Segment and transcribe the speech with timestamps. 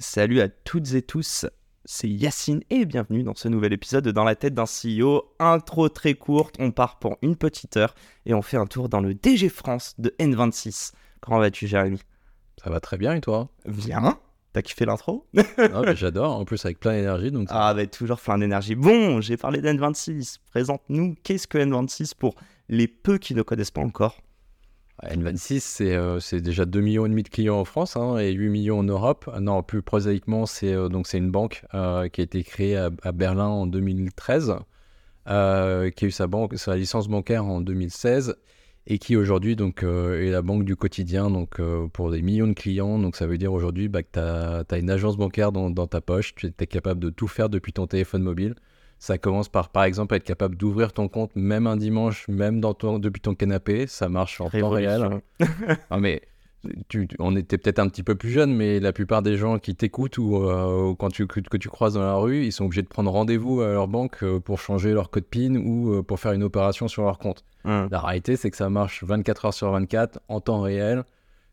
[0.00, 1.44] Salut à toutes et tous,
[1.84, 5.34] c'est Yacine et bienvenue dans ce nouvel épisode de Dans la tête d'un CEO.
[5.40, 9.00] Intro très courte, on part pour une petite heure et on fait un tour dans
[9.00, 10.92] le DG France de N26.
[11.20, 12.00] Comment vas-tu Jérémy?
[12.62, 13.48] Ça va très bien et toi?
[13.66, 14.20] Bien
[14.52, 15.26] T'as kiffé l'intro?
[15.58, 17.32] Ah, bah, J'adore, en plus avec plein d'énergie.
[17.32, 17.48] Donc...
[17.50, 18.76] Ah bah toujours plein d'énergie.
[18.76, 20.36] Bon, j'ai parlé d'N26.
[20.50, 22.36] Présente-nous, qu'est-ce que N26 pour
[22.68, 24.22] les peu qui ne connaissent pas encore?
[25.04, 28.78] N26, c'est euh, c'est déjà 2 millions de clients en France hein, et 8 millions
[28.80, 29.30] en Europe.
[29.40, 33.66] Non, plus prosaïquement, c'est euh, une banque euh, qui a été créée à, Berlin en
[33.66, 34.56] 2013,
[35.28, 36.26] euh, qui a eu sa,
[36.76, 38.36] licence bancaire en 2016
[38.90, 41.60] et qui aujourd'hui est la banque du quotidien donc
[41.92, 42.98] pour des millions de clients.
[42.98, 46.34] Donc ça veut dire aujourd'hui bah, que tu as, une agence bancaire dans ta poche,
[46.34, 48.54] tu es capable de tout faire depuis ton téléphone mobile.
[48.98, 52.74] Ça commence par, par exemple, être capable d'ouvrir ton compte même un dimanche, même dans
[52.74, 53.86] ton, depuis ton canapé.
[53.86, 55.20] Ça marche en temps réel.
[55.90, 56.22] non, mais
[56.88, 59.74] tu, on était peut-être un petit peu plus jeune, mais la plupart des gens qui
[59.76, 62.64] t'écoutent ou, euh, ou, quand tu, que, que, tu croises dans la rue, ils sont
[62.64, 66.02] obligés de prendre rendez-vous à leur banque euh, pour changer leur code PIN ou euh,
[66.02, 67.44] pour faire une opération sur leur compte.
[67.64, 67.86] Mmh.
[67.90, 71.04] La réalité, c'est que ça marche 24 heures sur 24 en temps réel.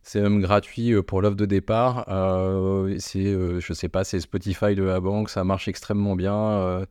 [0.01, 2.05] C'est même gratuit pour l'offre de départ.
[2.99, 5.31] C'est, je sais pas, c'est Spotify de la banque.
[5.31, 6.85] Ça marche extrêmement bien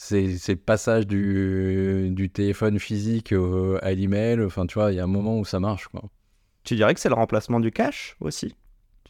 [0.00, 4.42] c'est le passage du, du téléphone physique euh, à l'email.
[4.42, 5.88] Enfin, tu vois, il y a un moment où ça marche.
[5.88, 6.02] Quoi.
[6.64, 8.56] Tu dirais que c'est le remplacement du cash aussi,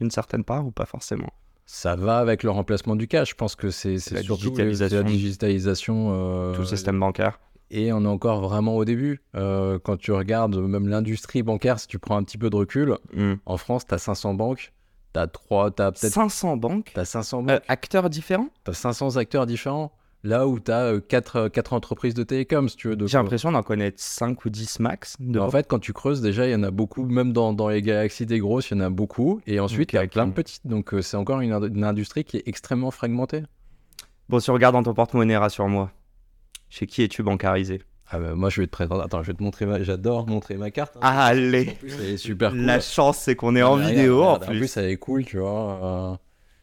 [0.00, 1.30] d'une certaine part, ou pas forcément?
[1.64, 3.30] Ça va avec le remplacement du cash.
[3.30, 6.10] Je pense que c'est la surtout digitalisation, la digitalisation.
[6.12, 7.38] Euh, tout le système bancaire.
[7.70, 9.22] Et on est encore vraiment au début.
[9.36, 12.96] Euh, quand tu regardes même l'industrie bancaire, si tu prends un petit peu de recul,
[13.14, 13.34] mm.
[13.46, 14.72] en France, tu as 500 banques.
[15.12, 16.90] T'as trois, t'as peut-être 500 banques?
[16.94, 17.62] T'as 500 banques.
[17.68, 18.48] acteurs différents?
[18.64, 19.92] T'as 500 acteurs différents
[20.22, 23.06] là où tu as 4, 4, entreprises de télécom, si tu veux.
[23.06, 25.16] J'ai l'impression d'en connaître 5 ou 10 max.
[25.38, 27.82] En fait, quand tu creuses, déjà, il y en a beaucoup, même dans, dans les
[27.82, 29.40] galaxies des grosses, il y en a beaucoup.
[29.46, 30.66] Et ensuite, il okay, y a plein de petites.
[30.66, 33.42] Donc, euh, c'est encore une, une, industrie qui est extrêmement fragmentée.
[34.28, 35.90] Bon, si tu regardes dans ton porte-monnaie, rassure-moi.
[36.68, 37.82] Chez qui es-tu bancarisé?
[38.12, 39.02] Ah bah, moi je vais te présenter.
[39.04, 39.66] Attends, je vais te montrer.
[39.66, 39.82] Ma...
[39.82, 40.96] J'adore montrer ma carte.
[40.96, 41.00] Hein.
[41.02, 41.78] Ah, allez.
[41.86, 42.60] C'est super cool.
[42.60, 44.56] La chance c'est qu'on est en regarde, vidéo regarde, en plus.
[44.56, 46.18] En plus, elle est cool, tu vois.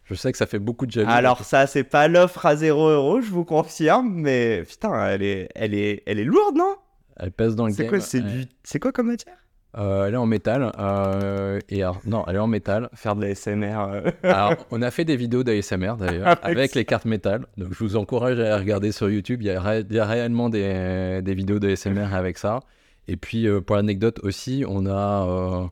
[0.10, 1.10] Je sais que ça fait beaucoup de jaloux.
[1.10, 5.50] Alors ça, c'est pas l'offre à 0 euros, je vous confirme, mais putain, elle est,
[5.54, 6.76] elle est, elle est lourde, non?
[7.18, 7.90] Elle pèse dans le C'est game.
[7.90, 8.32] quoi, c'est ouais.
[8.32, 8.46] du...
[8.64, 9.36] c'est quoi comme matière?
[9.78, 10.72] Euh, Elle est en métal.
[10.80, 12.90] Euh, et alors, non, elle est en métal.
[12.94, 13.76] Faire de l'ASMR.
[13.92, 14.12] Euh...
[14.24, 17.46] alors, on a fait des vidéos d'ASMR d'ailleurs avec, avec les cartes métal.
[17.58, 19.42] Donc, je vous encourage à regarder sur YouTube.
[19.42, 19.84] Il y a, ré...
[19.88, 22.62] il y a réellement des, des vidéos d'ASMR avec ça.
[23.08, 25.70] Et puis, euh, pour l'anecdote aussi, on a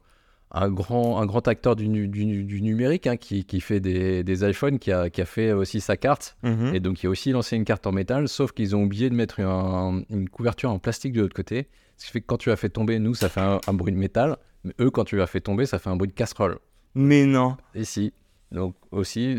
[0.56, 4.50] un grand, un grand acteur du, du, du numérique hein, qui, qui, fait des, des
[4.50, 6.38] iPhones, qui a, qui a, fait aussi sa carte.
[6.44, 6.74] -hmm.
[6.74, 9.16] Et donc, il a aussi lancé une carte en métal, sauf qu'ils ont oublié de
[9.16, 11.68] mettre un, une couverture en plastique de l'autre côté.
[11.98, 13.94] Ce qui fait que quand tu la fais tomber, nous, ça fait un, un, bruit
[13.94, 14.38] de métal.
[14.64, 16.58] Mais eux, quand tu la fais tomber, ça fait un bruit de casserole.
[16.94, 17.58] Mais non.
[17.74, 18.14] Et si.
[18.52, 19.36] Donc, aussi,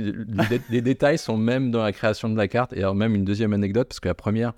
[0.50, 2.72] les, les détails sont même dans la création de la carte.
[2.74, 4.52] Et alors, même une deuxième anecdote, parce que la première,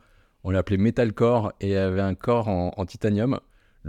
[0.44, 3.38] on l'appelait Metal Core et elle avait un corps en, en titanium.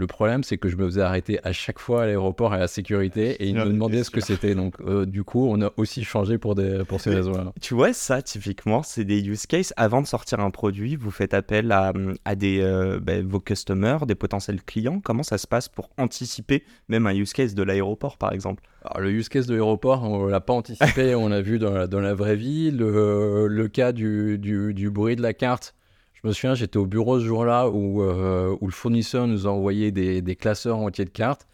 [0.00, 2.68] Le problème, c'est que je me faisais arrêter à chaque fois à l'aéroport à la
[2.68, 4.54] sécurité et ils me demandaient ce que c'était.
[4.54, 7.52] Donc, euh, du coup, on a aussi changé pour, des, pour ces raisons-là.
[7.60, 9.74] Tu vois, ça, typiquement, c'est des use cases.
[9.76, 11.92] Avant de sortir un produit, vous faites appel à,
[12.24, 15.00] à des, euh, bah, vos customers, des potentiels clients.
[15.04, 18.62] Comment ça se passe pour anticiper même un use case de l'aéroport, par exemple?
[18.86, 21.72] Alors, le use case de l'aéroport, on ne l'a pas anticipé, on l'a vu dans
[21.72, 22.70] la, dans la vraie vie.
[22.70, 25.74] Le, le cas du, du, du bruit de la carte.
[26.22, 29.90] Je me souviens, j'étais au bureau ce jour-là où, euh, le fournisseur nous a envoyé
[29.90, 31.48] des, classeurs entiers de cartes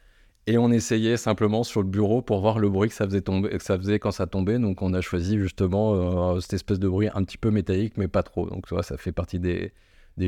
[0.49, 4.11] et on essayait simplement sur le bureau pour voir le bruit que ça faisait, quand
[4.11, 4.59] ça tombait.
[4.59, 8.09] Donc on a choisi justement euh, cette espèce de bruit un petit peu métallique, mais
[8.09, 8.49] pas trop.
[8.49, 9.73] Donc tu vois, ça fait partie des,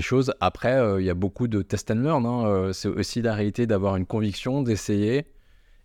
[0.01, 0.33] choses.
[0.41, 2.25] Après, il euh, y a beaucoup de test and learn.
[2.25, 2.73] Hein.
[2.73, 5.27] C'est aussi la réalité d'avoir une conviction, d'essayer.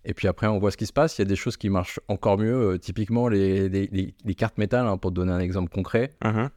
[0.05, 1.17] Et puis après, on voit ce qui se passe.
[1.17, 2.77] Il y a des choses qui marchent encore mieux.
[2.79, 6.11] typiquement, les, cartes métal, hein, pour te donner un exemple concret.
[6.23, 6.49] Uh -huh.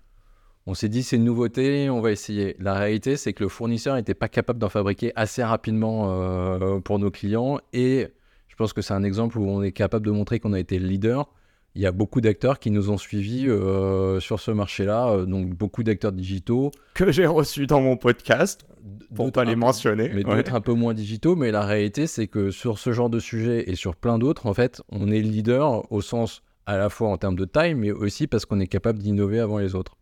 [0.69, 2.57] On s'est dit c'est une nouveauté, on va essayer.
[2.59, 6.99] La réalité, c'est que le fournisseur n'était pas capable d'en fabriquer assez rapidement euh, pour
[6.99, 7.61] nos clients.
[7.73, 8.09] Et
[8.49, 10.81] je pense que c'est un exemple où on est capable de montrer qu'on a été
[10.81, 11.29] le leader.
[11.77, 15.51] Il y a beaucoup d'acteurs qui nous ont suivis euh, sur ce marché-là, euh, donc
[15.51, 16.73] beaucoup d'acteurs digitaux.
[16.95, 18.67] Que j'ai reçus dans mon podcast,
[19.15, 20.11] pour pas les mentionner.
[20.15, 21.37] Mais d'autres un peu moins digitaux.
[21.37, 24.55] Mais la réalité, c'est que sur ce genre de sujet et sur plein d'autres, en
[24.55, 27.93] fait, on est le leader au sens à la fois en termes de taille, mais
[27.93, 29.97] aussi parce qu'on est capable d'innover avant les autres.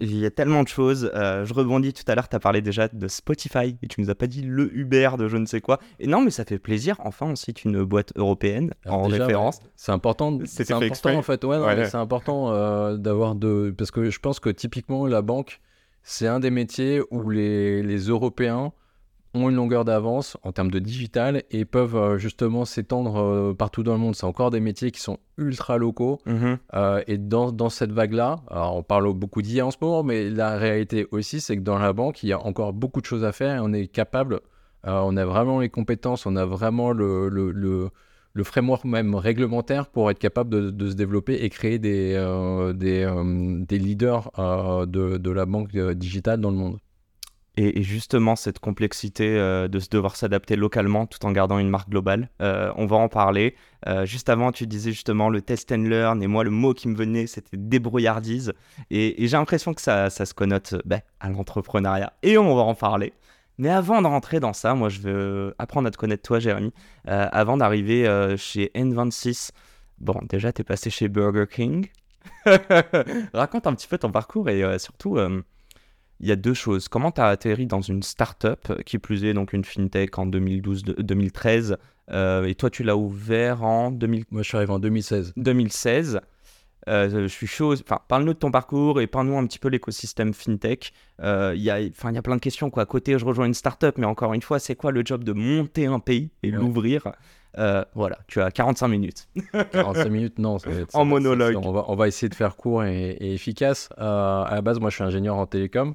[0.00, 1.10] Il y a tellement de choses.
[1.14, 4.10] Euh, je rebondis tout à l'heure, tu as parlé déjà de Spotify et tu nous
[4.10, 5.78] as pas dit le Uber de je ne sais quoi.
[6.00, 6.96] Et non, mais ça fait plaisir.
[7.04, 9.58] Enfin, on cite une boîte européenne Alors en déjà, référence.
[9.58, 9.70] Ouais.
[9.76, 10.38] C'est important.
[10.44, 11.16] C'est important exprès.
[11.16, 11.44] en fait.
[11.44, 11.86] Ouais.
[11.88, 13.72] c'est important euh, d'avoir de.
[13.76, 15.60] Parce que je pense que typiquement, la banque,
[16.02, 18.72] c'est un des métiers où les, les Européens
[19.34, 23.82] ont une longueur d'avance en termes de digital et peuvent euh, justement s'étendre euh, partout
[23.82, 24.14] dans le monde.
[24.14, 26.20] C'est encore des métiers qui sont ultra locaux.
[26.26, 26.58] Mhm.
[26.74, 30.56] Euh, et dans, dans cette vague-là, on parle beaucoup d'IA en ce moment, mais la
[30.56, 33.32] réalité aussi, c'est que dans la banque, il y a encore beaucoup de choses à
[33.32, 34.40] faire et on est capable,
[34.86, 37.88] euh, on a vraiment les compétences, on a vraiment le, le, le,
[38.32, 42.72] le framework même réglementaire pour être capable de, de se développer et créer des, euh,
[42.72, 43.10] des,
[43.66, 44.30] des leaders
[44.86, 46.78] de, de la banque digitale dans le monde.
[47.56, 52.28] Et, justement, cette complexité euh, de devoir s'adapter localement tout en gardant une marque globale,
[52.42, 53.54] euh, on va en parler.
[53.86, 56.88] Euh, juste avant, tu disais justement le test and learn, et moi, le mot qui
[56.88, 58.52] me venait, c'était débrouillardise.
[58.90, 62.74] Et, j'ai l'impression que ça, ça se connote ben, à l'entrepreneuriat, et on va en
[62.74, 63.12] parler.
[63.58, 66.72] Mais avant de rentrer dans ça, moi, je veux apprendre à te connaître, toi, Jérémy.
[67.06, 69.50] Avant d'arriver chez N26,
[69.98, 71.86] bon, déjà, tu es passé chez Burger King.
[73.32, 75.18] Raconte un petit peu ton parcours et surtout,
[76.24, 76.88] il y a deux choses.
[76.88, 81.76] Comment tu as atterri dans une start-up, qui plus est donc une fintech en 2012-2013
[82.10, 85.32] euh, et toi, tu l'as ouvert en 2000 Moi, je suis arrivé en 2016.
[85.38, 86.20] 2016.
[86.86, 87.72] Euh, je suis chaud.
[87.72, 90.92] Enfin, parle-nous de ton parcours et parle-nous un petit peu l'écosystème fintech.
[91.22, 92.68] Euh, Il y a, enfin, y a plein de questions.
[92.68, 92.82] Quoi.
[92.82, 95.32] À côté, je rejoins une startup, mais encore une fois, c'est quoi le job de
[95.32, 96.58] monter un pays et Ouais.
[96.58, 97.08] l'ouvrir?
[97.56, 99.28] Euh, Voilà, tu as 45 minutes.
[99.72, 100.58] 45 minutes, non.
[100.58, 101.54] ça va être- En ça- monologue.
[101.54, 103.88] ça- On va, on va essayer de faire court et, et efficace.
[103.98, 105.94] Euh, à la base, moi, je suis ingénieur en télécom.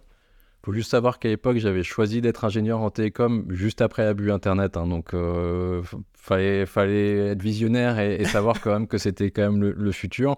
[0.69, 4.30] Faut juste savoir qu'à l'époque, j'avais choisi d'être ingénieur en télécom juste après la bulle
[4.30, 4.77] Internet.
[4.77, 4.86] hein.
[4.86, 5.81] donc, euh,
[6.13, 9.92] fallait, fallait être visionnaire et, et savoir quand même que c'était quand même le, le
[9.92, 10.38] futur.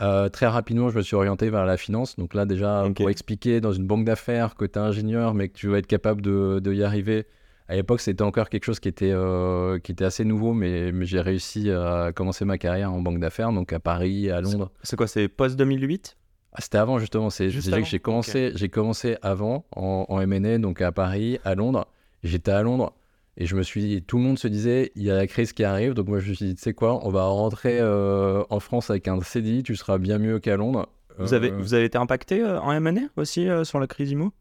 [0.00, 2.16] Euh, très rapidement, je me suis orienté vers la finance.
[2.16, 5.58] Donc là, déjà, pour expliquer dans une banque d'affaires que tu es ingénieur, mais que
[5.58, 7.26] tu vas être capable de, de y arriver.
[7.70, 11.04] À l'époque, c'était encore quelque chose qui était, euh, qui était assez nouveau, mais, mais
[11.04, 14.72] j'ai réussi à commencer ma carrière en banque d'affaires, donc à Paris, à Londres.
[14.82, 16.14] C'est quoi, c'est post-2008
[16.52, 17.30] Ah, c'était avant, justement.
[17.30, 21.54] C'est Juste que j'ai commencé, j'ai commencé avant en, en M&A, donc à Paris, à
[21.54, 21.86] Londres.
[22.24, 22.92] J'étais à Londres
[23.36, 25.52] et je me suis dit, tout le monde se disait, il y a la crise
[25.52, 25.94] qui arrive.
[25.94, 28.90] Donc moi, je me suis dit, tu sais quoi, on va rentrer euh, en France
[28.90, 30.88] avec un CDI, tu seras bien mieux qu'à Londres.
[31.18, 34.10] vous, avez, Euh, vous avez été impacté euh, en M&A aussi euh, sur la crise
[34.10, 34.32] IMO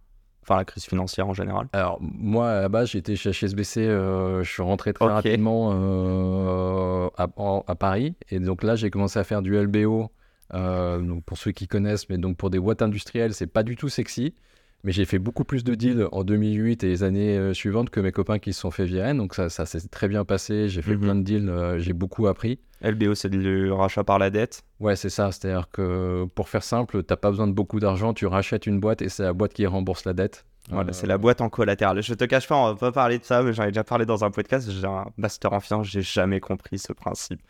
[0.43, 1.67] Enfin, la crise financière en général.
[1.73, 7.09] Alors, moi, à la base, j'étais chez HSBC, euh, je suis rentré très rapidement euh,
[7.17, 8.15] à, en- à Paris.
[8.29, 10.09] Et donc là, j'ai commencé à faire du LBO.
[10.53, 13.75] Euh, donc pour ceux qui connaissent, mais donc pour des boîtes industrielles, c'est pas du
[13.75, 14.33] tout sexy.
[14.83, 17.99] Mais j'ai fait beaucoup plus de deals en 2008 et les années euh, suivantes que
[17.99, 19.13] mes copains qui se sont fait virer.
[19.15, 20.69] Donc ça, ça s'est très bien passé.
[20.69, 21.01] J'ai fait Mhm.
[21.01, 22.59] plein de deals, euh, j'ai beaucoup appris.
[22.83, 24.61] LBO, c'est du rachat par la dette.
[24.79, 25.31] Ouais, c'est ça.
[25.31, 29.01] C'est-à-dire que pour faire simple, t'as pas besoin de beaucoup d'argent, tu rachètes une boîte
[29.01, 30.45] et c'est la boîte qui rembourse la dette.
[30.69, 32.01] Voilà, Euh, c'est la boîte en collatéral.
[32.03, 34.05] Je te cache pas, on va pas parler de ça, mais j'en ai déjà parlé
[34.05, 34.69] dans un podcast.
[34.69, 37.41] J'ai un master en finance, j'ai jamais compris ce principe.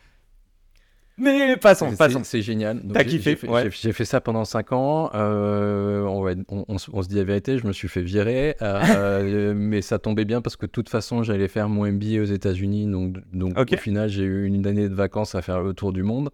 [1.20, 2.22] Mais passons, passons.
[2.24, 2.82] C'est génial.
[2.94, 4.06] T'as kiffé, j'ai fait, ouais.
[4.06, 5.10] ça pendant 5 ans.
[5.16, 6.04] euh,
[6.48, 8.56] on, se- on se dit la vérité, je me suis fait virer.
[8.62, 12.26] euh, mais ça tombait bien parce que de toute façon, j'allais faire mon MBA aux
[12.26, 12.86] États-Unis.
[13.34, 16.30] Donc, au final, j'ai eu une année de vacances à faire le tour du monde.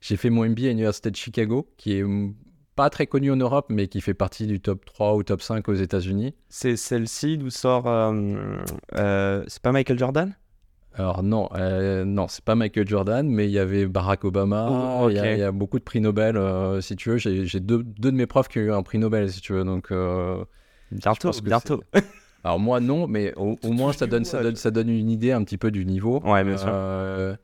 [0.00, 2.04] J'ai fait mon MBA à l'Université de Chicago, qui est
[2.76, 5.68] pas très connue en Europe, mais qui fait partie du top 3 ou top 5
[5.68, 6.34] aux États-Unis.
[6.48, 7.86] C'est celle-ci d'où sort.
[7.86, 8.56] euh,
[8.96, 10.34] euh, c'est pas Michael Jordan?
[10.96, 14.68] Alors non, euh, non, c'est pas Michael Jordan, mais il y avait Barack Obama,
[15.02, 17.16] Oh, il y a- y, beaucoup de prix Nobel, euh, si tu veux.
[17.18, 19.64] J'ai deux, deux de mes profs qui ont eu un prix Nobel, si tu veux.
[19.64, 20.44] Donc, euh,
[20.92, 21.82] Bientôt, bientôt.
[22.44, 25.32] alors moi non, mais au, au moins ça donne, ça, donne, ça donne une idée
[25.32, 26.20] un petit peu du niveau.
[26.24, 26.68] Ouais, bien sûr.
[26.70, 27.34] Euh,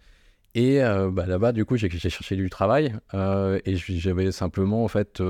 [0.54, 5.20] et euh, bah, là-bas, du coup, j'ai cherché du travail et j'avais simplement en fait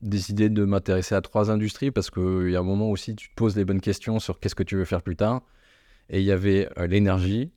[0.00, 3.34] décidé de m'intéresser à trois industries parce qu'il y a un moment aussi, tu te
[3.34, 5.42] poses les bonnes questions sur qu'est-ce que tu veux faire plus tard.
[6.10, 7.50] Et il y avait euh, l'énergie,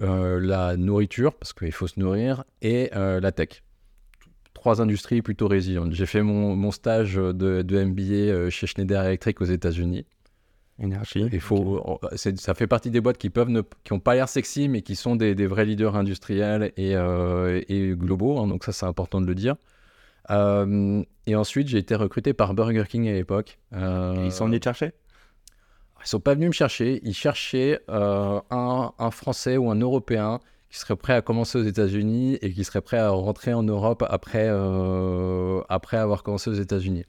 [0.00, 3.62] euh, la nourriture, parce qu'il faut se nourrir, et euh, la tech.
[4.54, 5.92] Trois industries plutôt résilientes.
[5.92, 10.06] J'ai fait mon, mon stage de, de MBA chez Schneider Electric aux États-Unis.
[10.78, 11.26] Énergie.
[11.32, 14.28] Il faut, c'est- ça fait partie des boîtes qui peuvent ne, qui ont pas l'air
[14.28, 18.38] sexy, mais qui sont des, des vrais leaders industriels et, euh, et globaux.
[18.38, 19.56] hein, donc ça, c'est important de le dire.
[20.30, 23.58] Euh, et ensuite, j'ai été recruté par Burger King à l'époque.
[23.74, 24.92] Euh, Ils sont venus te chercher?
[26.04, 27.00] Ils sont pas venus me chercher.
[27.04, 30.40] Ils cherchaient euh, un, un Français ou un Européen
[30.72, 34.02] qui serait prêt à commencer aux États-Unis et qui serait prêt à rentrer en Europe
[34.08, 37.04] après, euh, après avoir commencé aux États-Unis.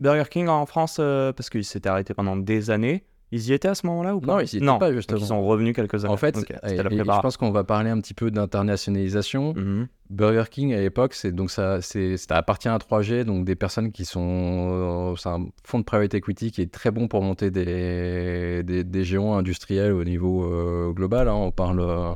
[0.00, 3.04] Burger King en France, euh, parce qu'ils s'étaient arrêtés pendant des années,
[3.36, 4.78] ils y étaient à ce moment-là ou pas Non, ils y étaient non.
[4.78, 6.12] pas, Donc, ils sont revenus quelques années.
[6.12, 9.54] En fait, et- la et je pense qu'on va parler un petit peu d'internationalisation.
[9.54, 9.88] Mhm.
[10.10, 13.90] Burger King à l'époque, c'est donc ça, c'est, ça appartient à 3G, donc des personnes
[13.90, 17.50] qui sont, euh, c'est un fonds de private equity qui est très bon pour monter
[17.50, 21.28] des, des, des géants industriels au niveau euh, global.
[21.28, 21.34] hein.
[21.34, 22.14] On parle euh,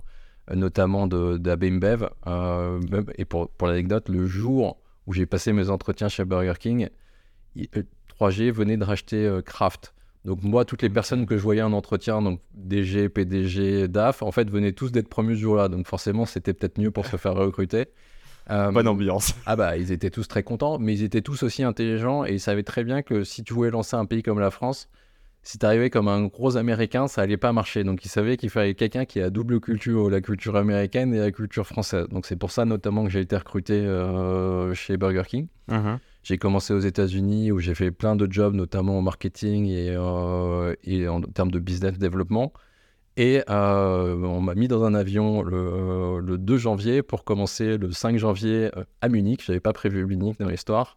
[0.54, 2.08] notamment de d'AB InBev.
[2.26, 6.54] euh, même- et pour, pour l'anecdote, le jour où j'ai passé mes entretiens chez Burger
[6.60, 6.88] King,
[7.56, 9.94] il- euh, 3G venait de racheter euh, Kraft.
[10.24, 14.32] Donc moi, toutes les personnes que je voyais en entretien, donc DG, PDG, DAF, en
[14.32, 15.68] fait, venaient tous d'être promus ce jour-là.
[15.68, 17.86] Donc forcément, c'était peut-être mieux pour se faire recruter.
[18.50, 19.34] Euh, Bonne ambiance.
[19.46, 22.40] Ah bah, ils étaient tous très contents, mais ils étaient tous aussi intelligents et ils
[22.40, 24.88] savaient très bien que si tu voulais lancer un pays comme la France,
[25.42, 27.84] si tu arrivais comme un gros américain, ça allait pas marcher.
[27.84, 31.30] Donc ils savaient qu'il fallait quelqu'un qui a double culture, la culture américaine et la
[31.30, 32.08] culture française.
[32.08, 35.46] Donc c'est pour ça notamment que j'ai été recruté euh, chez Burger King.
[35.68, 35.98] Mhm.
[36.22, 40.74] J'ai commencé aux États-Unis où j'ai fait plein de jobs, notamment en marketing et, euh,
[40.84, 42.52] et en termes de business développement.
[43.16, 47.90] Et euh, on m'a mis dans un avion le, le, 2 janvier pour commencer le
[47.90, 49.42] 5 janvier à Munich.
[49.44, 50.96] J'avais pas prévu Munich dans l'histoire.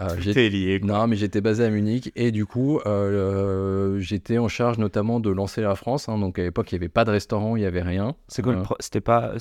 [0.00, 0.80] Euh, j'étais lié.
[0.82, 5.20] Non, mais j'étais basé à Munich et du coup, euh, euh, j'étais en charge notamment
[5.20, 6.08] de lancer la France.
[6.08, 6.18] Hein.
[6.18, 8.16] donc à l'époque, il n'y avait pas de restaurant, il n'y avait rien.
[8.28, 9.34] C'est quoi C'était pas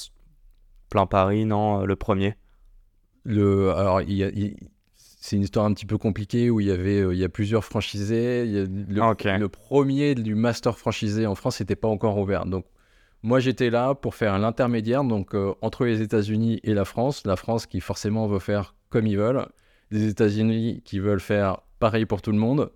[0.89, 2.35] plein Paris, non Le premier?
[3.23, 4.55] Le, Alors, il
[5.29, 7.63] c'est une histoire un petit peu compliquée où il y avait il y a plusieurs
[7.63, 8.45] franchisés.
[8.45, 8.65] le,
[9.37, 12.47] le, premier du master franchisé en France n'était pas encore ouvert.
[12.47, 12.65] Donc
[13.21, 17.27] moi j'étais là pour faire l'intermédiaire donc entre les États-Unis et la France.
[17.27, 19.45] La France qui forcément veut faire comme ils veulent
[19.91, 22.71] des États-Unis qui veulent faire pareil pour tout le monde.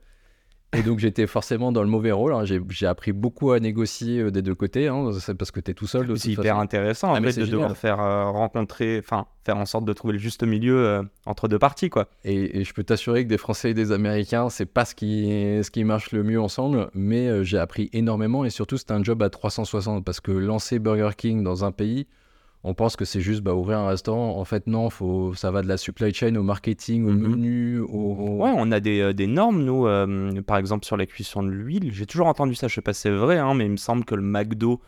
[0.74, 2.34] Et donc j'étais forcément dans le mauvais rôle.
[2.34, 2.44] Hein.
[2.46, 5.12] J'ai appris beaucoup à négocier euh, des deux côtés, hein.
[5.20, 6.18] c'est parce que tu es tout seul.
[6.18, 9.86] C'est hyper intéressant ah, en fait, de devoir faire euh, rencontrer, enfin faire en sorte
[9.86, 11.89] de trouver le juste milieu euh, entre deux parties.
[11.89, 12.08] quoi.
[12.24, 15.25] Et, je peux t'assurer que des Français et des Américains, c'est pas ce qui,
[15.63, 19.22] ce qui marche le mieux ensemble, mais j'ai appris énormément et surtout c'était un job
[19.22, 22.08] à 360 parce que lancer Burger King dans un pays,
[22.63, 24.38] on pense que c'est juste bah, ouvrir un restaurant.
[24.39, 27.27] En fait, non, faut, ça va de la supply chain au marketing, au mhm.
[27.27, 27.79] menu.
[27.79, 28.38] Au...
[28.41, 31.50] Ouais, on a des, euh, des normes, nous, euh, par exemple sur la cuisson de
[31.50, 31.91] l'huile.
[31.91, 34.05] J'ai toujours entendu ça, je sais pas si c'est vrai, hein, mais il me semble
[34.05, 34.82] que le McDo,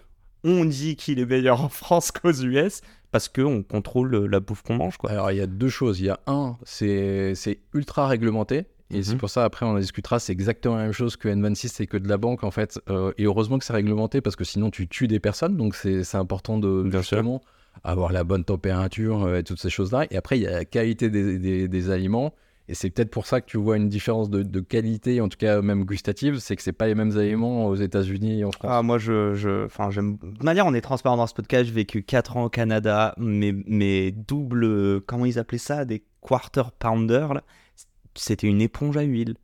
[0.46, 4.76] on dit qu'il est meilleur en France qu'aux US parce qu'on contrôle la bouffe qu'on
[4.76, 4.98] mange.
[4.98, 5.12] Quoi.
[5.12, 6.00] Alors, il y a deux choses.
[6.00, 7.34] Il y a un, c'est
[7.74, 8.66] ultra réglementé.
[8.92, 9.18] Et c'est mhm.
[9.18, 10.20] pour ça, après, on en discutera.
[10.20, 12.80] C'est exactement la même chose que N26 et que de la banque, en fait.
[12.90, 15.58] Euh, et heureusement que c'est réglementé parce que sinon, tu tues des personnes.
[15.58, 17.42] Donc, c'est important de, Bien justement,
[17.84, 20.08] avoir la bonne température euh, et toutes ces choses-là.
[20.12, 22.34] Et après, il y a la qualité des, des, aliments.
[22.68, 25.62] Et c'est peut-être pour ça que tu vois une différence de, qualité, en tout cas
[25.62, 28.72] même gustative, c'est que c'est pas les mêmes aliments aux États-Unis et en France.
[28.74, 30.18] Ah, moi, je, je, j'aime.
[30.18, 31.66] De manière, on est transparent dans ce podcast.
[31.66, 36.64] J'ai vécu 4 ans au Canada, mais mes doubles, comment ils appelaient ça, des quarter
[36.80, 37.28] pounder,
[38.16, 39.36] c'était une éponge à huile.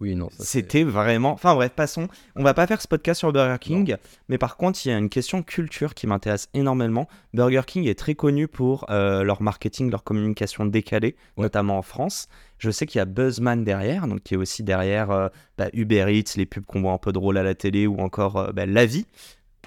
[0.00, 0.28] Oui, non.
[0.38, 1.32] C'était vraiment.
[1.32, 2.06] Enfin bref, passons.
[2.36, 3.96] On va pas faire ce podcast sur Burger King,
[4.28, 7.08] mais par contre, il y a une question culture qui m'intéresse énormément.
[7.34, 12.28] Burger King est très connu pour euh, leur marketing, leur communication décalée, notamment en France.
[12.58, 16.06] Je sais qu'il y a Buzzman derrière, donc qui est aussi derrière euh, bah, Uber
[16.08, 18.66] Eats, les pubs qu'on voit un peu drôles à la télé, ou encore euh, bah,
[18.66, 19.06] La Vie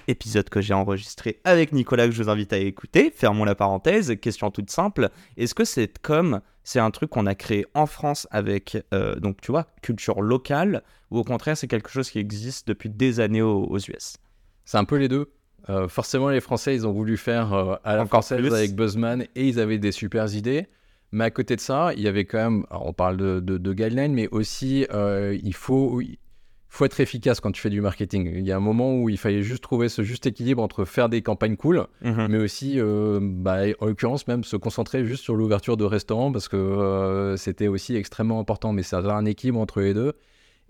[0.08, 3.12] épisode que j'ai enregistré avec Nicolas que je vous invite à écouter.
[3.14, 4.14] Fermons la parenthèse.
[4.20, 5.10] Question toute simple.
[5.36, 9.40] Est-ce que c'est comme c'est un truc qu'on a créé en France avec, euh, donc
[9.40, 13.42] tu vois, culture locale, ou au contraire c'est quelque chose qui existe depuis des années
[13.42, 14.16] aux, US
[14.64, 15.32] C'est un peu les deux.
[15.68, 19.22] Euh, forcément, les Français, ils ont voulu faire euh, à la Encore française avec Buzzman
[19.34, 20.66] et ils avaient des super idées.
[21.12, 23.72] Mais à côté de ça, il y avait quand même, on parle de, de, de
[23.74, 26.00] guidelines, mais aussi il faut,
[26.72, 28.32] faut être efficace quand tu fais du marketing.
[28.34, 31.10] Il y a un moment où il fallait juste trouver ce juste équilibre entre faire
[31.10, 32.28] des campagnes cool, mhm.
[32.30, 36.48] mais aussi, euh, bah, en l'occurrence, même se concentrer juste sur l'ouverture de restaurants parce
[36.48, 38.72] que euh, c'était aussi extrêmement important.
[38.72, 40.14] Mais ça a un équilibre entre les deux.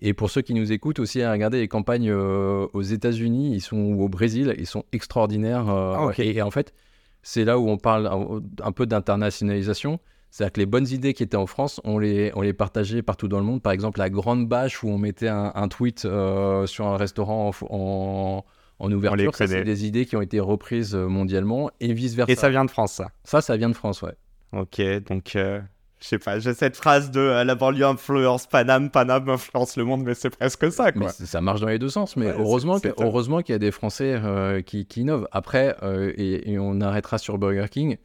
[0.00, 3.60] Et pour ceux qui nous écoutent aussi, à regarder les campagnes euh, aux États-Unis, ils
[3.60, 5.68] sont ou au Brésil, ils sont extraordinaires.
[5.68, 6.74] Ah, et, en fait,
[7.22, 8.10] c'est là où on parle
[8.60, 10.00] un peu d'internationalisation.
[10.32, 13.28] C'est-à-dire que les bonnes idées qui étaient en France, on les, on les partageait partout
[13.28, 13.60] dans le monde.
[13.60, 18.42] Par exemple, la grande bâche où on mettait un, tweet euh, sur un restaurant en,
[18.78, 22.32] en, ouverture, c'est des idées qui ont été reprises euh, mondialement et vice-versa.
[22.32, 24.14] Et ça vient de France, ça Ça, ça vient de France, ouais.
[24.52, 25.36] Ok, donc...
[25.36, 25.60] Euh,
[26.00, 30.02] je sais pas, j'ai cette phrase de la banlieue influence Paname, Paname influence le monde,
[30.02, 31.10] mais c'est presque ça, quoi.
[31.10, 34.20] ça marche dans les deux sens, mais heureusement, heureusement qu'il y a des Français
[34.66, 35.28] qui, qui, innovent.
[35.30, 35.76] Après,
[36.16, 37.98] et, et, on arrêtera sur Burger King,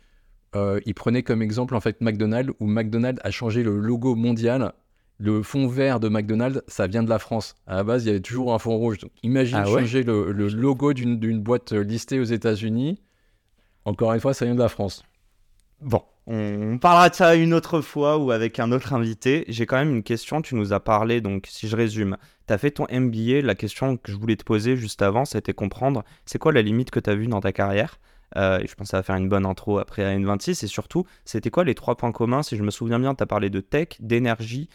[0.58, 4.74] euh, il prenait comme exemple en fait McDonald's où McDonald's a changé le logo mondial.
[5.20, 7.56] Le fond vert de McDonald's, ça vient de la France.
[7.66, 9.00] À la base, il y avait toujours un fond rouge.
[9.00, 13.02] Donc, imagine ah changer le, logo d'une boîte listée aux États-Unis.
[13.84, 15.04] Encore une fois, ça vient de la France.
[15.82, 19.46] Bon, on parlera de ça une autre fois ou avec un autre invité.
[19.48, 20.42] J'ai quand même une question.
[20.42, 23.42] Tu nous as parlé, donc si je résume, tu as fait ton MBA.
[23.42, 26.92] La question que je voulais te poser juste avant, c'était comprendre c'est quoi la limite
[26.92, 28.00] que tu as vue dans ta carrière?
[28.36, 30.64] Euh, je pense que ça va faire une bonne intro après la N26.
[30.64, 33.28] Et surtout, c'était quoi les trois points communs Si je me souviens bien, tu as
[33.28, 34.70] parlé de tech, d'énergie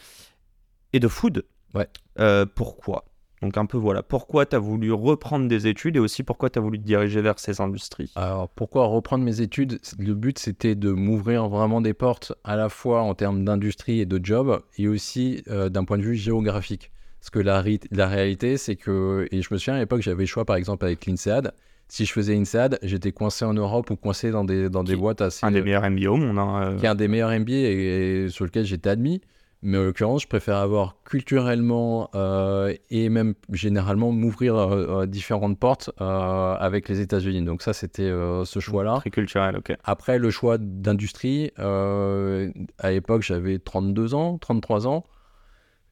[0.93, 1.45] et de food.
[1.75, 1.89] Ouais.
[2.19, 3.05] Euh, pourquoi?
[3.43, 6.61] Donc un peu voilà, pourquoi tu as voulu reprendre des études et aussi pourquoi tu
[6.61, 8.13] as voulu te diriger vers ces industries?
[8.15, 9.81] Alors pourquoi reprendre mes études?
[9.99, 14.07] Le but c'était de m'ouvrir vraiment des portes à la fois en termes d'industrie et
[14.07, 16.93] de job et aussi euh, d'un point de vue géographique.
[17.19, 20.27] Parce que la, la réalité, c'est que, et je me souviens à l'époque, j'avais le
[20.27, 21.53] choix par exemple avec l'INSEAD.
[21.95, 25.21] Si je faisais INSEAD, j'étais coincé en Europe ou coincé dans des, dans des boîtes
[25.21, 25.45] assez.
[25.45, 26.39] Un des meilleurs MBA au monde.
[26.39, 26.77] hein, euh.
[26.79, 29.21] qui est un des meilleurs MBA et, et sur lequel j'étais admis.
[29.61, 35.59] Mais en l'occurrence, je préfère avoir culturellement euh, et même généralement m'ouvrir euh, euh, différentes
[35.59, 37.43] portes euh, avec les États-Unis.
[37.43, 38.97] Donc ça, c'était euh, ce choix-là.
[39.01, 39.77] Très culturel, ok.
[39.85, 45.05] Après, le choix d'industrie, euh, à l'époque, j'avais 32 ans, 33 ans.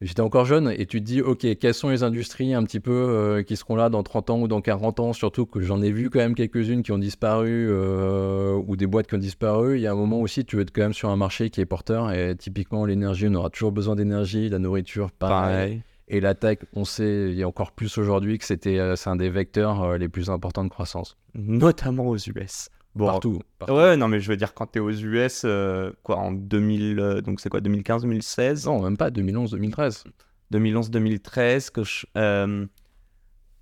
[0.02, 2.90] J'étais encore jeune et tu te dis, OK, quelles sont les industries un petit peu
[2.90, 5.12] euh, qui seront là dans 30 ans ou dans 40 ans?
[5.12, 9.08] Surtout que j'en ai vu quand même quelques-unes qui ont disparu euh, ou des boîtes
[9.08, 9.76] qui ont disparu.
[9.76, 11.60] Il y a un moment aussi, tu veux être quand même sur un marché qui
[11.60, 15.54] est porteur et typiquement, l'énergie, on aura toujours besoin d'énergie, la nourriture, pareil.
[15.54, 15.82] Pareil.
[16.08, 19.10] Et la tech, on sait, il y a encore plus aujourd'hui que c'était, euh, c'est
[19.10, 21.18] un des vecteurs les plus importants de croissance.
[21.34, 22.70] Notamment aux US.
[22.96, 23.38] Bon, Partout.
[23.58, 23.74] partout.
[23.74, 27.20] Ouais, non, mais je veux dire, quand t'es aux US, euh, quoi, en 2000, euh,
[27.20, 30.04] donc c'est quoi, 2015, 2016 Non, même pas 2011, 2013.
[30.50, 32.66] 2011, 2013, que je- euh,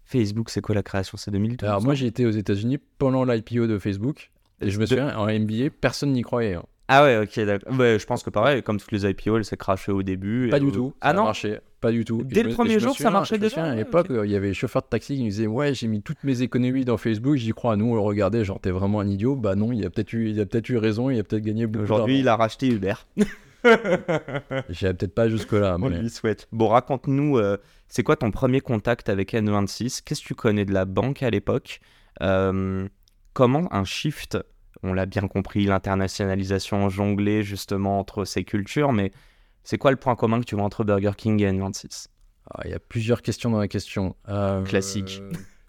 [0.04, 1.18] Facebook, c'est quoi la création?
[1.18, 4.30] C'est 2012 Alors moi j'ai été aux États-Unis pendant l'IPO de Facebook
[4.62, 6.54] et je me De- souviens en MBA personne n'y croyait.
[6.54, 6.64] hein.
[6.90, 7.78] Ah ouais, ok, d'accord.
[7.78, 10.46] Ouais, je pense que pareil, comme toutes les IPO, elle s'est crashée au début.
[10.46, 10.94] et Pas du tout.
[11.02, 11.32] Ah ça non
[11.80, 12.22] pas du tout.
[12.24, 14.48] Dès Et le me- premier jour, ça marchait déjà souviens, À l'époque, il y avait
[14.48, 17.36] le chauffeur de taxi qui nous disait ouais j'ai mis toutes mes économies dans Facebook,
[17.36, 17.76] j'y crois.
[17.76, 19.36] Nous on le regardait genre t'es vraiment un idiot.
[19.36, 21.68] Bah non, il a peut-être eu, il a peut-être eu raison, il a peut-être gagné
[21.68, 21.84] beaucoup.
[21.84, 22.94] Aujourd'hui, il a racheté Uber.
[24.70, 25.76] J'irai peut-être pas jusque là.
[25.80, 26.00] On mais...
[26.00, 26.48] lui souhaite.
[26.52, 27.56] Bon, raconte-nous, euh,
[27.88, 31.30] c'est quoi ton premier contact avec N26 Qu'est-ce que tu connais de la banque à
[31.30, 31.80] l'époque?
[32.22, 32.88] Euh,
[33.34, 34.36] Comment un shift,
[34.82, 39.12] on l'a bien compris, l'internationalisation jonglée justement entre ces cultures, mais
[39.64, 42.06] c'est quoi le point commun que tu vois entre Burger King et N26
[42.50, 44.16] Ah, Il y a plusieurs questions dans la question.
[44.28, 45.20] Euh, Classique.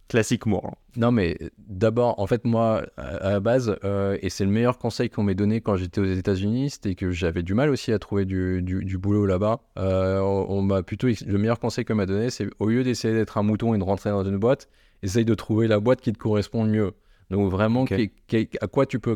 [0.08, 0.74] Classique moi.
[0.98, 1.38] Non, mais
[1.68, 5.36] d'abord, en fait, moi, à la base, euh, et c'est le meilleur conseil qu'on m'ait
[5.36, 8.84] donné quand j'étais aux États-Unis, c'était que j'avais du mal aussi à trouver du, du-
[8.84, 9.60] du boulot là-bas.
[9.78, 11.08] Euh, on on m'a plutôt.
[11.08, 13.84] Le meilleur conseil qu'on m'a donné, c'est au lieu d'essayer d'être un mouton et de
[13.84, 14.68] rentrer dans une boîte,
[15.04, 16.92] essaye de trouver la boîte qui te correspond le mieux.
[17.30, 19.16] Donc, vraiment, à quoi tu peux.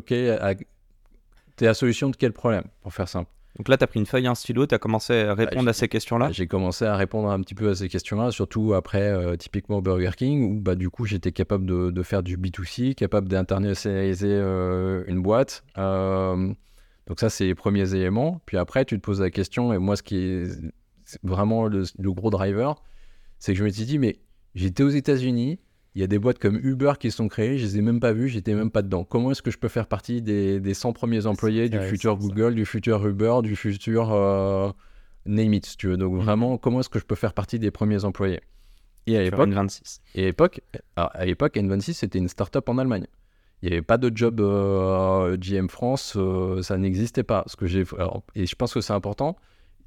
[1.55, 3.29] T'es la solution de quel problème, pour faire simple?
[3.57, 5.61] Donc là, tu as pris une feuille et un stylo, tu as commencé à répondre
[5.65, 6.31] j'ai- à ces questions-là?
[6.31, 10.09] J'ai commencé à répondre un petit peu à ces questions-là, surtout après, euh, typiquement Burger
[10.17, 15.03] King, où bah, du coup j'étais capable de, de faire du B2C, capable d'internationaliser euh,
[15.05, 15.63] une boîte.
[15.77, 16.51] Euh,
[17.05, 18.41] donc ça, c'est les premiers éléments.
[18.47, 20.45] Puis après, tu te poses la question, et moi, ce qui est
[21.21, 22.81] vraiment le, le gros driver,
[23.37, 24.17] c'est que je me suis dit, mais
[24.55, 25.59] j'étais aux États-Unis,
[25.95, 28.13] il y a des boîtes comme Uber qui sont créées, je les ai même pas
[28.13, 29.03] vues, j'étais même pas dedans.
[29.03, 32.19] Comment est-ce que je peux faire partie des, des 100 premiers employés du futur ça.
[32.19, 34.71] Google, du futur Uber, du futur euh,
[35.25, 35.97] name it, si tu veux.
[35.97, 38.41] Donc vraiment, comment est-ce que je peux faire partie des premiers employés?
[39.05, 39.99] Et à l'époque, N26.
[40.15, 40.61] et à l'époque,
[40.95, 43.05] alors, à l'époque, N26 c'était une start-up en Allemagne.
[43.61, 47.43] Il n'y avait pas de job euh, GM France, euh, ça n'existait pas.
[47.47, 47.83] Ce que j'ai,
[48.35, 49.37] et je pense que c'est important.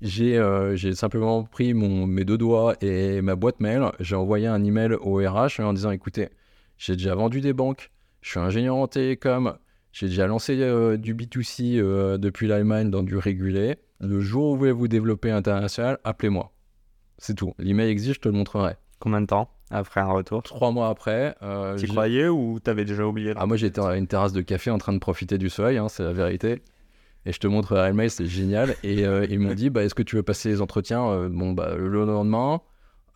[0.02, 3.90] J'ai euh, j'ai simplement pris mon, mes deux doigts et ma boîte mail.
[4.00, 6.28] J'ai envoyé un email au RH en disant écoutez,
[6.76, 9.56] j'ai déjà vendu des banques, je suis ingénieur en télécom,
[9.92, 13.76] j'ai déjà lancé euh, du B2C euh, depuis l'Allemagne dans du régulé.
[13.98, 16.52] Le jour où vous voulez vous développer international, appelez-moi.
[17.16, 17.54] C'est tout.
[17.58, 18.74] L'email existe, je te le montrerai.
[18.98, 20.42] Combien de temps après un retour?
[20.42, 23.32] Trois mois après, euh, Tu croyais ou t'avais déjà oublié?
[23.36, 25.88] Ah, moi j'étais à une terrasse de café en train de profiter du soleil, hein,
[25.88, 26.62] c'est la vérité.
[27.26, 28.76] Et je te le mail, c'est génial.
[28.84, 31.52] Et euh, ils m'ont dit, bah, est-ce que tu veux passer les entretiens Euh, Bon,
[31.52, 32.60] bah, le lendemain,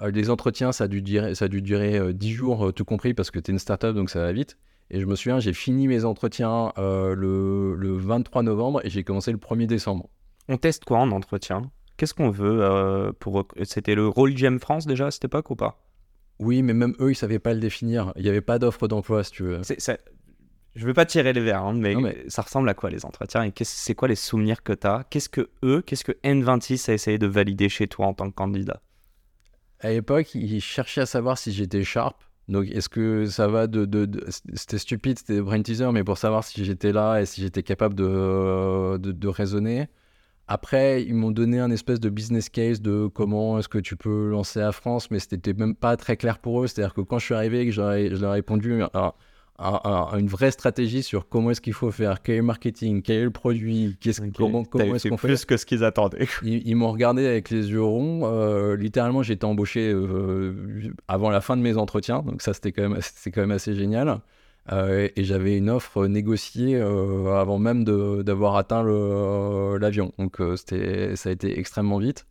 [0.02, 2.84] euh, les entretiens, ça a dû durer, ça a dû durer euh, 10 jours, tout
[2.84, 4.58] compris, parce que tu es une startup, donc ça va vite.
[4.90, 9.30] Et je me souviens, j'ai fini mes entretiens le, le 23 novembre et j'ai commencé
[9.30, 10.08] le 1er décembre.
[10.48, 11.70] On teste quoi en entretien?
[11.96, 15.78] Qu'est-ce qu'on veut pour C'était le rôle GM France déjà à cette époque ou pas?
[16.40, 18.12] Oui, mais même eux, ils savaient pas le définir.
[18.16, 19.60] Il n'y avait pas d'offre d'emploi, si tu veux.
[20.76, 23.04] Je veux pas tirer les verres, hein, mais, Non, mais- ça ressemble à quoi les
[23.04, 26.88] entretiens et c'est quoi les souvenirs que tu as Qu'est-ce que eux, qu'est-ce que N26
[26.88, 28.80] a essayé de valider chez toi en tant que candidat?
[29.80, 32.22] À l'époque, ils cherchaient à savoir si j'étais sharp.
[32.48, 33.84] Donc, est-ce que ça va de.
[33.84, 37.40] de- de- C'était stupide, c'était brain teaser, mais pour savoir si j'étais là et si
[37.40, 39.88] j'étais capable de, de, de raisonner.
[40.48, 44.28] Après, ils m'ont donné un espèce de business case de comment est-ce que tu peux
[44.30, 46.66] lancer la France, mais c'était même pas très clair pour eux.
[46.66, 49.14] C'est-à-dire que quand je suis arrivé et que je leur ai, répondu à,
[49.62, 53.16] à une vraie stratégie sur comment est-ce qu'il faut faire, quel est le marketing, quel
[53.18, 55.28] est le produit, qu'est-ce, comment, est-ce qu'on fait.
[55.28, 56.26] plus que ce qu'ils attendaient.
[56.42, 58.22] Ils, ils m'ont regardé avec les yeux ronds.
[58.24, 60.54] euh, littéralement, j'ai été embauché euh,
[61.08, 62.22] avant la fin de mes entretiens.
[62.22, 64.20] Donc ça, c'était quand même, c'était quand même assez génial.
[64.72, 70.12] Euh, et j'avais une offre négociée avant même de- d'avoir atteint le- l'avion.
[70.18, 72.26] Donc c'était, ça a été extrêmement vite.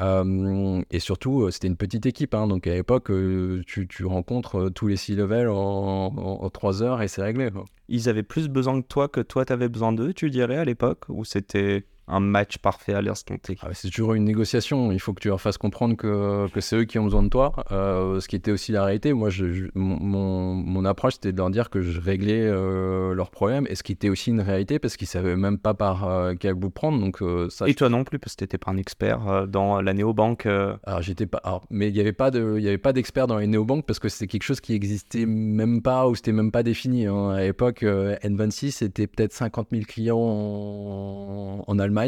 [0.00, 2.34] Et surtout, euh, c'était une petite équipe.
[2.34, 2.46] hein.
[2.46, 7.02] donc à l'époque, euh, tu, tu rencontres euh, tous les six levels en, trois heures
[7.02, 7.50] et c'est réglé.
[7.88, 11.04] Ils avaient plus besoin que toi que toi t'avais besoin d'eux, tu dirais à l'époque
[11.08, 14.92] Ou c'était un match parfait à l'instant T ah, C'est toujours une négociation.
[14.92, 17.28] Il faut que tu leur fasses comprendre que, que c'est eux qui ont besoin de
[17.28, 17.52] toi.
[17.70, 19.12] Euh, ce qui était aussi la réalité.
[19.12, 23.66] Moi, je, mon, mon, approche, c'était de leur dire que je réglais euh, leurs problèmes.
[23.70, 26.54] Et ce qui était aussi une réalité parce qu'ils savaient même pas par euh, quel
[26.54, 26.98] bout prendre.
[26.98, 29.94] Donc, ça, et toi non plus, parce que tu n'étais pas un expert dans la
[29.94, 30.46] néobanque.
[30.46, 31.40] Alors, j'étais pas.
[31.70, 34.74] mais il n'y avait pas d'expert dans les néobanques parce que c'était quelque chose qui
[34.74, 37.06] existait même pas ou c'était même pas défini.
[37.06, 37.30] Hein.
[37.30, 42.01] À l'époque, N26, c'était peut-être 50 000 clients en, en Allemagne.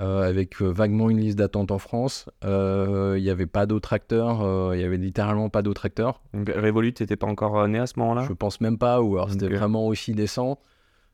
[0.00, 2.26] Euh, avec euh, vaguement une liste d'attente en France.
[2.44, 4.40] Euh, il n'y avait pas d'autres acteurs,
[4.74, 6.22] il y avait littéralement pas d'autres acteurs.
[6.32, 8.24] Donc Revolut n'était pas encore né à ce moment-là?
[8.26, 10.58] Je pense même pas, ou alors c'était vraiment aussi décent.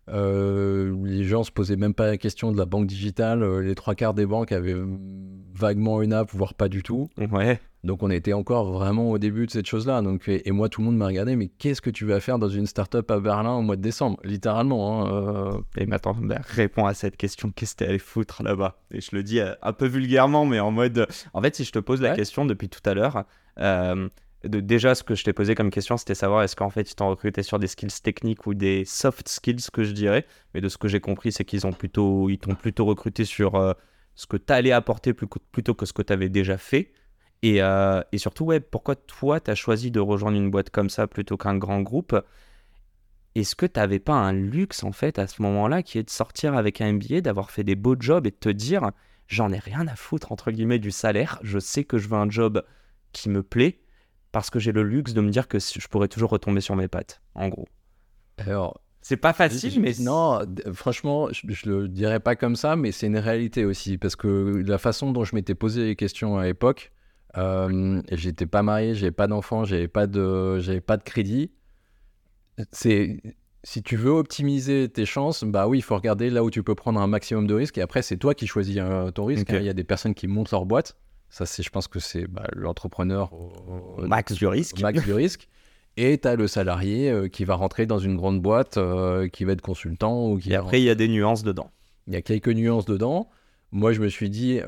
[0.06, 3.44] les gens se posaient même pas la question de la banque digitale.
[3.60, 4.76] les trois quarts des banques avaient
[5.54, 7.08] vaguement une app, voire pas du tout.
[7.32, 7.58] Ouais.
[7.84, 10.02] Donc on était encore vraiment au début de cette chose-là.
[10.02, 12.48] Donc et, moi tout le monde m'a regardé, mais qu'est-ce que tu vas faire dans
[12.48, 15.06] une startup à Berlin au mois de décembre, littéralement.
[15.06, 15.60] Hein, euh.
[15.76, 17.52] Et maintenant, réponds à cette question.
[17.54, 18.80] Qu'est-ce que t'es allé foutre là-bas?
[18.90, 21.06] Et je le dis euh, un peu vulgairement, mais en mode.
[21.32, 23.24] En fait, si je te pose la question depuis tout à l'heure.
[23.60, 24.08] Euh,
[24.44, 26.94] de, déjà, ce que je t'ai posé comme question, c'était savoir est-ce qu'en fait ils
[26.94, 30.26] t'ont recruté sur des skills techniques ou des soft skills, que je dirais.
[30.54, 33.74] Mais de ce que j'ai compris, c'est qu'ils ont plutôt, ils t'ont plutôt recruté sur
[34.14, 36.92] ce que tu allais apporter plutôt que ce que tu avais déjà fait.
[37.44, 41.06] Euh, et, surtout, ouais, pourquoi toi, tu as choisi de rejoindre une boîte comme ça
[41.06, 42.20] plutôt qu'un grand groupe?
[43.34, 46.10] Est-ce que tu n'avais pas un luxe, en fait, à ce moment-là, qui est de
[46.10, 48.90] sortir avec un MBA, d'avoir fait des beaux jobs et de te dire,
[49.28, 52.28] j'en ai rien à foutre, entre guillemets, du salaire, je sais que je veux un
[52.28, 52.64] job
[53.12, 53.80] qui me plaît,
[54.32, 56.88] parce que j'ai le luxe de me dire que je pourrais toujours retomber sur mes
[56.88, 57.68] pattes, en gros.
[58.38, 59.92] Alors, c'est pas facile, mais.
[60.00, 60.40] Non,
[60.72, 63.96] franchement, je, je, le dirais pas comme ça, mais c'est une réalité aussi.
[63.96, 66.92] Parce que la façon dont je m'étais posé les questions à l'époque,
[67.36, 71.50] euh, j'étais pas marié, j'avais pas d'enfant, j'avais pas de, j'avais pas de crédit.
[72.72, 73.20] C'est,
[73.62, 76.74] si tu veux optimiser tes chances, bah oui, il faut regarder là où tu peux
[76.74, 77.78] prendre un maximum de risques.
[77.78, 79.50] Et après, c'est toi qui choisis euh, ton risque.
[79.50, 79.58] Hein.
[79.60, 80.96] Il y a des personnes qui montent leur boîte.
[81.28, 84.80] Ça, c'est, je pense que c'est bah, l'entrepreneur au, max du risque.
[84.80, 85.48] Max du risque.
[85.98, 88.78] Et tu as le salarié euh, qui va rentrer dans une grande boîte,
[89.32, 90.30] qui va être consultant.
[90.30, 91.70] Ou qui et après, il y a des nuances dedans.
[92.06, 93.28] Il y a quelques nuances dedans.
[93.70, 94.60] Moi, je me suis dit,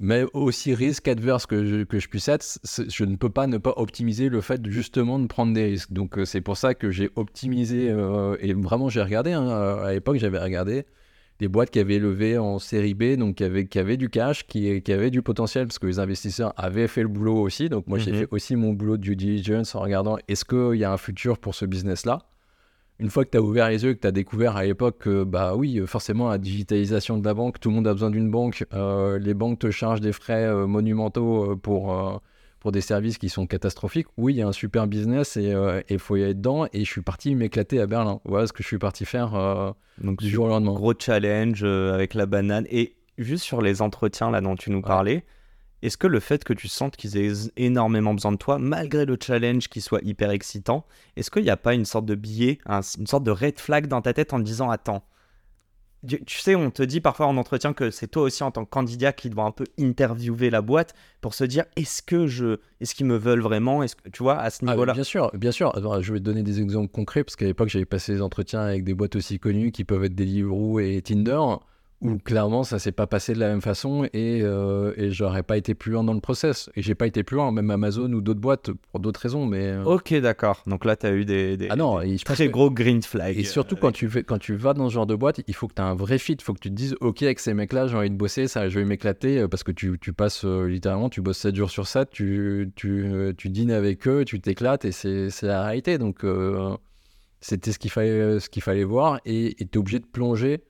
[0.00, 2.44] mais aussi risque adverse que je, que je puisse être,
[2.88, 5.92] je ne peux pas ne pas optimiser le fait justement de prendre des risques.
[5.92, 9.92] Donc euh, c'est pour ça que j'ai optimisé, euh, et vraiment j'ai regardé, hein, à
[9.92, 10.86] l'époque j'avais regardé
[11.38, 14.46] des boîtes qui avaient levé en série B, donc qui avaient, qui avaient du cash,
[14.46, 17.68] qui, qui avaient du potentiel, parce que les investisseurs avaient fait le boulot aussi.
[17.68, 18.18] Donc moi j'ai mhm.
[18.18, 21.38] fait aussi mon boulot de due diligence en regardant est-ce qu'il y a un futur
[21.38, 22.22] pour ce business-là?
[23.00, 25.22] Une fois que tu as ouvert les yeux, que tu as découvert à l'époque que,
[25.22, 28.64] bah oui, forcément, la digitalisation de la banque, tout le monde a besoin d'une banque.
[28.74, 32.20] Euh, les banques te chargent des frais euh, monumentaux euh, pour,
[32.58, 34.08] pour des services qui sont catastrophiques.
[34.16, 35.54] Oui, il y a un super business et
[35.88, 36.66] il faut y aller dedans.
[36.72, 38.20] Et je suis parti m'éclater à Berlin.
[38.24, 40.74] Voilà ce que je suis parti faire Donc, du jour au lendemain.
[40.74, 42.66] Gros challenge avec la banane.
[42.68, 45.24] Et juste sur les entretiens là dont tu nous parlais,
[45.82, 49.16] est-ce que le fait que tu sentes qu'ils aient énormément besoin de toi, malgré le
[49.20, 50.84] challenge qui soit hyper excitant,
[51.16, 54.02] est-ce qu'il n'y a pas une sorte de biais, une sorte de red flag dans
[54.02, 55.04] ta tête en te disant Attends,
[56.06, 58.70] tu, sais, on te dit parfois en entretien que c'est toi aussi en tant que
[58.70, 62.94] candidat qui dois un peu interviewer la boîte pour se dire est-ce que je, est-ce
[62.94, 64.92] qu'ils me veulent vraiment, est-ce que tu vois à ce ah, niveau-là?
[64.92, 65.72] bien sûr, bien sûr.
[66.00, 68.84] je vais te donner des exemples concrets parce qu'à l'époque j'avais passé des entretiens avec
[68.84, 71.40] des boîtes aussi connues qui peuvent être Deliveroo et Tinder
[72.00, 75.56] où clairement ça s'est pas passé de la même façon et, euh, et j'aurais pas
[75.56, 76.70] été plus loin dans le process.
[76.76, 79.46] Et j'ai pas été plus loin, même Amazon ou d'autres boîtes pour d'autres raisons.
[79.46, 79.84] Mais euh.
[79.84, 80.62] Ok, d'accord.
[80.66, 83.36] Donc là, tu as eu des, des, ah non, très gros green flags.
[83.36, 85.66] Et surtout, quand, tu fais, quand tu vas dans ce genre de boîte, il faut
[85.66, 86.34] que tu aies un vrai fit.
[86.34, 88.68] Il faut que tu te dises, ok, avec ces mecs-là, j'ai envie de bosser, ça,
[88.68, 91.88] je vais m'éclater euh, parce que tu, tu passes littéralement, tu bosses 7 jours sur
[91.88, 95.98] 7, tu, tu, tu dînes avec eux, tu t'éclates et c'est la réalité.
[95.98, 96.24] Donc
[97.40, 100.62] c'était ce qu'il fallait, ce qu'il fallait voir et tu es obligé de plonger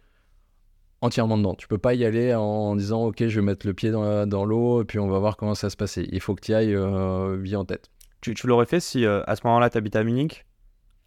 [1.01, 1.55] entièrement dedans.
[1.55, 4.83] Tu peux pas y aller en disant ok je vais mettre le pied dans, l'eau
[4.83, 6.09] et puis on va voir comment ça se passer.
[6.13, 7.91] Il faut que tu y ailles euh, bien en tête.
[8.21, 10.45] Tu, l'aurais fait si euh, à ce moment-là tu habites à Munich?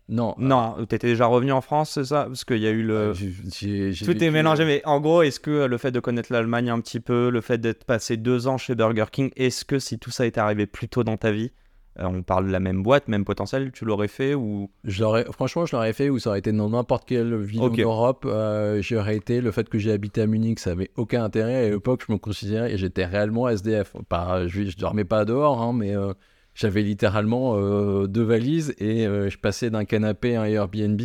[0.09, 0.35] Non.
[0.37, 2.25] Non, tu étais déjà revenu en France, c'est ça?
[2.25, 3.13] Parce qu'il y a eu le...
[3.15, 6.81] Ah, Tout est mélangé, mais en gros, est-ce que le fait de connaître l'Allemagne un
[6.81, 10.11] petit peu, le fait d'être passé deux ans chez Burger King, est-ce que si tout
[10.11, 11.51] ça est arrivé plus tôt dans ta vie,
[11.99, 14.69] euh, on parle de la même boîte, même potentiel, tu l'aurais fait ou?
[14.85, 18.25] Je Franchement, je l'aurais fait ou ça aurait été dans n'importe quelle ville d'Europe.
[18.25, 21.65] Euh, j'aurais été, le fait que j'ai habité à Munich, ça avait aucun intérêt.
[21.65, 23.95] À l'époque, je me considérais et j'étais réellement SDF.
[24.07, 26.13] Pas, je, je dormais pas dehors, hein, mais euh,
[26.55, 27.55] j'avais littéralement
[28.07, 31.01] deux valises et je passais d'un canapé à un Airbnb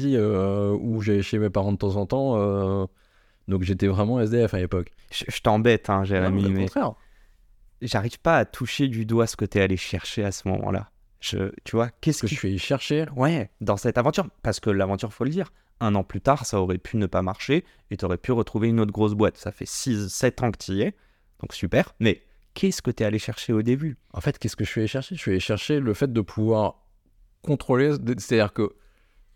[0.80, 2.88] où j'allais chez mes parents de temps en temps.
[3.46, 4.90] donc j'étais vraiment SDF à l'époque.
[5.12, 6.50] Je, t'embête, hein, Jérémy.
[6.50, 6.66] mais
[7.82, 10.90] j'arrive pas à toucher du doigt ce que tu es allé chercher à ce moment-là.
[11.20, 14.26] Je, tu vois, qu'est-ce que je suis allé chercher Ouais, dans cette aventure.
[14.42, 17.22] Parce que l'aventure, faut le dire, Un an plus tard, ça aurait pu ne pas
[17.22, 19.36] marcher et tu aurais pu retrouver une autre grosse boîte.
[19.36, 20.94] Ça fait 6-7 ans que tu y es,
[21.40, 21.94] donc super.
[22.00, 22.22] Mais
[22.54, 23.96] qu'est-ce que tu es allé chercher au début?
[24.12, 25.14] En fait, qu'est-ce que je suis allé chercher?
[25.16, 26.86] Je suis allé chercher le fait de pouvoir
[27.42, 28.74] contrôler, c'est-à-dire que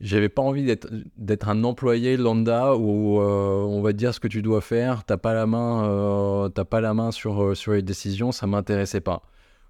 [0.01, 4.29] j'avais pas envie d'être un employé lambda où euh, on va te dire ce que
[4.29, 7.83] tu dois faire, t'as pas la main, euh, pas la main sur, euh, sur les
[7.83, 9.23] décisions, ça m'intéressait pas.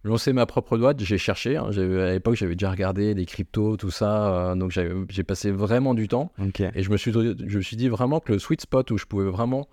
[0.03, 1.57] Lancer ma propre boîte, j'ai cherché.
[1.57, 4.55] Hein, à l'époque, j'avais déjà regardé les cryptos, tout ça.
[4.57, 6.33] donc j'ai passé vraiment du temps.
[6.75, 9.05] Et je me, suis, je me suis dit vraiment que le sweet spot où je
[9.05, 9.69] pouvais vraiment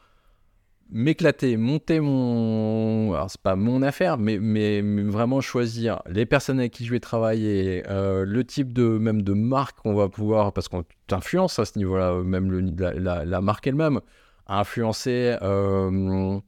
[0.89, 3.13] m'éclater, monter mon.
[3.13, 6.99] Alors, c'est pas mon affaire, mais, mais, vraiment choisir les personnes avec qui je vais
[6.99, 10.53] travailler, euh, le type de même de marque qu'on va pouvoir.
[10.53, 14.01] Parce qu'on t'influence à ce niveau-là, même la, marque elle-même,
[14.47, 15.37] influencer.
[15.41, 16.39] Euh,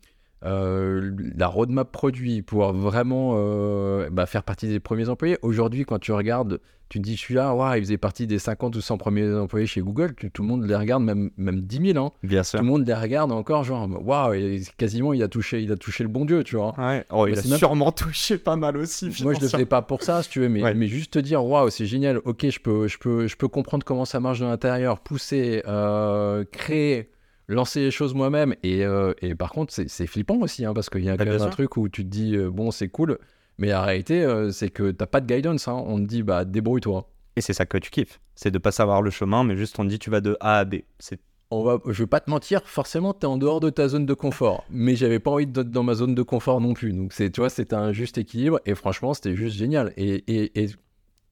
[0.45, 5.37] euh, la roadmap produit, pouvoir vraiment euh, bah, faire partie des premiers employés.
[5.41, 8.81] Aujourd'hui, quand tu regardes, tu te dis, celui-là, wow, il faisait partie des 50 ou
[8.81, 12.05] 100 premiers employés chez Google, tout le monde les regarde, même, même 10 000.
[12.05, 12.11] Hein.
[12.23, 12.59] Bien sûr.
[12.59, 14.33] Tout le monde les regarde encore, genre, waouh,
[14.77, 16.73] quasiment, il a, touché, il a touché le bon Dieu, tu vois.
[16.79, 17.03] Ouais.
[17.11, 19.05] Oh, il a sûrement touché pas mal aussi.
[19.21, 21.19] Moi, je ne le fais pas pour ça, si tu veux, mais, mais juste te
[21.19, 24.39] dire, waouh, c'est génial, ok, je peux, je, peux, je peux comprendre comment ça marche
[24.39, 27.09] de l'intérieur, pousser, euh, créer
[27.49, 28.55] lancer les choses moi-même.
[28.63, 31.31] Et, euh, et, par contre, c'est flippant aussi, hein, parce qu'il y a bah, quand
[31.31, 33.17] même un truc où tu te dis, euh, bon, c'est cool,
[33.57, 35.67] mais la réalité, euh, c'est que t'as pas de guidance.
[35.67, 35.83] Hein.
[35.85, 37.09] On te dit, bah, débrouille-toi.
[37.35, 38.19] Et c'est ça que tu kiffes.
[38.35, 40.59] C'est de pas savoir le chemin, mais juste on te dit, tu vas de A
[40.59, 40.75] à B.
[40.99, 41.19] C'est
[41.51, 44.05] on va, je vais pas te mentir, forcément, tu es en dehors de ta zone
[44.05, 44.65] de confort.
[44.69, 46.93] Mais j'avais pas envie d'être dans ma zone de confort non plus.
[46.93, 48.59] Donc, c'est, tu vois, c'était un juste équilibre.
[48.67, 49.91] Et franchement, c'était juste génial.
[49.97, 50.69] Et, et, et,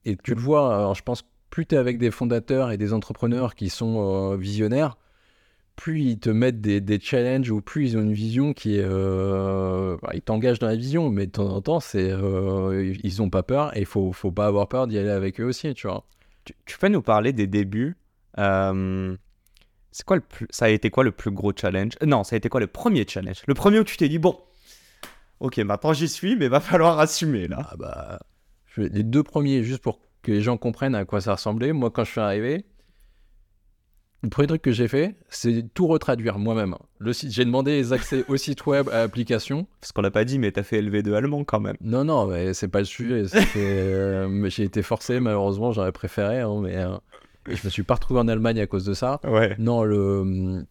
[0.06, 2.94] et, tu le vois, alors je pense, plus tu es avec des fondateurs et des
[2.94, 4.98] entrepreneurs qui sont visionnaires,
[5.78, 8.84] plus ils te mettent des, des, challenges ou plus ils ont une vision qui est.
[8.84, 13.18] Euh, bah, ils t'engagent dans la vision, mais de temps en temps, c'est, euh, ils
[13.20, 15.74] n'ont pas peur et il faut, faut pas avoir peur d'y aller avec eux aussi,
[15.74, 16.04] tu vois.
[16.66, 17.96] Tu, peux nous parler des débuts
[18.40, 19.16] euh,
[19.92, 21.94] c'est quoi le plus, Ça a été quoi le plus gros challenge?
[22.06, 23.44] Non, ça a été quoi le premier challenge?
[23.48, 24.38] Le premier où tu t'es dit, bon,
[25.40, 27.68] ok, maintenant j'y suis, mais va falloir assumer là.
[27.72, 28.20] Ah bah,
[28.78, 31.74] les deux premiers, juste pour que les gens comprennent à quoi ça ressemblait.
[31.74, 32.66] Moi, quand je suis arrivé,
[34.24, 36.76] le premier truc que j'ai fait, c'est tout retraduire moi-même.
[36.98, 39.68] Le site, j'ai demandé les accès au site web, à l'application.
[39.80, 41.78] Parce qu'on l'a pas dit, mais tu as fait LV2 allemand quand même.
[41.82, 43.26] Non, non, mais c'est pas le sujet.
[43.56, 46.98] Euh, j'ai été forcé, malheureusement, j'aurais préféré, hein, mais euh,
[47.48, 49.20] je me suis pas retrouvé en Allemagne à cause de ça.
[49.24, 49.56] Ouais.
[49.60, 50.66] Non, le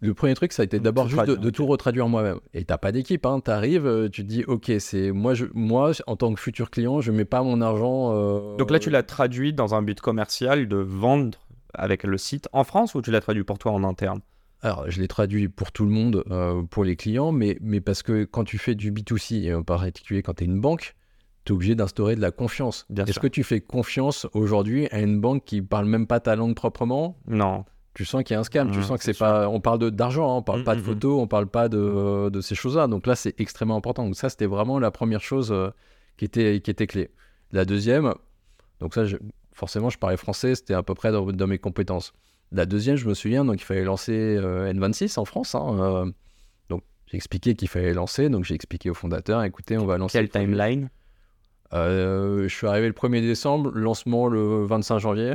[0.00, 2.40] le premier truc, ça a été d'abord juste de, tout retraduire moi-même.
[2.54, 3.40] Et t'as pas d'équipe, hein.
[3.46, 7.00] arrives, euh, tu te dis, ok, c'est moi, je, moi, en tant que futur client,
[7.00, 8.56] je mets pas mon argent.
[8.56, 11.38] Donc là, tu l'as traduit dans un but commercial de vendre
[11.74, 14.20] avec le site en France ou tu l'as traduit pour toi en interne?
[14.62, 18.02] Alors, je l'ai traduit pour tout le monde, euh, pour les clients, mais, mais parce
[18.02, 20.94] que quand tu fais du B2C, et en particulier quand tu es une banque,
[21.44, 22.86] tu es obligé d'instaurer de la confiance.
[22.96, 26.54] Est-ce que tu fais confiance aujourd'hui à une banque qui parle même pas ta langue
[26.54, 27.18] proprement?
[27.26, 27.64] Non.
[27.94, 29.48] Tu sens qu'il y a un scam, tu mmh, sens que c'est pas.
[29.48, 32.30] On parle d'argent, hein, on parle mmh, pas de mmh, photos, on parle pas de,
[32.30, 32.86] de ces choses-là.
[32.86, 34.04] Donc là, c'est extrêmement important.
[34.04, 35.70] Donc ça, c'était vraiment la première chose euh,
[36.16, 37.10] qui, était, qui était clé.
[37.50, 38.14] La deuxième,
[38.80, 39.16] donc ça, je,
[39.52, 42.12] forcément, je parlais français, c'était à peu près dans, mes compétences.
[42.50, 45.54] La deuxième, je me souviens, donc il fallait lancer euh, N26 en France.
[45.54, 46.10] Hein, euh,
[46.68, 50.18] donc j'ai expliqué qu'il fallait lancer, donc j'ai expliqué au fondateur, écoutez, on va lancer.
[50.18, 50.90] Quelle timeline?
[51.72, 55.34] Euh, Je suis arrivé le 1er décembre, lancement le 25 janvier.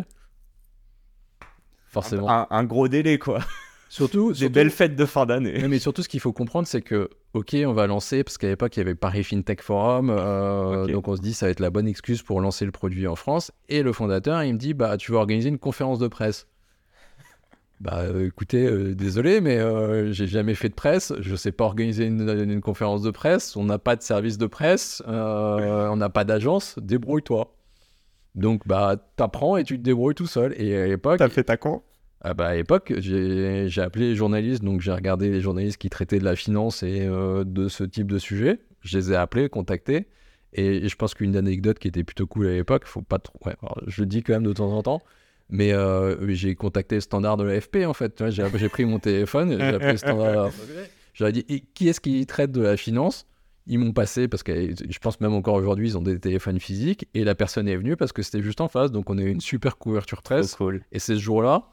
[1.88, 2.52] Forcément.
[2.52, 3.40] un gros délai, quoi.
[3.90, 5.68] Surtout, des belles fêtes de fin d'année.
[5.68, 8.76] Mais surtout, ce qu'il faut comprendre, c'est que, ok, on va lancer, parce qu'à l'époque,
[8.76, 11.70] il y avait Paris FinTech Forum, euh, donc on se dit, ça va être la
[11.70, 13.52] bonne excuse pour lancer le produit en France.
[13.70, 16.48] Et le fondateur, il me dit, bah, tu vas organiser une conférence de presse.
[17.80, 19.58] Bah, euh, écoutez, euh, désolé, mais
[20.12, 23.64] j'ai jamais fait de presse, je sais pas organiser une, une conférence de presse, on
[23.64, 27.54] n'a pas de service de presse, on n'a pas d'agence, débrouille-toi.
[28.36, 30.54] Donc, bah, t'apprends et tu te débrouilles tout seul.
[30.62, 31.18] Et à l'époque.
[31.18, 31.82] T'as fait ta con?
[32.22, 36.20] Ah bah, à l'époque, j'ai appelé les journalistes, donc j'ai regardé les journalistes qui traitaient
[36.20, 38.60] de la finance et euh, de ce type de sujet.
[38.82, 40.08] Je les ai appelés, contactés.
[40.54, 43.40] Et, je pense qu'une anecdote qui était plutôt cool à l'époque, faut pas trop.
[43.86, 45.02] je le dis quand même de temps en temps.
[45.50, 48.22] Mais euh, j'ai contacté le standard de l'AFP en fait.
[48.30, 50.50] J'ai pris mon téléphone, j'ai appelé le standard.
[51.14, 53.28] J'aurais dit qui est-ce qui traite de la finance?
[53.66, 57.08] Ils m'ont passé parce que je pense même encore aujourd'hui, ils ont des téléphones physiques.
[57.14, 58.92] Et la personne est venue parce que c'était juste en face.
[58.92, 60.56] Donc on a eu une super couverture presse.
[60.56, 60.82] cool.
[60.92, 61.70] Et c'est ce jour-là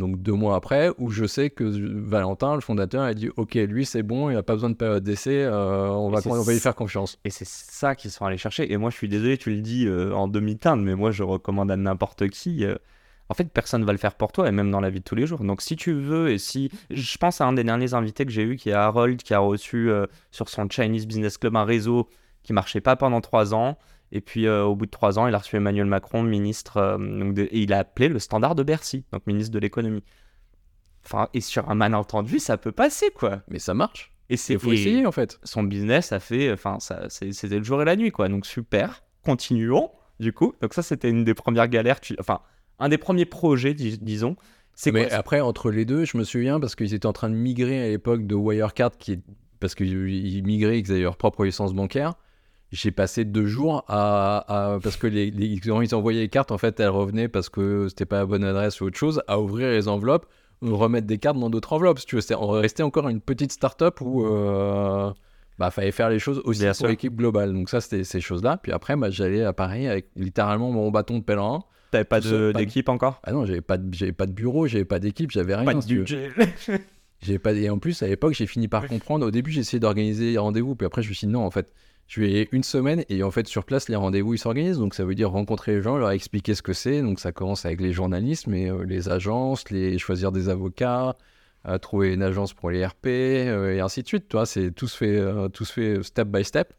[0.00, 3.86] donc deux mois après, où je sais que Valentin, le fondateur, a dit Ok, lui
[3.86, 6.58] c'est bon, il n'a pas besoin de période d'essai, euh, on, va, on va lui
[6.58, 7.18] faire confiance.
[7.24, 8.72] Et c'est ça qu'ils sont allés chercher.
[8.72, 11.70] Et moi je suis désolé, tu le dis euh, en demi-teinte, mais moi je recommande
[11.70, 12.64] à n'importe qui.
[12.64, 12.74] Euh,
[13.28, 15.04] en fait, personne ne va le faire pour toi, et même dans la vie de
[15.04, 15.44] tous les jours.
[15.44, 16.68] Donc si tu veux, et si.
[16.90, 19.38] Je pense à un des derniers invités que j'ai eu, qui est Harold, qui a
[19.38, 19.88] reçu
[20.32, 22.08] sur son Chinese Business Club un réseau
[22.42, 23.78] qui marchait pas pendant trois ans
[24.12, 26.98] Et puis euh, au bout de trois ans, il a reçu Emmanuel Macron, ministre, euh,
[26.98, 30.02] donc de- et il a appelé le standard de Bercy, donc ministre de l'économie.
[31.04, 33.42] Enfin, et sur un malentendu, ça peut passer, quoi.
[33.48, 34.12] Mais ça marche.
[34.28, 35.38] Et c'est Il faut essayer en fait.
[35.44, 38.28] son business a fait, enfin, ça, c'est- c'était le jour et la nuit, quoi.
[38.28, 40.54] Donc super, continuons, du coup.
[40.60, 42.40] Donc ça, c'était une des premières galères, tu- enfin,
[42.78, 44.36] un des premiers projets, dis- disons.
[44.74, 47.28] C'est Mais quoi après, entre les deux, je me souviens parce qu'ils étaient en train
[47.30, 49.20] de migrer à l'époque de Wirecard, qui est...
[49.58, 52.14] parce qu'ils migraient, ils avaient leur propre licence bancaire.
[52.72, 54.44] J'ai passé deux jours à.
[54.74, 57.48] à- parce que les, les- quand ils envoyaient les cartes, en fait, elles revenaient parce
[57.48, 60.26] que c'était pas la bonne adresse ou autre chose, à ouvrir les enveloppes,
[60.62, 61.98] remettre des cartes dans d'autres enveloppes.
[61.98, 64.24] Si tu veux, on restait encore une petite start-up où.
[64.24, 65.12] Euh...
[65.58, 67.52] Bah, fallait faire les choses aussi Bien pour l'équipe globale.
[67.52, 68.56] Donc, ça, c'était ces choses-là.
[68.62, 71.64] Puis après, bah, j'allais à Paris avec littéralement mon bâton de pèlerin.
[71.90, 73.20] T'avais pas de- d'équipe encore?
[73.24, 75.64] Ah non, j'avais pas, de- j'avais pas de bureau, j'avais pas d'équipe, j'avais rien.
[75.66, 76.30] Pas de budget.
[77.22, 79.26] J'ai pas et en plus à l'époque j'ai fini par comprendre.
[79.26, 81.50] Au début j'ai essayé d'organiser les rendez-vous, puis après je me suis dit non en
[81.50, 81.70] fait
[82.10, 85.04] je vais une semaine et en fait sur place les rendez-vous ils s'organisent donc ça
[85.04, 87.02] veut dire rencontrer les gens, leur expliquer ce que c'est.
[87.02, 91.16] Donc ça commence avec les journalistes, mais euh, les agences, les choisir des avocats,
[91.68, 94.26] euh, trouver une agence pour les RP euh, et ainsi de suite.
[94.28, 96.74] Toi c'est tout se fait tout fait step by step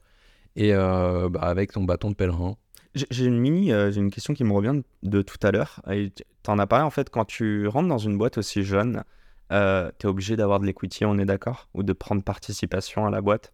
[0.57, 2.57] et bah, avec ton bâton de pèlerin.
[2.93, 5.81] J'ai une mini, j'ai une question qui me revient de tout à l'heure.
[5.89, 6.11] Tu-
[6.43, 9.03] T'en as parlé en fait quand tu rentres dans une boîte aussi jeune,
[9.53, 13.21] euh, t'es obligé d'avoir de l'equity, on est d'accord, ou de prendre participation à la
[13.21, 13.53] boîte?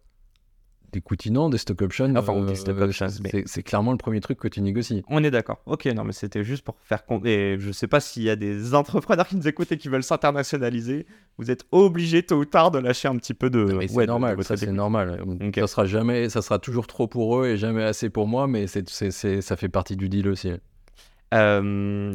[0.92, 4.20] Des coutinants, des stock options, Enfin, euh, stock options, mais- c'est- c'est clairement le premier
[4.20, 5.02] truc que tu négocies.
[5.08, 5.60] On est d'accord.
[5.66, 7.26] Ok, non, mais c'était juste pour faire compte.
[7.26, 10.02] Et je sais pas s'il y a des entrepreneurs qui nous écoutent et qui veulent
[10.02, 11.06] s'internationaliser.
[11.36, 13.66] Vous êtes obligés tôt ou tard de lâcher un petit peu de.
[13.68, 15.22] C'est ouais, de- de normal, ça c'est normal.
[15.40, 15.54] Ok.
[15.56, 18.66] Ça sera jamais, ça sera toujours trop pour eux et jamais assez pour moi, mais
[18.66, 20.52] c'est, c'est, c'est- ça fait partie du deal aussi.
[21.34, 22.14] Euh,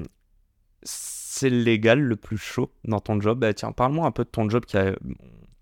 [0.81, 3.39] c'est légal le plus chaud dans ton job?
[3.39, 4.91] Bah, tiens, parle-moi un peu de ton job qui a.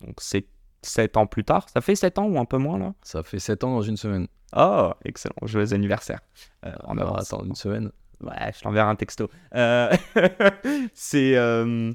[0.01, 0.45] Donc, c'est
[0.81, 1.67] 7 ans plus tard.
[1.69, 2.93] Ça fait 7 ans ou un peu moins là?
[3.03, 4.27] Ça fait 7 ans dans une semaine.
[4.55, 5.35] Oh, excellent.
[5.43, 6.19] Joyeux anniversaire.
[6.65, 7.33] Euh, en Alors, avance.
[7.33, 7.91] attends, une semaine.
[8.21, 9.29] Ouais, je t'enverrai un texto.
[9.55, 9.91] Euh,
[10.93, 11.35] c'est.
[11.37, 11.93] euh,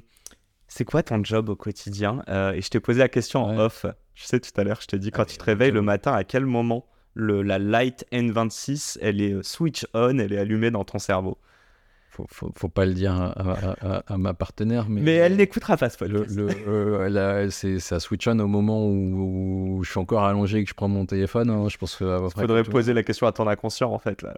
[0.67, 2.23] C'est quoi ton job au quotidien?
[2.29, 3.63] Euh, Et je t'ai posé la question en Ouais.
[3.63, 3.85] off.
[4.15, 6.11] Je sais, tout à l'heure, je te dis quand Ah, tu te réveilles le matin,
[6.13, 10.83] à quel moment le, la Light N26, elle est switch on, elle est allumée dans
[10.83, 11.37] ton cerveau?
[12.17, 15.01] Faut, faut, faut pas le dire à, à- à- à ma partenaire, mais.
[15.01, 16.35] Mais elle n'écoutera pas ce podcast.
[16.35, 17.49] le- euh,
[17.79, 20.87] ça switch on au moment où, où je suis encore allongé et que je prends
[20.87, 21.49] mon téléphone.
[21.51, 21.67] hein.
[21.69, 22.29] je pense que.
[22.31, 24.23] près Faudrait tout- poser la question à ton inconscient en fait.
[24.23, 24.35] Là.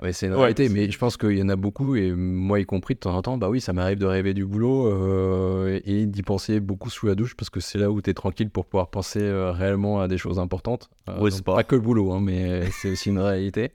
[0.00, 2.58] Ouais, c'est une Ouais, réalité, mais je pense qu'il y en a beaucoup, et moi
[2.58, 5.80] y compris de temps en temps, bah oui, ça m'arrive de rêver du boulot euh,
[5.84, 8.50] et d'y penser beaucoup sous la douche parce que c'est là où tu es tranquille
[8.50, 10.88] pour pouvoir penser euh, réellement à des choses importantes.
[11.08, 11.54] Euh, Au donc sport.
[11.56, 13.72] Pas que le boulot, hein, mais c'est aussi une réalité.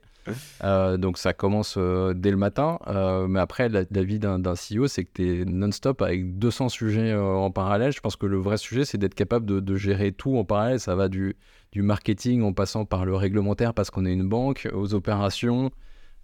[0.64, 4.86] Euh, donc ça commence euh, dès le matin, euh, mais après, la, vie d'un CEO,
[4.86, 7.92] c'est que tu es non-stop avec 200 sujets en parallèle.
[7.92, 10.80] Je pense que le vrai sujet, c'est d'être capable de, gérer tout en parallèle.
[10.80, 11.36] Ça va du,
[11.76, 15.70] marketing en passant par le réglementaire parce qu'on est une banque, aux opérations.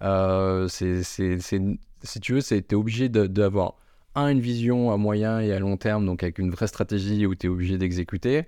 [0.00, 3.76] Si tu veux, tu es obligé d'avoir,
[4.16, 7.34] un, une vision à moyen et à long terme, donc avec une vraie stratégie où
[7.34, 8.44] tu es obligé d'exécuter.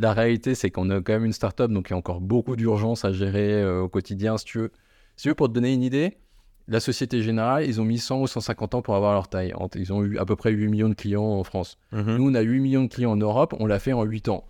[0.00, 2.54] La réalité, c'est qu'on a quand même une startup, donc il y a encore beaucoup
[2.54, 4.72] d'urgence à gérer au quotidien, si tu veux.
[5.18, 6.16] Si tu veux, pour te donner une idée,
[6.68, 9.52] la Société Générale, ils ont mis 100 ou 150 ans pour avoir leur taille.
[9.74, 11.76] Ils ont eu à peu près 8 millions de clients en France.
[11.90, 12.16] Mhm.
[12.18, 14.44] Nous, on a 8 millions de clients en Europe, on l'a fait en 8 ans.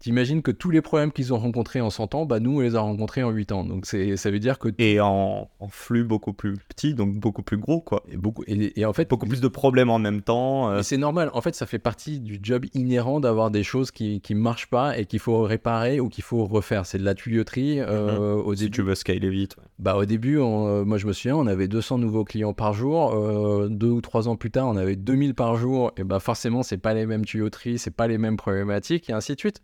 [0.00, 2.74] T'imagines que tous les problèmes qu'ils ont rencontrés en 100 ans, bah nous, on les
[2.76, 3.64] a rencontrés en 8 ans.
[3.64, 7.56] Donc ça veut dire que Et en, en flux beaucoup plus petit, donc beaucoup plus
[7.56, 8.02] gros quoi.
[8.12, 10.68] et beaucoup, et, et en fait, Beaucoup plus de problèmes en même temps.
[10.68, 11.30] euh, c'est normal.
[11.32, 14.98] En fait, ça fait partie du job inhérent d'avoir des choses qui ne marchent pas
[14.98, 16.84] et qu'il faut réparer ou qu'il faut refaire.
[16.84, 17.80] C'est de la tuyauterie.
[17.80, 18.56] euh, au, Mhm.
[18.56, 19.56] si début, tu veux scaler vite.
[19.56, 19.64] ouais.
[19.78, 22.74] bah, au début, on- euh, moi je me souviens, on avait 200 nouveaux clients par
[22.74, 23.14] jour.
[23.14, 25.92] Euh, deux ou trois ans plus tard, on avait 2000 par jour.
[25.96, 29.34] Et bah forcément, c'est pas les mêmes tuyauteries, c'est pas les mêmes problématiques et ainsi
[29.34, 29.62] de suite.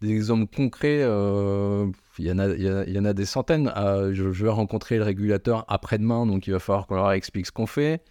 [0.00, 1.86] Des exemples concrets, euh,
[2.20, 3.72] il y, en a- y, en a des centaines.
[3.76, 7.52] Euh, je, vais rencontrer le régulateur après-demain, donc il va falloir qu'on leur explique ce
[7.52, 8.02] qu'on fait.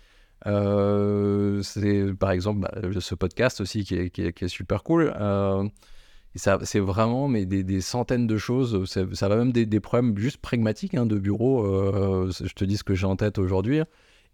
[0.46, 5.14] Euh, c'est par exemple bah, ce podcast aussi qui est, qui est- super cool.
[5.20, 5.68] Euh,
[6.36, 8.86] c'est vraiment mais des, des centaines de choses.
[8.86, 11.64] Ça, va même des, problèmes juste pragmatiques hein, de bureau.
[12.30, 13.80] je te dis ce que j'ai en tête aujourd'hui.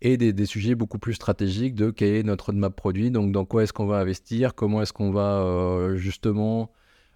[0.02, 3.64] Et des, sujets beaucoup plus stratégiques de quel est notre roadmap produit, donc dans quoi
[3.64, 6.72] est-ce qu'on va investir, comment est-ce qu'on va justement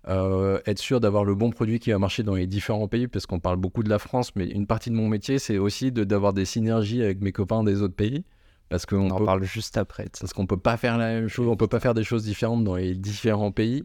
[0.08, 3.26] euh, être sûr d'avoir le bon produit qui va marcher dans les différents pays, parce
[3.26, 6.04] qu'on parle beaucoup de la France, mais une partie de mon métier, c'est aussi de-
[6.04, 8.24] d'avoir des synergies avec mes copains des autres pays,
[8.70, 10.08] parce qu'on On en peut, parle juste après.
[10.20, 12.64] parce qu'on peut pas faire la même chose, on peut pas faire des choses différentes
[12.64, 13.84] dans les différents pays.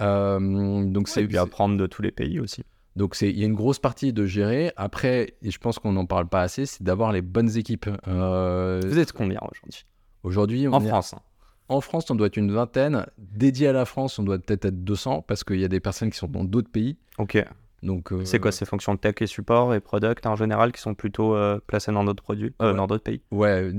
[0.00, 2.62] Euh, donc c'est Et puis apprendre de tous les pays aussi.
[2.94, 4.72] donc c'est il y a une grosse partie de gérer.
[4.76, 7.88] Après, et je pense qu'on n'en parle pas assez, c'est d'avoir les bonnes équipes.
[8.06, 9.84] Euh, Vous êtes combien aujourd'hui?
[10.22, 11.14] Aujourd'hui, En est- France.
[11.14, 11.20] hein.
[11.68, 13.06] En France, on doit être une vingtaine.
[13.18, 16.10] Dédié à la France, on doit peut-être être 200 parce qu'il y a des personnes
[16.10, 16.96] qui sont dans d'autres pays.
[17.18, 17.42] Ok.
[17.82, 20.80] Donc, euh, C'est quoi ces fonctions de tech et support et product en général qui
[20.80, 22.76] sont plutôt euh, placées dans d'autres produits, euh, Ouais.
[22.76, 23.20] dans d'autres pays?
[23.30, 23.70] Ouais,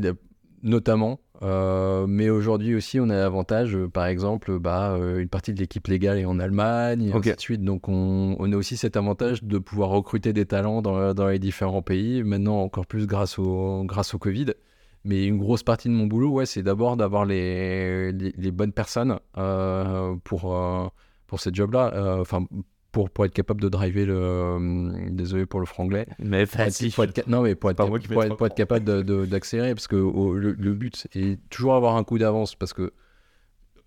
[0.61, 1.19] notamment.
[1.41, 6.17] Euh, mais aujourd'hui aussi, on a l'avantage, par exemple, bah, une partie de l'équipe légale
[6.17, 7.63] est en Allemagne, et ainsi de suite.
[7.63, 11.39] Donc, on, on a aussi cet avantage de pouvoir recruter des talents dans, dans les
[11.39, 12.23] différents pays.
[12.23, 14.47] Maintenant, encore plus grâce au, grâce au Covid.
[15.05, 18.73] Mais une grosse partie de mon boulot, ouais, c'est d'abord d'avoir les, les, les bonnes
[18.73, 20.87] personnes euh, pour, euh,
[21.27, 21.91] pour ces jobs-là.
[21.93, 22.45] Euh, Enfin,
[22.91, 25.09] pour, pour être capable de driver le.
[25.11, 26.07] désolé pour le franglais.
[26.17, 28.83] Mais Pour être- pour être non, mais pour être, pour être- pour être capable
[29.27, 32.91] d'accélérer, parce que le, le but est toujours avoir un coup d'avance, parce que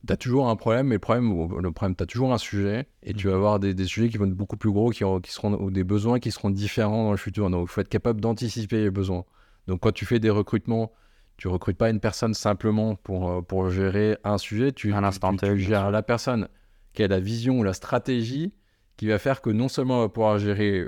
[0.06, 2.86] tu as toujours un problème, mais le problème, le problème tu as toujours un sujet,
[3.02, 3.36] et tu vas Mhm.
[3.38, 5.00] avoir des, des sujets qui vont être beaucoup plus gros, qui
[5.32, 7.50] seront, ou des besoins qui seront différents dans le futur.
[7.50, 9.24] Donc, il faut être capable d'anticiper les besoins.
[9.66, 10.92] Donc, quand tu fais des recrutements,
[11.36, 15.02] tu recrutes pas une personne simplement pour, euh, pour gérer un sujet, tu, À tu-
[15.02, 16.48] l'instant tu- tu bien gères la personne
[16.92, 18.52] qui a la vision ou la stratégie
[18.96, 20.84] qui va faire que non seulement elle va pouvoir gérer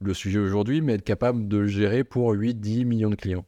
[0.00, 3.44] le sujet aujourd'hui, mais être capable de le gérer pour 8-10 millions de clients.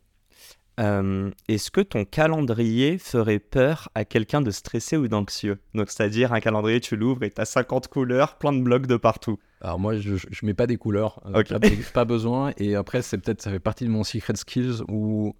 [0.80, 5.58] Euh, Est-ce que ton calendrier ferait peur à quelqu'un de stressé ou d'anxieux?
[5.74, 8.96] Donc, c'est-à-dire un calendrier, tu l'ouvres et tu as 50 couleurs, plein de blocs de
[8.96, 9.38] partout.
[9.60, 11.48] Alors moi, je, je mets pas des couleurs, euh, Ok.
[11.48, 11.60] pas,
[11.92, 12.52] pas besoin.
[12.58, 15.34] Et après, c'est peut-être ça fait partie de mon secret skills où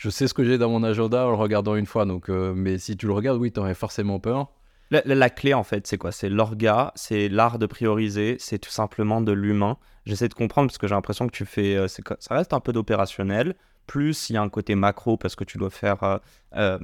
[0.00, 2.06] je sais ce que j'ai dans mon agenda en le regardant une fois.
[2.06, 4.50] Donc, euh, mais si tu le regardes, oui, tu aurais forcément peur.
[4.90, 6.10] La, la- clé, en fait, c'est quoi?
[6.10, 9.76] C'est l'orga, c'est l'art de prioriser, c'est tout simplement de l'humain.
[10.06, 11.76] J'essaie de comprendre parce que j'ai l'impression que tu fais.
[11.76, 13.54] euh, ça reste un peu d'opérationnel.
[13.86, 16.18] Plus, il y a un côté macro parce que tu dois faire euh,
[16.56, 16.78] euh,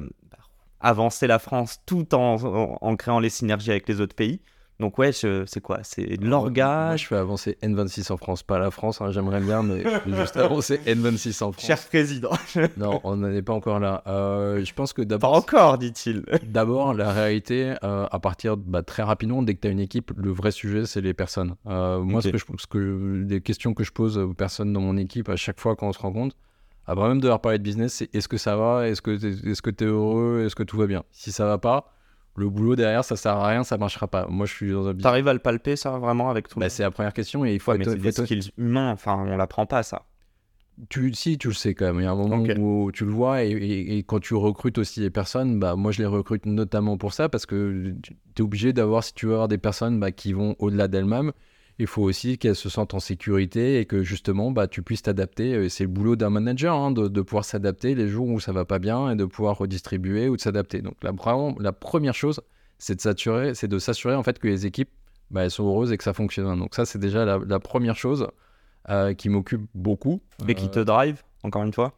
[0.81, 2.37] avancer la France tout en,
[2.81, 4.41] en créant les synergies avec les autres pays.
[4.79, 5.79] Donc, ouais, c'est quoi?
[5.83, 6.97] C'est l'orga.
[6.97, 9.01] je fais avancer N26 en France, pas la France.
[9.01, 11.65] hein, J'aimerais bien, mais je fais juste avancer N26 en France.
[11.65, 12.31] Cher président.
[12.77, 14.03] Non, on n'en est pas encore là.
[14.07, 16.25] Euh, je pense que Pas d'abord, encore, dit-il.
[16.47, 20.13] D'abord, la réalité, euh, à partir bah, très rapidement, dès que tu as une équipe,
[20.17, 21.55] le vrai sujet, c'est les personnes.
[21.67, 24.81] Euh, moi, ce que je, ce que, les questions que je pose aux personnes dans
[24.81, 26.37] mon équipe à chaque fois quand on se rencontre,
[26.87, 28.89] avant même de leur parler de business, c'est est-ce que ça va?
[28.89, 30.43] Est-ce que tu es, heureux?
[30.45, 31.03] Est-ce que tout va bien?
[31.11, 31.96] Si ça va pas,
[32.37, 34.27] le boulot derrière, ça sert à rien, ça marchera pas.
[34.29, 35.03] Moi, je suis dans un business.
[35.03, 37.61] T'arrives à le palper, ça, vraiment, avec tout Bah, c'est la première question et il
[37.61, 40.03] faut Ouais, mais c'est des skills humains, enfin, on l'apprend pas, ça.
[40.91, 42.01] tu, si, tu le sais quand même.
[42.01, 44.77] Il y a un moment où tu le vois et, et- et quand tu recrutes
[44.79, 48.43] aussi les personnes, bah, moi je les recrute notamment pour ça parce que tu es
[48.43, 51.33] obligé d'avoir, si tu veux avoir des personnes bah, qui vont au-delà d'elles-mêmes,
[51.79, 55.69] il faut aussi qu'elles se sentent en sécurité et que justement bah, tu puisses t'adapter.
[55.69, 58.65] C'est le boulot d'un manager hein, de, de pouvoir s'adapter les jours où ça va
[58.65, 60.81] pas bien et de pouvoir redistribuer ou de s'adapter.
[60.81, 62.41] Donc là, vraiment, la première chose,
[62.79, 64.91] c'est de s'assurer, c'est de s'assurer en fait que les équipes
[65.31, 66.59] bah, elles sont heureuses et que ça fonctionne.
[66.59, 68.29] Donc ça, c'est déjà la, la première chose
[68.89, 70.21] euh, qui m'occupe beaucoup.
[70.47, 71.93] Mais qui Euh, te drive, encore une fois?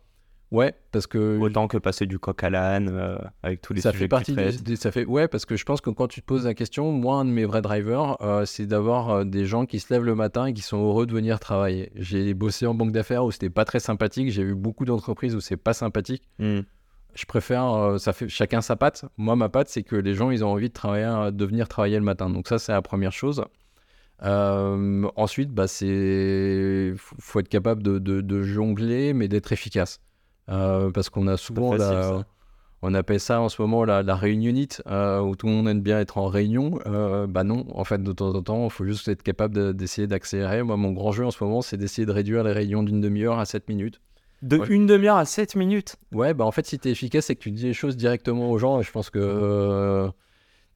[0.50, 3.90] Ouais, parce que Autant que passer du coq à l'âne, euh, avec tous les ça
[3.92, 4.62] sujets fait que tu partie.
[4.62, 6.90] des- ça fait ouais, parce que je pense que quand tu te poses la question,
[6.90, 10.04] moi, un de mes vrais drivers, euh, c'est d'avoir euh, des gens qui se lèvent
[10.06, 11.92] le matin et qui sont heureux de venir travailler.
[11.96, 14.30] J'ai bossé en banque d'affaires où c'était pas très sympathique.
[14.30, 16.22] J'ai vu beaucoup d'entreprises où c'est pas sympathique.
[16.38, 16.60] Hmm.
[17.14, 19.04] Je préfère, euh, ça fait chacun sa patte.
[19.18, 21.98] Moi, ma patte, c'est que les gens, ils ont envie de travailler, de venir travailler
[21.98, 22.30] le matin.
[22.30, 23.44] Donc ça, c'est la première chose.
[24.22, 30.00] Ensuite, bah, c'est faut faut être capable de, de- de jongler, mais d'être efficace.
[30.48, 32.24] Euh, parce qu'on a souvent facile, la- ça.
[32.82, 35.80] on appelle ça en ce moment la, la réunionite, euh, où tout le monde aime
[35.82, 36.78] bien être en réunion.
[36.86, 39.72] Euh, bah non, en fait, de temps en temps, il faut juste être capable de-
[39.72, 40.62] d'essayer d'accélérer.
[40.62, 43.38] Moi, mon grand jeu en ce moment, c'est d'essayer de réduire les réunions d'une demi-heure
[43.38, 44.00] à 7 minutes.
[44.40, 44.66] De Ouais.
[44.68, 45.96] une demi-heure à 7 minutes?
[46.12, 48.50] Ouais, bah en fait, si tu es efficace, c'est que tu dis les choses directement
[48.50, 48.80] aux gens.
[48.80, 50.08] Et je pense que euh,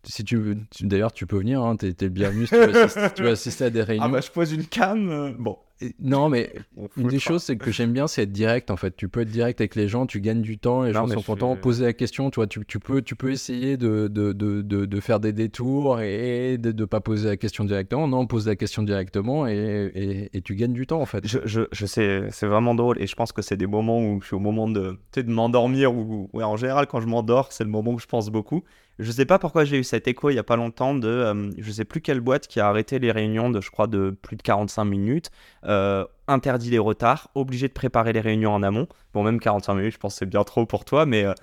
[0.05, 2.57] si tu veux, tu- d'ailleurs, tu peux venir, hein, tu es, le bienvenu si tu
[2.61, 4.05] veux, assister, si tu veux assister à des réunions.
[4.07, 5.09] Ah bah je pose une cam.
[5.11, 5.59] euh, Bon.
[5.99, 6.53] Non, mais
[6.97, 8.95] une des choses c'est que j'aime bien, c'est être direct en fait.
[8.97, 11.23] Tu peux être direct avec les gens, tu gagnes du temps, les Non, gens sont
[11.23, 11.55] contents.
[11.55, 14.63] suis- Poser la question, tu vois, tu, tu peux, tu peux essayer de, de, de,
[14.63, 18.07] de, de faire des détours et de ne pas poser la question directement.
[18.07, 21.27] Non, pose la question directement et, et, et tu gagnes du temps en fait.
[21.27, 24.21] Je, je, je sais, c'est vraiment drôle et je pense que c'est des moments où
[24.21, 27.65] je suis au moment de, de m'endormir ou ouais, en général quand je m'endors, c'est
[27.65, 28.63] le moment où je pense beaucoup.
[29.03, 31.51] Je sais pas pourquoi j'ai eu cet écho il y a pas longtemps de, euh,
[31.59, 34.37] je sais plus quelle boîte qui a arrêté les réunions de, je crois, de plus
[34.37, 35.31] de 45 minutes,
[35.65, 38.87] euh, interdit les retards, obligé de préparer les réunions en amont.
[39.13, 41.35] Bon, même 45 minutes, je pense c'est bien trop pour toi, mais euh,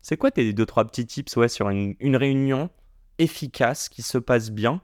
[0.00, 2.70] c'est quoi tes deux trois petits tips ouais, sur une, une réunion
[3.18, 4.80] efficace qui se passe bien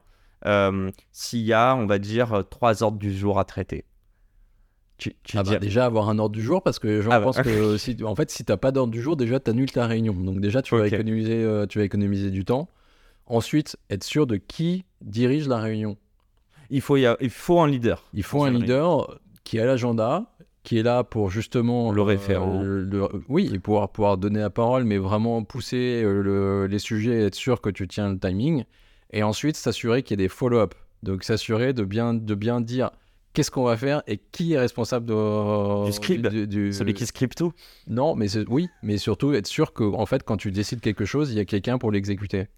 [0.47, 3.88] euh, s'il y a, on va dire, trois ordres du jour à traiter?
[4.99, 7.25] Tu, tu Ah bah, déjà avoir un ordre du jour parce que gens Ah bah.
[7.27, 10.13] pensent que si, en fait si t'as pas d'ordre du jour déjà t'annules ta réunion.
[10.13, 12.69] Donc déjà tu vas économiser euh, tu vas économiser du temps.
[13.27, 15.97] Ensuite être sûr de qui dirige la réunion.
[16.71, 18.05] Il, faut il faut un leader.
[18.13, 20.35] il faut un leader qui a l'agenda
[20.65, 22.63] qui est là pour justement Le euh, référent.
[22.63, 26.79] le- le- oui et pouvoir pouvoir donner la parole mais vraiment pousser euh, le- les
[26.79, 28.65] sujets et être sûr que tu tiens le timing.
[29.13, 30.75] Et ensuite s'assurer qu'il y ait des follow-up.
[31.03, 32.91] Donc s'assurer de bien, de bien dire
[33.39, 37.07] qu'est-ce qu'on va faire et qui est responsable de, Du script, du- du- Celui qui
[37.07, 37.53] script tout.
[37.87, 41.31] Non, mais oui, mais surtout être sûr que en fait, quand tu décides quelque chose,
[41.31, 42.49] il y a quelqu'un pour l'exécuter.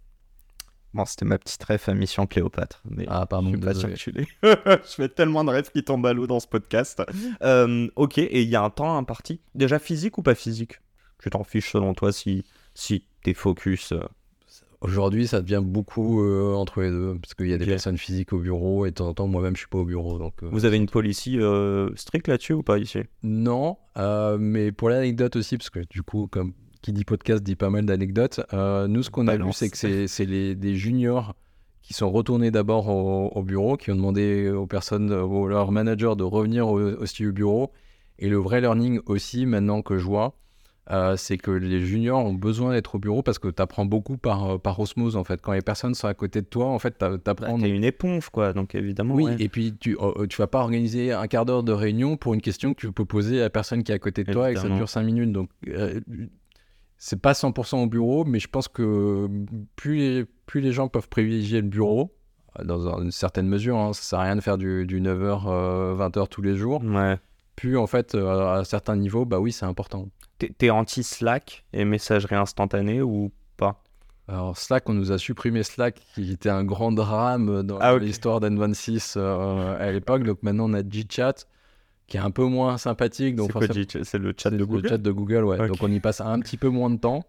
[0.95, 2.81] Bon, c'était ma petite ref à Mission Cléopâtre.
[2.89, 3.49] Mais Ah, je pardon.
[3.51, 4.13] suis pas sûr que tu
[4.43, 7.03] je fais tellement de refs qui tombent à l'eau dans ce podcast.
[7.43, 9.41] Euh, ok, et il y a un temps imparti.
[9.55, 10.81] Déjà physique ou pas physique?
[11.23, 13.93] Tu t'en fiches selon toi si, si t'es focus.
[13.93, 14.01] euh,
[14.83, 18.33] Aujourd'hui, ça devient beaucoup euh, entre les deux, parce qu'il y a des personnes physiques
[18.33, 20.35] au bureau et de temps en temps, moi-même, je suis pas au bureau, donc.
[20.43, 23.01] euh, Vous avez une policy euh, stricte là-dessus ou pas ici?
[23.23, 23.77] Non,
[24.39, 27.85] mais pour l'anecdote aussi, parce que du coup, comme qui dit podcast dit pas mal
[27.85, 31.35] d'anecdotes, nous, ce qu'on a vu, c'est que c'est des juniors
[31.83, 36.15] qui sont retournés d'abord au, au bureau, qui ont demandé aux personnes, aux leurs managers
[36.17, 37.71] de revenir au- aussi au bureau.
[38.19, 40.35] Et le vrai learning aussi, maintenant que je vois,
[40.91, 44.17] euh, c'est que les juniors ont besoin d'être au bureau parce que tu apprends beaucoup
[44.17, 45.41] par, par osmose, en fait.
[45.41, 47.59] Quand les personnes sont à côté de toi, en fait, tu bah, apprends...
[47.59, 49.15] T'es une éponge, quoi, donc évidemment.
[49.15, 49.37] Oui, ouais.
[49.39, 52.41] et puis tu, euh, tu vas pas organiser un quart d'heure de réunion pour une
[52.41, 54.55] question que tu peux poser à la personne qui est à côté de toi et
[54.55, 55.33] que ça dure 5 minutes.
[55.33, 56.01] Donc, euh,
[56.97, 59.29] c'est pas 100% au bureau, mais je pense que
[59.77, 62.13] plus les, plus les gens peuvent privilégier le bureau,
[62.59, 65.97] euh, dans une certaine mesure, hein, ça sert à rien de faire du, du 9h,
[65.97, 67.17] 20h tous les jours, Ouais.
[67.61, 70.09] Plus en fait, euh, à certains niveaux, bah oui, c'est important.
[70.39, 73.83] T'es- anti-Slack et messagerie instantanée ou pas?
[74.29, 78.41] Alors Slack, on nous a supprimé Slack, qui était un grand drame dans Ah, l'histoire
[78.41, 80.23] d'N26 euh, à l'époque.
[80.23, 81.35] Donc maintenant, on a GChat,
[82.07, 83.37] qui est un peu moins sympathique.
[83.37, 83.51] Donc
[84.05, 84.89] C'est le chat de le Google?
[84.89, 85.69] chat de Google, ouais.
[85.69, 87.25] Donc on y passe un petit peu moins de temps.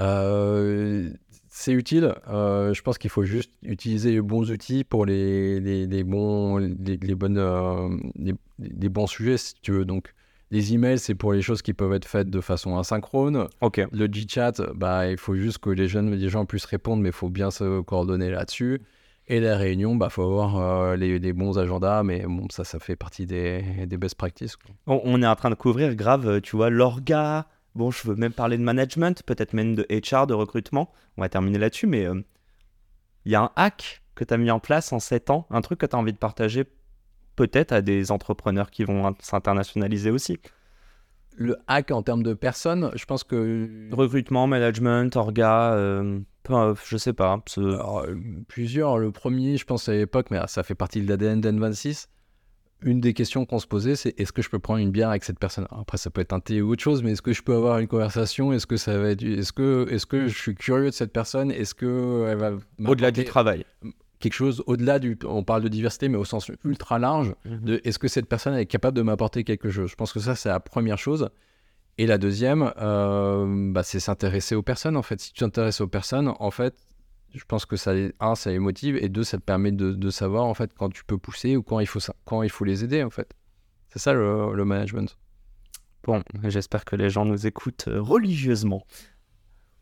[0.00, 1.10] Euh,
[1.50, 2.14] c'est utile.
[2.28, 6.56] Euh, je pense qu'il faut juste utiliser les bons outils pour les, les, les bons,
[6.56, 9.84] les, les bonnes, euh, les, les bons sujets, si tu veux.
[9.84, 10.14] Donc,
[10.52, 13.48] les emails, c'est pour les choses qui peuvent être faites de façon asynchrone.
[13.60, 13.80] Ok.
[13.92, 17.14] Le Gchat, bah, il faut juste que les jeunes, les gens puissent répondre, mais il
[17.14, 18.80] faut bien se coordonner là-dessus.
[19.28, 22.80] Et la réunion, bah, faut avoir euh, les, les bons agendas, mais bon, ça, ça
[22.80, 24.56] fait partie des, des best practices.
[24.56, 24.74] quoi.
[24.88, 27.46] On, on est en train de couvrir grave, euh, tu vois, l'orga.
[27.74, 30.90] Bon, je veux même parler de management, peut-être même de HR, de recrutement.
[31.16, 32.20] On va terminer là-dessus, mais euh,
[33.24, 35.60] il y a un hack que tu as mis en place en 7 ans, un
[35.60, 36.64] truc que tu as envie de partager
[37.36, 40.38] peut-être à des entrepreneurs qui vont in- s'internationaliser aussi?
[41.36, 46.74] Le hack en termes de personnes, je pense que Recrutement, management, orga, euh, peu, euh,
[46.86, 47.42] je sais pas.
[47.56, 48.14] Alors, euh,
[48.48, 48.98] plusieurs.
[48.98, 52.08] Le premier, je pense à l'époque, mais ça fait partie de l'ADN d'N26.
[52.82, 55.24] Une des questions qu'on se posait, c'est est-ce que je peux prendre une bière avec
[55.24, 55.66] cette personne?
[55.70, 57.78] Après, ça peut être un thé ou autre chose, mais est-ce que je peux avoir
[57.78, 58.52] une conversation?
[58.52, 59.22] Est-ce que ça va être...
[59.22, 61.50] Est-ce que, est-ce que je suis curieux de cette personne?
[61.50, 62.52] Est-ce que elle va
[62.86, 63.64] Au-delà du travail.
[64.18, 67.34] quelque chose au-delà du On parle de diversité, mais au sens ultra large.
[67.44, 69.90] de est-ce que cette personne est capable de m'apporter quelque chose?
[69.90, 71.28] Je pense que ça, c'est la première chose.
[71.98, 75.20] Et la deuxième, euh, bah, c'est s'intéresser aux personnes, en fait.
[75.20, 76.74] Si tu t'intéresses aux personnes, en fait,
[77.32, 80.10] je pense que ça, un, ça les motive, et deux, ça te permet de, de
[80.10, 82.84] savoir, en fait, quand tu peux pousser ou quand il faut, quand il faut les
[82.84, 83.32] aider, en fait.
[83.88, 85.18] C'est ça, le, le management.
[86.04, 88.86] Bon, j'espère que les gens nous écoutent euh, religieusement.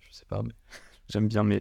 [0.01, 0.53] Je sais pas, mais...
[1.09, 1.61] J'aime bien, mais.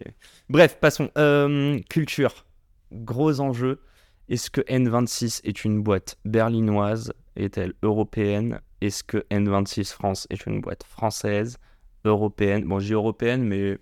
[0.50, 1.10] Bref, passons.
[1.18, 2.46] Euh, culture.
[2.92, 3.80] Gros enjeu.
[4.28, 7.14] Est-ce que N26 est une boîte berlinoise?
[7.38, 8.60] Est-elle européenne?
[8.82, 11.58] Est-ce que N26 France est une boîte française?
[12.04, 12.66] Européenne?
[12.66, 13.78] Bon, dis européenne, mais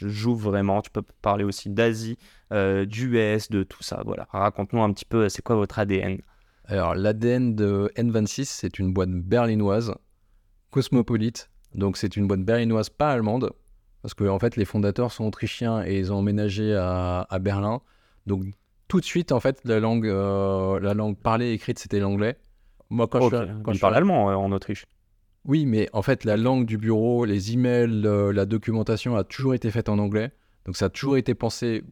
[0.00, 0.82] joue vraiment.
[0.82, 2.18] Tu peux parler aussi d'Asie,
[2.52, 4.02] euh, d'US, de tout ça.
[4.04, 4.26] Voilà.
[4.30, 6.18] Raconte-nous un petit peu, c'est quoi votre ADN
[6.66, 9.94] Alors, l'ADN de N26, c'est une boîte berlinoise,
[10.70, 11.50] cosmopolite.
[11.74, 13.52] Donc, c'est une boîte berlinoise, pas allemande.
[14.02, 17.80] Parce que, en fait, les fondateurs sont autrichiens et ils ont emménagé à, à Berlin.
[18.26, 18.44] Donc,
[18.86, 22.38] tout de suite, en fait, la langue, euh, la langue parlée et écrite, c'était l'anglais.
[22.90, 24.86] Moi, quand je quand je suis- allemand euh, en Autriche.
[25.44, 29.54] Oui, mais en fait, la langue du bureau, les emails, euh, la documentation a toujours
[29.54, 30.30] été faite en anglais.
[30.66, 31.82] Donc, ça a toujours été pensé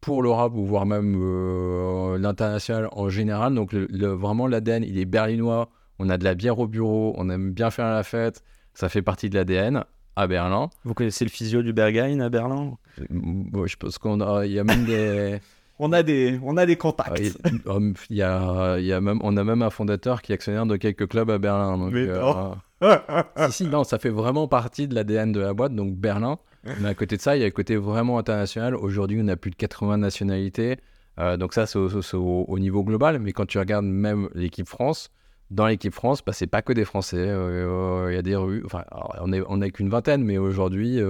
[0.00, 3.54] pour l'Europe ou voire même euh, l'international en général.
[3.54, 5.70] Donc, le- le- vraiment, l'ADN, il est berlinois.
[5.98, 8.42] On a de la bière au bureau, on aime bien faire la fête.
[8.74, 9.84] Ça fait partie de l'ADN
[10.14, 10.68] à Berlin.
[10.84, 12.76] Vous connaissez le physio du Berghain à Berlin?
[13.10, 15.40] Bon, je pense qu'on a, il y a même des,
[15.80, 17.10] on a, des, on a des contacts.
[17.44, 20.22] Ah, il hum, il y a, il y a même, on a même un fondateur
[20.22, 21.78] qui est actionnaire de quelques clubs à Berlin.
[21.78, 22.56] Donc, Mais euh, non.
[23.48, 26.38] si, si, non, ça fait vraiment partie de l'ADN de la boîte, donc Berlin.
[26.80, 28.74] Mais à côté de ça, il y a le côté vraiment international.
[28.74, 30.78] Aujourd'hui, on a plus de 80 nationalités.
[31.18, 33.18] Euh, donc ça, c'est au, au- au niveau global.
[33.20, 35.10] Mais quand tu regardes même l'équipe France,
[35.50, 37.16] dans l'équipe France, bah, c'est pas que des Français.
[37.16, 38.62] Euh, euh, Il y a des Russes.
[38.66, 38.84] Enfin,
[39.20, 41.00] on n'est qu'une vingtaine, mais aujourd'hui,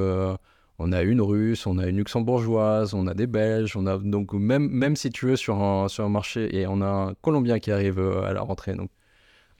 [0.78, 3.76] on a une Russe, on a une Luxembourgeoise, on a des Belges.
[3.76, 6.80] On a, donc même, même si tu veux, sur un, sur un marché, et on
[6.82, 8.74] a un Colombien qui arrive à la rentrée.
[8.74, 8.90] Donc,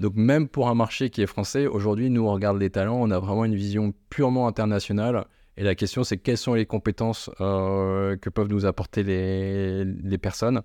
[0.00, 3.10] donc même pour un marché qui est français, aujourd'hui, nous, on regarde les talents, on
[3.10, 5.26] a vraiment une vision purement internationale.
[5.56, 10.18] Et la question, c'est quelles sont les compétences euh, que peuvent nous apporter les, les
[10.18, 10.62] personnes.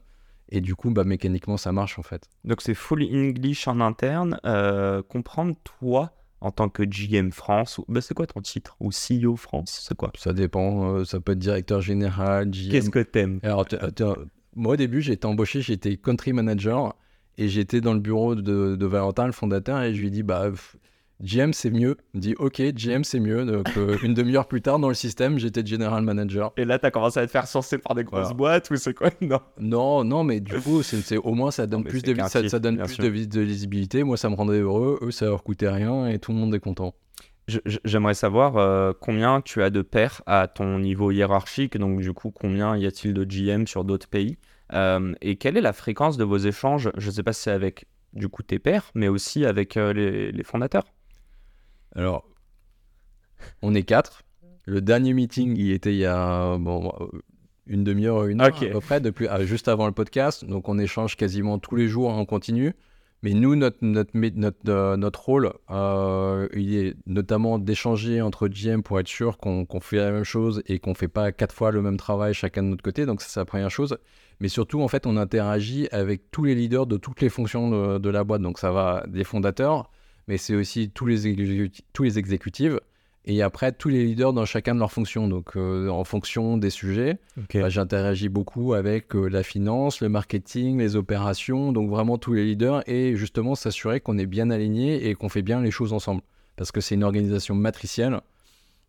[0.50, 2.30] Et du coup, bah, mécaniquement, ça marche en fait.
[2.44, 4.40] Donc c'est full English en interne.
[4.46, 6.12] Euh, comprendre toi
[6.42, 7.86] en tant que GM France, ou...
[7.88, 8.76] bah, c'est quoi ton titre?
[8.82, 10.12] Ou CEO France C'est quoi?
[10.16, 12.70] Ça dépend, euh, ça peut être directeur général, GM.
[12.70, 13.40] Qu'est-ce que t'aimes?
[13.42, 13.66] Alors,
[14.56, 16.96] moi au début, j'ai été embauché, j'étais country manager
[17.38, 20.50] et j'étais dans le bureau de, de Valentin, le fondateur, et je lui dis bah
[21.22, 21.96] GM c'est mieux.
[22.14, 23.46] Il dit ok, GM c'est mieux.
[23.46, 26.52] Donc euh, une demi-heure plus tard dans le système, j'étais general manager.
[26.58, 28.34] Et là, t'as commencé à te faire sourcer par des grosses Voilà.
[28.34, 29.10] boîtes ou c'est quoi?
[29.22, 29.40] Non.
[29.60, 32.60] Non, non, mais du coup, c'est au moins ça donne plus de ça, titre, ça
[32.60, 33.04] donne bien plus sûr.
[33.06, 34.04] de, vis- de lisibilité.
[34.04, 35.00] Moi, ça me rendait heureux.
[35.02, 36.94] Eux, ça leur coûtait rien et tout le monde est content.
[37.84, 42.32] J'aimerais savoir euh, combien tu as de pairs à ton niveau hiérarchique, donc du coup
[42.32, 44.38] combien y a-t-il de GM sur d'autres pays?
[44.74, 46.92] Euh, et quelle est la fréquence de vos échanges?
[46.98, 49.94] Je ne sais pas si c'est avec du coup tes pairs, mais aussi avec euh,
[49.94, 50.86] les, les fondateurs.
[51.96, 52.26] Alors,
[53.62, 54.24] on est quatre.
[54.66, 57.20] Le dernier meeting, il était il y a bon, euh,
[57.68, 58.64] une demi-heure, une heure Ok.
[58.64, 60.46] à peu près, depuis, ah, juste avant le podcast.
[60.46, 62.74] Donc, on échange quasiment tous les jours en continu.
[63.24, 69.00] Mais nous, notre, notre, notre, notre rôle, euh, il est notamment d'échanger entre GM pour
[69.00, 71.72] être sûr qu'on qu'on fait la même chose et qu'on ne fait pas quatre fois
[71.72, 73.06] le même travail chacun de notre côté.
[73.06, 73.98] Donc, ça, c'est la première chose.
[74.40, 77.98] Mais surtout, en fait, on interagit avec tous les leaders de toutes les fonctions de,
[77.98, 78.42] de la boîte.
[78.42, 79.90] Donc, ça va des fondateurs,
[80.28, 82.74] mais c'est aussi tous les, exécutifs, tous les exécutifs
[83.26, 85.28] et après tous les leaders dans chacun de leurs fonctions.
[85.28, 87.20] Donc, euh, en fonction des sujets,
[87.54, 92.46] bah, j'interagis beaucoup avec euh, la finance, le marketing, les opérations, donc vraiment tous les
[92.46, 96.22] leaders et justement s'assurer qu'on est bien aligné et qu'on fait bien les choses ensemble.
[96.56, 98.20] Parce que c'est une organisation matricielle.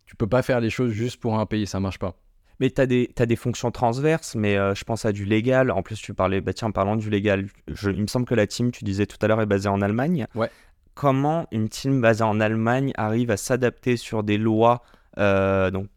[0.05, 2.15] Tu peux pas faire les choses juste pour un pays, ça marche pas.
[2.59, 2.85] Mais tu as,
[3.25, 5.71] des fonctions transverses, mais euh, je pense à du légal.
[5.71, 8.47] En plus, tu parlais, bah tiens, parlant du légal, je- il me semble que la
[8.47, 10.27] team, tu disais tout à l'heure, est basée en Allemagne.
[10.35, 10.49] Ouais.
[10.93, 14.83] Comment une team basée en Allemagne arrive à s'adapter sur des lois,
[15.17, 15.87] euh, donc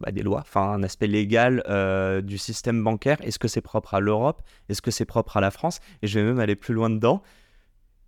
[0.00, 3.16] bah, des lois, enfin un aspect légal euh, du système bancaire?
[3.22, 4.42] Est-ce que c'est propre à l'Europe?
[4.68, 5.80] Est-ce que c'est propre à la France?
[6.02, 7.22] Et je vais même aller plus loin dedans.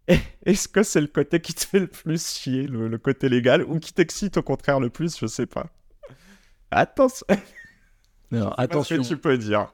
[0.45, 3.63] Est-ce que c'est le côté qui te fait le plus chier, le, le côté légal,
[3.65, 5.19] ou qui t'excite au contraire le plus?
[5.19, 5.69] Je sais pas.
[6.71, 7.25] Attention,
[8.33, 8.97] Alors, attention.
[8.97, 9.69] attention, tu peux dire.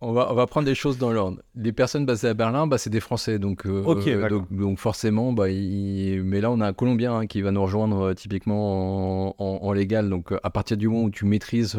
[0.00, 1.42] on va, on va prendre des choses dans l'ordre.
[1.54, 5.32] Les personnes basées à Berlin, bah, c'est des Français, donc, euh, euh, donc, donc forcément,
[5.32, 9.28] bah, il- mais là on a un Colombien hein, qui va nous rejoindre euh, typiquement
[9.30, 10.08] en, en- en légal.
[10.10, 11.78] Donc à partir du moment où tu maîtrises,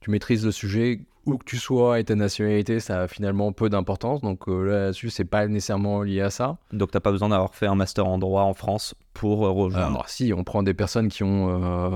[0.00, 3.68] tu maîtrises le sujet, où que tu sois et ta nationalité, ça a finalement peu
[3.68, 4.20] d'importance.
[4.22, 6.56] Donc euh, là-dessus, c'est pas nécessairement lié à ça.
[6.72, 9.86] Donc t'as pas besoin d'avoir fait un master en droit en France pour euh, rejoindre.
[9.86, 11.48] Alors si, on prend des personnes qui ont,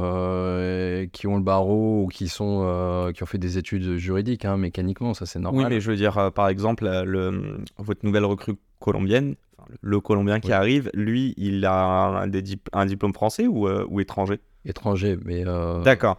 [0.09, 4.57] euh, qui ont le barreau ou qui, sont, qui ont fait des études juridiques, hein,
[4.57, 5.67] mécaniquement, ça c'est oui, normal.
[5.71, 9.35] mais je veux dire, par exemple, le, votre nouvelle recrue colombienne,
[9.81, 10.53] le- Colombien qui Oui.
[10.55, 11.85] arrive, lui, il a
[12.21, 14.39] un, des dip- un diplôme français ou, ou étranger?
[14.67, 15.45] Étranger, mais,
[15.85, 16.19] D'accord.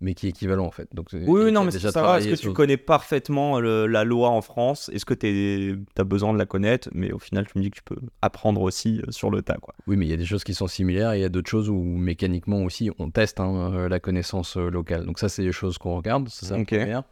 [0.00, 0.88] Mais qui est équivalent en fait.
[0.94, 2.02] Donc, Oui, non, mais déjà c'est ça.
[2.02, 2.18] va.
[2.20, 4.90] Est-ce que tu connais parfaitement le- la loi en France?
[4.94, 6.88] Est-ce que tu as besoin de la connaître?
[6.92, 9.56] Mais au final, tu me dis que tu peux apprendre aussi euh, sur le tas,
[9.60, 9.74] quoi.
[9.86, 11.50] Oui, mais il y a des choses qui sont similaires et il y a d'autres
[11.50, 15.04] choses où mécaniquement aussi on teste hein, euh, la connaissance euh, locale.
[15.04, 16.28] Donc ça, c'est des choses qu'on regarde.
[16.50, 16.68] La Ok.
[16.68, 17.02] première.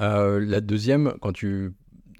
[0.00, 1.72] Euh, la deuxième, quand tu...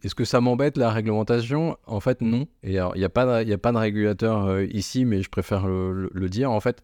[0.03, 1.77] Est-ce que ça m'embête la réglementation?
[1.87, 2.47] En fait, non.
[2.63, 5.29] Et il n'y a, pas de- y a pas de régulateur euh, ici, mais je
[5.29, 6.51] préfère le, le- le dire.
[6.51, 6.83] En fait,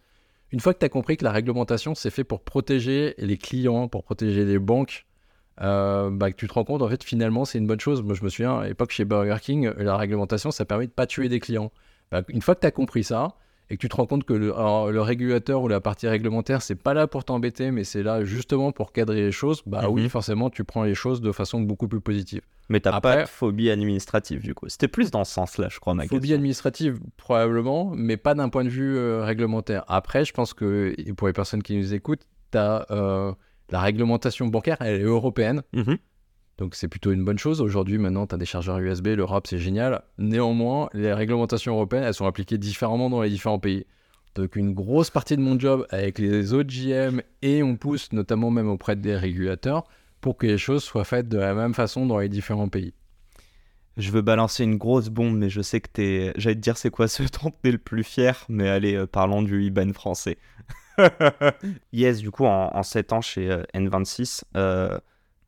[0.53, 3.88] une fois que tu as compris que la réglementation, c'est fait pour protéger les clients,
[3.88, 5.07] pour protéger les banques,
[5.61, 8.03] euh, bah, tu te rends compte, en fait, finalement, c'est une bonne chose.
[8.03, 11.07] Moi, je me souviens, à l'époque, chez Burger King, la réglementation, ça permet de pas
[11.07, 11.72] tuer des clients.
[12.11, 13.36] Bah, une fois que tu as compris ça,
[13.71, 16.62] et que tu te rends compte que le, alors, le régulateur ou la partie réglementaire,
[16.62, 19.89] c'est pas là pour t'embêter, mais c'est là justement pour cadrer les choses, bah Mhm.
[19.93, 22.43] oui, forcément, tu prends les choses de façon beaucoup plus positive.
[22.69, 24.69] Mais t'as pas de phobie administrative, du coup.
[24.69, 26.35] C'était plus dans ce sens-là, je crois, ma Phobie question.
[26.37, 29.85] administrative, probablement, mais pas d'un point de vue euh, réglementaire.
[29.89, 33.33] Après, je pense que pour les personnes qui nous écoutent, t'as, euh,
[33.71, 35.62] la réglementation bancaire, elle est européenne.
[35.73, 35.97] Mhm.
[36.59, 37.61] Donc c'est plutôt une bonne chose.
[37.61, 40.03] Aujourd'hui, maintenant, tu as des chargeurs USB, l'Europe, c'est génial.
[40.19, 43.85] Néanmoins, les réglementations européennes, elles sont appliquées différemment dans les différents pays.
[44.35, 48.51] Donc une grosse partie de mon job avec les autres JM et on pousse notamment
[48.51, 49.85] même auprès des régulateurs
[50.21, 52.93] pour que les choses soient faites de la même façon dans les différents pays.
[53.97, 56.33] Je veux balancer une grosse bombe, mais je sais que t'es.
[56.37, 59.43] J'allais te dire c'est quoi ce dont t'es le plus fier, mais allez, euh, parlons
[59.43, 60.37] du IBAN français.
[61.93, 64.99] yes, du coup, en, en 7 ans chez euh, N26, euh,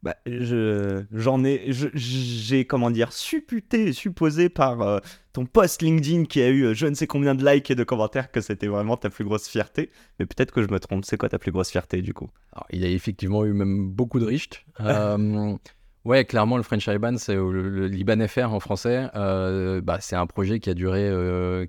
[0.02, 4.98] bah, je, j'en ai, j'ai, comment dire, supputé, supposé par euh,
[5.32, 7.82] ton post LinkedIn qui a eu euh, je ne sais combien de likes et de
[7.82, 9.90] commentaires que c'était vraiment ta plus grosse fierté.
[10.18, 11.04] Mais peut-être que je me trompe.
[11.04, 12.30] C'est quoi ta plus grosse fierté, du coup?
[12.52, 14.64] Alors, il a effectivement eu même beaucoup de riches.
[14.80, 15.56] Euh,
[16.04, 19.08] ouais, clairement, le French IBAN, c'est le, le Liban FR en français.
[19.16, 21.10] euh, bah, c'est un projet qui a duré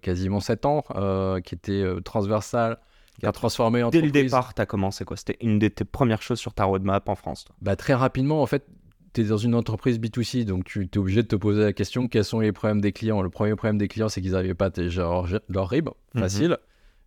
[0.03, 0.83] quasiment 7 ans,
[1.43, 2.77] qui était transversal,
[3.19, 5.17] qui a transformé Dès le départ, tu as commencé quoi?
[5.17, 7.45] C'était une de tes premières choses sur ta roadmap en France.
[7.45, 7.55] toi?
[7.61, 8.65] Bah, très rapidement, en fait,
[9.13, 12.07] tu es dans une entreprise B2C, donc tu es obligé de te poser la question
[12.07, 13.21] quels sont les problèmes des clients?
[13.21, 16.21] Le premier problème des clients, c'est qu'ils n'arrivaient pas à télécharger leur, leur RIB, Mhm.
[16.21, 16.57] facile.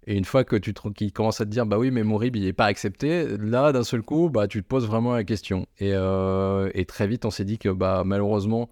[0.09, 2.17] Et une fois que tu te- qu'ils commencent à te dire, bah oui, mais mon
[2.17, 5.23] RIB, il n'est pas accepté, là, d'un seul coup, bah, tu te poses vraiment la
[5.23, 5.67] question.
[5.79, 8.69] Et, euh, et très vite, on s'est dit que bah, malheureusement,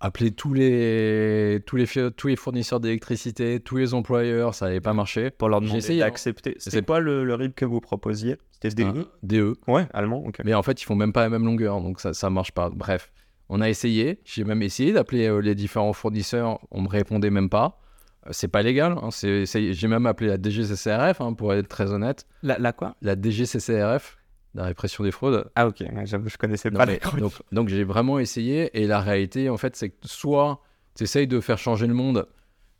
[0.00, 1.86] appeler tous les, tous les,
[2.16, 5.30] tous les fournisseurs d'électricité, tous les employeurs, ça n'allait pas marcher.
[5.30, 6.06] Pour leur J'ai demander essayé, hein.
[6.06, 6.54] d'accepter.
[6.58, 8.36] C'était C'est- quoi le, le RIB que vous proposiez?
[8.62, 9.54] C'était Hein, DE.
[9.66, 10.40] Ouais, allemand, ok.
[10.44, 12.70] Mais en fait, ils font même pas la même longueur, donc ça, ça marche pas.
[12.70, 13.12] Bref,
[13.48, 14.20] on a essayé.
[14.24, 16.58] J'ai même essayé d'appeler euh, les différents fournisseurs.
[16.70, 17.80] On me répondait même pas.
[18.26, 18.96] Euh, C'est pas légal.
[19.00, 22.26] hein, J'ai même appelé la DGCCRF, hein, pour être très honnête.
[22.42, 22.96] La, la quoi?
[23.02, 24.18] La DGCCRF,
[24.54, 25.50] la répression des fraudes.
[25.54, 28.70] Ah ok, j'avoue, je connaissais Non, pas mais- donc, donc j'ai vraiment essayé.
[28.80, 30.60] Et la réalité, en fait, c'est que soit
[30.96, 32.26] tu essayes de faire changer le monde,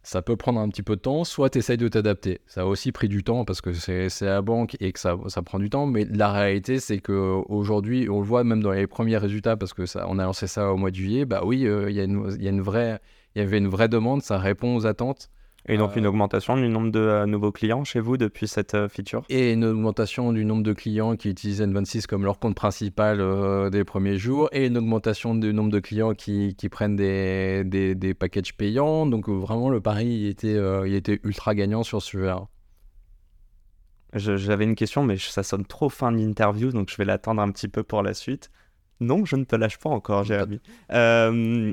[0.02, 2.40] ça peut prendre un petit peu de temps, soit tu essayes de t'adapter.
[2.46, 5.42] Ça a aussi pris du temps parce que c'est la banque et que ça, ça
[5.42, 5.86] prend du temps.
[5.86, 9.86] Mais la réalité, c'est qu'aujourd'hui, on le voit même dans les premiers résultats, parce que
[9.86, 12.04] ça, on a lancé ça au mois de juillet, bah oui, euh, il y, a
[12.04, 13.00] une- il y a une vraie.
[13.34, 15.28] Il y avait une vraie demande, ça répond aux attentes
[15.66, 18.74] Et donc euh, une augmentation du nombre de euh, nouveaux clients chez vous depuis cette
[18.74, 19.24] euh, feature?
[19.28, 23.68] Et une augmentation du nombre de clients qui utilisent N26 comme leur compte principal euh,
[23.68, 27.94] des premiers jours et une augmentation du nombre de clients qui, qui prennent des, des,
[27.94, 29.04] des packages payants.
[29.06, 30.56] Donc vraiment, le pari il était,
[30.86, 32.32] il était ultra gagnant sur ce sujet
[34.14, 37.50] Je- J'avais une question, mais ça sonne trop fin d'interview, donc je vais l'attendre un
[37.50, 38.50] petit peu pour la suite.
[39.00, 40.60] Non, je ne te lâche pas encore, Jérémy.
[40.92, 41.72] Euh,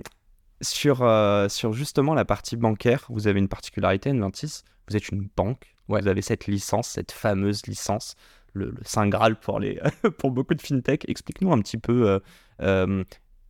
[0.62, 5.28] sur, euh, sur justement la partie bancaire, vous avez une particularité, N26, vous êtes une
[5.36, 6.01] banque, Ouais.
[6.01, 8.16] vous avez cette licence, cette fameuse licence,
[8.53, 9.80] le, le Saint Graal pour, les,
[10.18, 11.08] pour beaucoup de fintech.
[11.08, 12.08] Explique-nous un petit peu.
[12.10, 12.20] euh,
[12.62, 13.03] euh,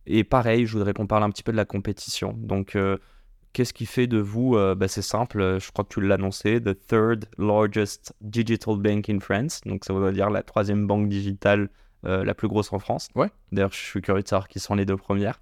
[0.06, 2.32] et pareil, je voudrais qu'on parle un petit peu de la compétition.
[2.36, 2.76] Donc,
[3.52, 6.78] qu'est-ce qui fait de vous, bah, c'est simple, je crois que tu l'as annoncé, the
[6.86, 9.62] third largest digital bank in France.
[9.66, 11.70] Donc, ça veut dire la troisième banque digitale
[12.04, 13.08] euh, la plus grosse en France.
[13.16, 13.30] Ouais.
[13.50, 15.40] D'ailleurs, je suis curieux de savoir qui sont les deux premières.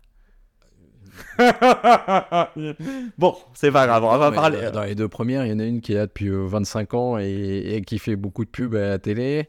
[3.19, 4.63] bon, c'est pas grave, on va parler.
[4.63, 6.47] dans- Dans les deux premières, il y en a une qui est là depuis euh,
[6.47, 9.49] 25 ans et, et qui fait beaucoup de pubs à la télé.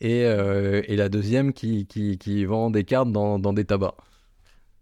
[0.00, 3.94] Et, euh, et la deuxième qui, qui, qui vend des cartes dans, dans des tabacs.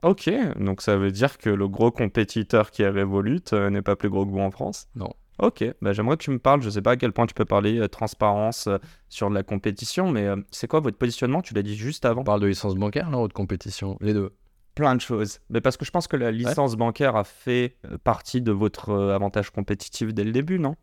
[0.02, 3.94] Ok, donc ça veut dire que le gros compétiteur qui est Revolut euh, n'est pas
[3.94, 4.88] plus gros que vous en France?
[4.96, 5.10] Non.
[5.38, 7.44] Ok, bah, j'aimerais que tu me parles, je sais pas à quel point tu peux
[7.44, 8.78] parler euh, transparence euh,
[9.08, 11.40] sur de la compétition, mais euh, c'est quoi votre positionnement?
[11.40, 12.22] Tu l'as dit juste avant.
[12.22, 13.96] On parle de licence bancaire, là, ou de compétition?
[14.00, 14.32] Les deux.
[14.74, 15.38] Plein de choses.
[15.50, 18.88] Mais parce que je pense que la licence bancaire a fait euh, partie de votre
[18.90, 20.76] euh, avantage compétitif dès le début, non?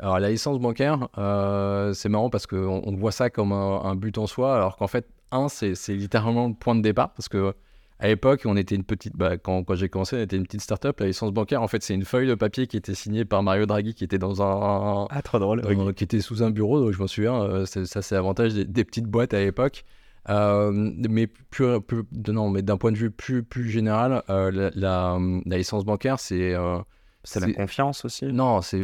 [0.00, 3.94] Alors, la licence bancaire, euh, c'est marrant parce qu'on on voit ça comme un, un
[3.96, 7.28] but en soi, alors qu'en fait, un, c'est c'est littéralement le point de départ parce
[7.28, 7.54] que.
[8.00, 9.16] À l'époque, on était une petite.
[9.16, 11.00] Bah, quand quand j'ai commencé, on était une petite start-up.
[11.00, 13.66] La licence bancaire, en fait, c'est une feuille de papier qui était signée par Mario
[13.66, 15.62] Draghi, qui était dans un, Ah, trop drôle.
[15.62, 18.64] dans- qui était sous un bureau, donc je m'en souviens, c'est- ça c'est l'avantage des,
[18.66, 19.84] des petites boîtes à l'époque.
[20.28, 20.70] Euh,
[21.08, 24.70] mais plus, plus- de- non, mais d'un point de vue plus, plus général, euh, la,
[24.74, 26.78] la- la licence bancaire, c'est euh,
[27.24, 28.26] C'est la confiance aussi.
[28.26, 28.80] non, c'est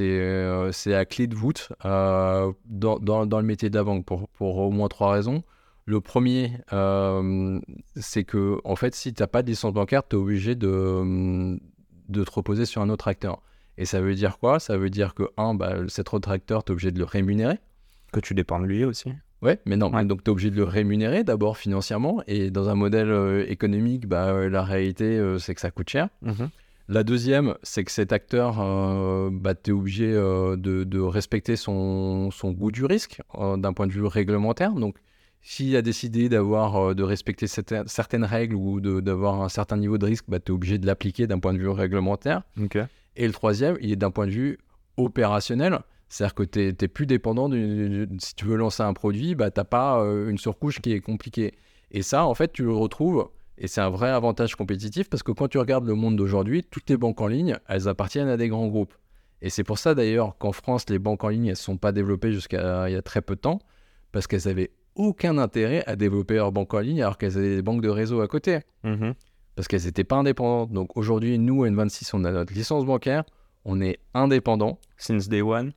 [0.00, 4.28] euh, la clé de voûte euh, dans, dans, dans le métier de la banque pour,
[4.30, 5.42] pour au moins trois raisons.
[5.84, 7.58] Le premier, euh,
[7.96, 11.58] c'est que en fait, si tu n'as pas de licence bancaire, tu es obligé de,
[12.08, 13.42] de te reposer sur un autre acteur.
[13.78, 14.60] Et ça veut dire quoi?
[14.60, 17.58] Ça veut dire que, un, bah, cet autre acteur, tu es obligé de le rémunérer.
[18.12, 19.12] Que tu dépends de lui aussi.
[19.42, 20.04] Ouais, mais non, Ouais.
[20.04, 22.22] donc tu es obligé de le rémunérer d'abord financièrement.
[22.28, 25.88] Et dans un modèle euh, économique, bah, euh, la réalité, euh, c'est que ça coûte
[25.90, 26.08] cher.
[26.88, 28.56] La deuxième, c'est que cet acteur,
[29.30, 33.20] bah, tu es obligé de, de respecter son, son goût du risque
[33.56, 34.72] d'un point de vue réglementaire.
[34.72, 34.96] Donc,
[35.42, 40.06] s'il a décidé d'avoir, de respecter certaines, certaines règles ou d'avoir un certain niveau de
[40.06, 42.42] risque, bah, tu es obligé de l'appliquer d'un point de vue réglementaire.
[43.16, 44.58] Et le troisième, il est d'un point de vue
[44.96, 45.78] opérationnel.
[46.12, 49.50] C'est-à-dire que tu n'es plus dépendant du, du- Si tu veux lancer un produit, bah,
[49.50, 51.54] tu n'as pas euh, une surcouche qui est compliquée.
[51.90, 53.28] Et ça, en fait, tu le retrouves.
[53.56, 56.88] Et c'est un vrai avantage compétitif parce que quand tu regardes le monde d'aujourd'hui, toutes
[56.90, 58.94] les banques en ligne, elles appartiennent à des grands groupes.
[59.40, 61.92] Et c'est pour ça d'ailleurs qu'en France, les banques en ligne, elles ne sont pas
[61.92, 63.58] développées jusqu'à il y a très peu de temps
[64.12, 67.62] parce qu'elles avaient aucun intérêt à développer leur banque en ligne alors qu'elles avaient des
[67.62, 69.14] banques de réseau à côté Mhm.
[69.56, 70.72] parce qu'elles n'étaient pas indépendantes.
[70.72, 73.24] Donc aujourd'hui, nous, N26, on a notre licence bancaire,
[73.64, 74.78] on est indépendant.
[74.98, 75.72] Since day one.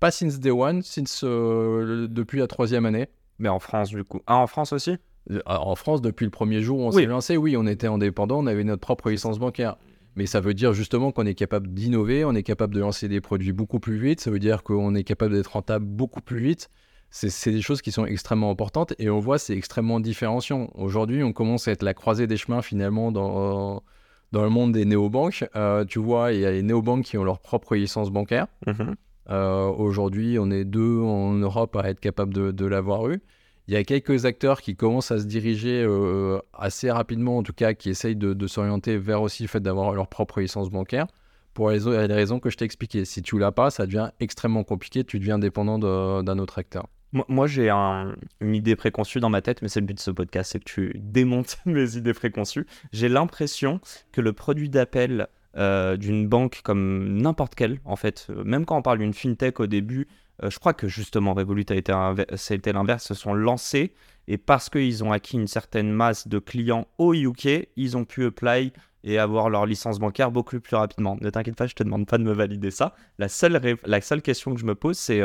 [0.00, 3.06] Pas since day one, since, euh, le- depuis la troisième année.
[3.38, 4.20] Mais en France, du coup.
[4.26, 4.96] Ah, en France aussi?
[5.30, 7.02] Euh, En France, depuis le premier jour où on Oui.
[7.02, 9.76] s'est lancé, oui, on était indépendant, on avait notre propre licence bancaire.
[10.14, 13.20] Mais ça veut dire justement qu'on est capable d'innover, on est capable de lancer des
[13.20, 16.70] produits beaucoup plus vite, ça veut dire qu'on est capable d'être rentable beaucoup plus vite.
[17.10, 20.70] C'est des choses qui sont extrêmement importantes et on voit c'est extrêmement différenciant.
[20.74, 23.82] Aujourd'hui, on commence à être la croisée des chemins finalement dans,
[24.32, 25.44] dans le monde des néobanques.
[25.54, 28.46] Euh, tu vois, il y a les néobanques qui ont leur propre licence bancaire.
[28.66, 28.94] Mhm.
[29.28, 33.20] Aujourd'hui, on est deux en Europe à être capable de, l'avoir eu.
[33.68, 35.86] Il y a quelques acteurs qui commencent à se diriger
[36.52, 39.92] assez rapidement, en tout cas, qui essayent de, de s'orienter vers aussi le fait d'avoir
[39.92, 41.06] leur propre licence bancaire
[41.56, 43.04] pour les, les raisons que je t'ai expliquées.
[43.06, 45.78] Si tu l'as pas, ça devient extrêmement compliqué, tu deviens dépendant
[46.22, 46.86] d'un autre acteur.
[47.28, 50.52] Moi, j'ai une idée préconçue dans ma tête, mais c'est le but de ce podcast,
[50.52, 52.66] c'est que tu démontes mes idées préconçues.
[52.92, 53.80] J'ai l'impression
[54.12, 58.76] que le produit d'appel euh, d'une banque comme n'importe quelle, en fait, euh, même quand
[58.76, 60.06] on parle d'une fintech au début,
[60.42, 61.92] euh, je crois que justement Revolut a été,
[62.50, 63.94] été l'inverse, se sont lancés
[64.28, 68.26] et parce qu'ils ont acquis une certaine masse de clients au UK, ils ont pu
[68.26, 71.16] apply et avoir leur licence bancaire beaucoup plus rapidement.
[71.20, 72.94] Ne t'inquiète pas, je te demande pas de me valider ça.
[73.18, 75.22] La seule, la seule question que je me pose, c'est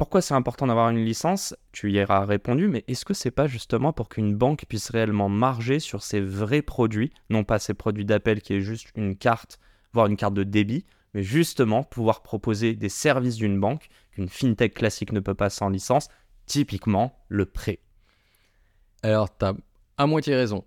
[0.00, 1.54] pourquoi c'est important d'avoir une licence?
[1.72, 5.28] Tu y auras répondu, mais est-ce que c'est pas justement pour qu'une banque puisse réellement
[5.28, 9.58] marger sur ses vrais produits, non pas ses produits d'appel qui est juste une carte,
[9.92, 14.72] voire une carte de débit, mais justement pouvoir proposer des services d'une banque qu'une fintech
[14.72, 16.08] classique ne peut pas sans licence,
[16.46, 17.80] typiquement le prêt?
[19.02, 19.52] Alors, tu as
[19.98, 20.64] à moitié raison.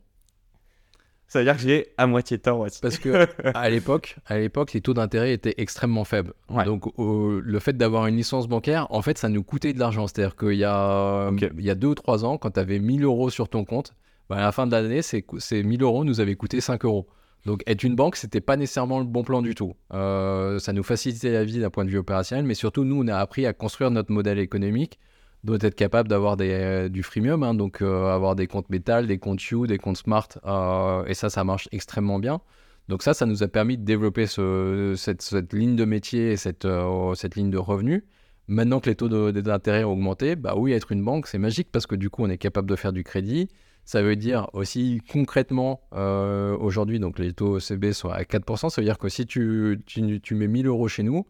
[1.34, 2.80] Ça veut dire que j'ai à moitié tort aussi.
[2.80, 6.36] Parce que à l'époque, à l'époque, les taux d'intérêt étaient extrêmement faibles.
[6.64, 10.06] Donc le fait d'avoir une licence bancaire, en fait, ça nous coûtait de l'argent.
[10.06, 13.04] C'est-à-dire qu'il y a il y a deux ou trois ans, quand tu avais 1000
[13.04, 13.96] euros sur ton compte,
[14.30, 17.08] bah, à la fin de l'année, ces, ces 1000 euros nous avaient coûté 5 euros.
[17.48, 19.74] Donc être une banque, c'était pas nécessairement le bon plan du tout.
[19.92, 23.08] Euh, ça nous facilitait la vie d'un point de vue opérationnel, mais surtout nous, on
[23.08, 25.00] a appris à construire notre modèle économique
[25.44, 29.18] doit être capable d'avoir euh, du freemium, hein, donc euh, avoir des comptes métal, des
[29.18, 32.42] comptes You, des comptes Smart, euh, et ça, ça marche extrêmement bien.
[32.90, 36.68] Donc ça, ça nous a permis de développer cette, ligne de métier et cette,
[37.16, 38.04] cette ligne de revenus.
[38.50, 41.88] Maintenant que les taux d'intérêt ont augmenté, bah oui, être une banque, c'est magique parce
[41.88, 43.48] que du coup, on est capable de faire du crédit.
[43.86, 48.86] Ça veut dire aussi concrètement, aujourd'hui, donc les taux CB sont à 4%, ça veut
[48.86, 51.26] dire que si tu, tu, tu mets 1000 euros chez nous,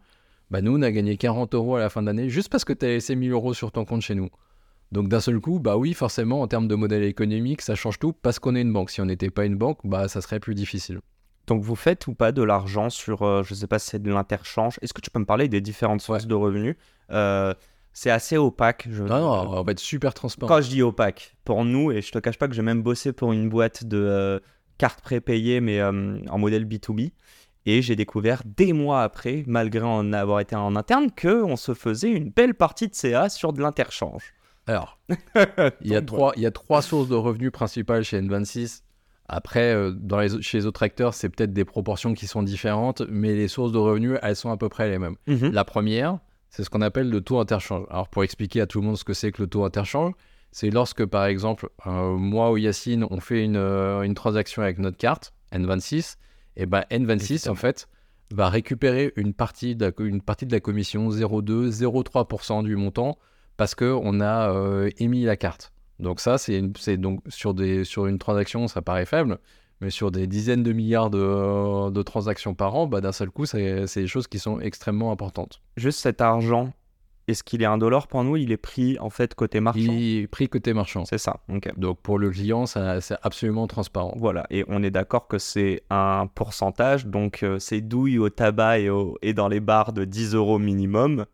[0.53, 2.73] bah nous, on a gagné 40 euros à la fin de l'année juste parce que
[2.73, 4.29] tu as laissé 1000 euros sur ton compte chez nous.
[4.91, 8.13] Donc d'un seul coup, bah oui, forcément, en termes de modèle économique, ça change tout
[8.13, 8.91] parce qu'on est une banque.
[8.91, 10.99] Si on n'était pas une banque, bah ça serait plus difficile.
[11.47, 14.03] Donc vous faites ou pas de l'argent sur, euh, je ne sais pas si c'est
[14.03, 14.77] de l'interchange?
[14.83, 16.75] Est-ce que tu peux me parler des différentes sources de revenus?
[17.09, 17.55] Euh,
[17.93, 18.87] C'est assez opaque.
[18.91, 19.01] Je...
[19.01, 20.53] Non, non, on va être super transparent.
[20.53, 23.11] Quand je dis opaque, pour nous, et je te cache pas que j'ai même bossé
[23.11, 24.39] pour une boîte de euh,
[24.77, 27.11] cartes prépayées, mais en modèle B2B.
[27.65, 32.11] Et j'ai découvert des mois après, malgré en avoir été en interne, qu'on se faisait
[32.11, 34.33] une belle partie de CA sur de l'interchange.
[34.67, 34.99] Alors,
[35.81, 38.83] il, y a trois, il y a trois sources de revenus principales chez N26.
[39.27, 43.01] Après, euh, dans les, chez les autres acteurs, c'est peut-être des proportions qui sont différentes,
[43.09, 45.15] mais les sources de revenus, elles sont à peu près les mêmes.
[45.27, 45.51] Mhm.
[45.51, 47.85] La première, c'est ce qu'on appelle le taux interchange.
[47.89, 50.13] Alors, pour expliquer à tout le monde ce que c'est que le taux interchange,
[50.51, 54.77] c'est lorsque, par exemple, euh, moi ou Yacine, on fait une, euh, une transaction avec
[54.77, 56.17] notre carte, N26,
[56.55, 57.87] et ben N26 en fait
[58.31, 63.17] va récupérer une partie de la, une partie de la commission 0,2 0,3% du montant
[63.57, 65.71] parce que on a euh, émis la carte.
[65.99, 66.61] Donc ça c'est
[66.97, 69.39] donc sur des sur une transaction ça paraît faible
[69.83, 73.45] mais sur des dizaines de milliards de, de transactions par an, bah, d'un seul coup,
[73.45, 75.61] c'est des choses qui sont extrêmement importantes.
[75.75, 76.71] Juste cet argent
[77.27, 78.35] est-ce qu'il est un dollar pour nous?
[78.35, 81.05] Il est pris en fait côté marchand Il est pris côté marchand.
[81.05, 81.41] C'est ça.
[81.77, 84.13] Donc pour le client, c'est absolument transparent.
[84.17, 84.45] Voilà.
[84.49, 87.05] Et on est d'accord que c'est un pourcentage.
[87.05, 88.89] Donc euh, c'est douille au tabac et,
[89.21, 91.25] et, dans les bars de 10 euros minimum.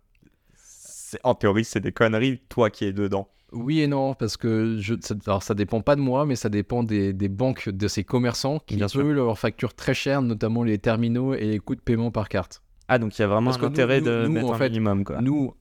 [1.24, 3.28] En théorie, c'est des conneries, toi qui es dedans.
[3.52, 6.50] Oui et non, parce que je, ça, alors ça dépend pas de moi, mais ça
[6.50, 10.64] dépend des, des banques, de ces commerçants qui, Bien eux, leur facture très cher, notamment
[10.64, 12.62] les terminaux et les coûts de paiement par carte.
[12.88, 15.04] Ah, donc il y a vraiment un intérêt de mettre un minimum.
[15.04, 15.22] Quoi.
[15.22, 15.54] Nous,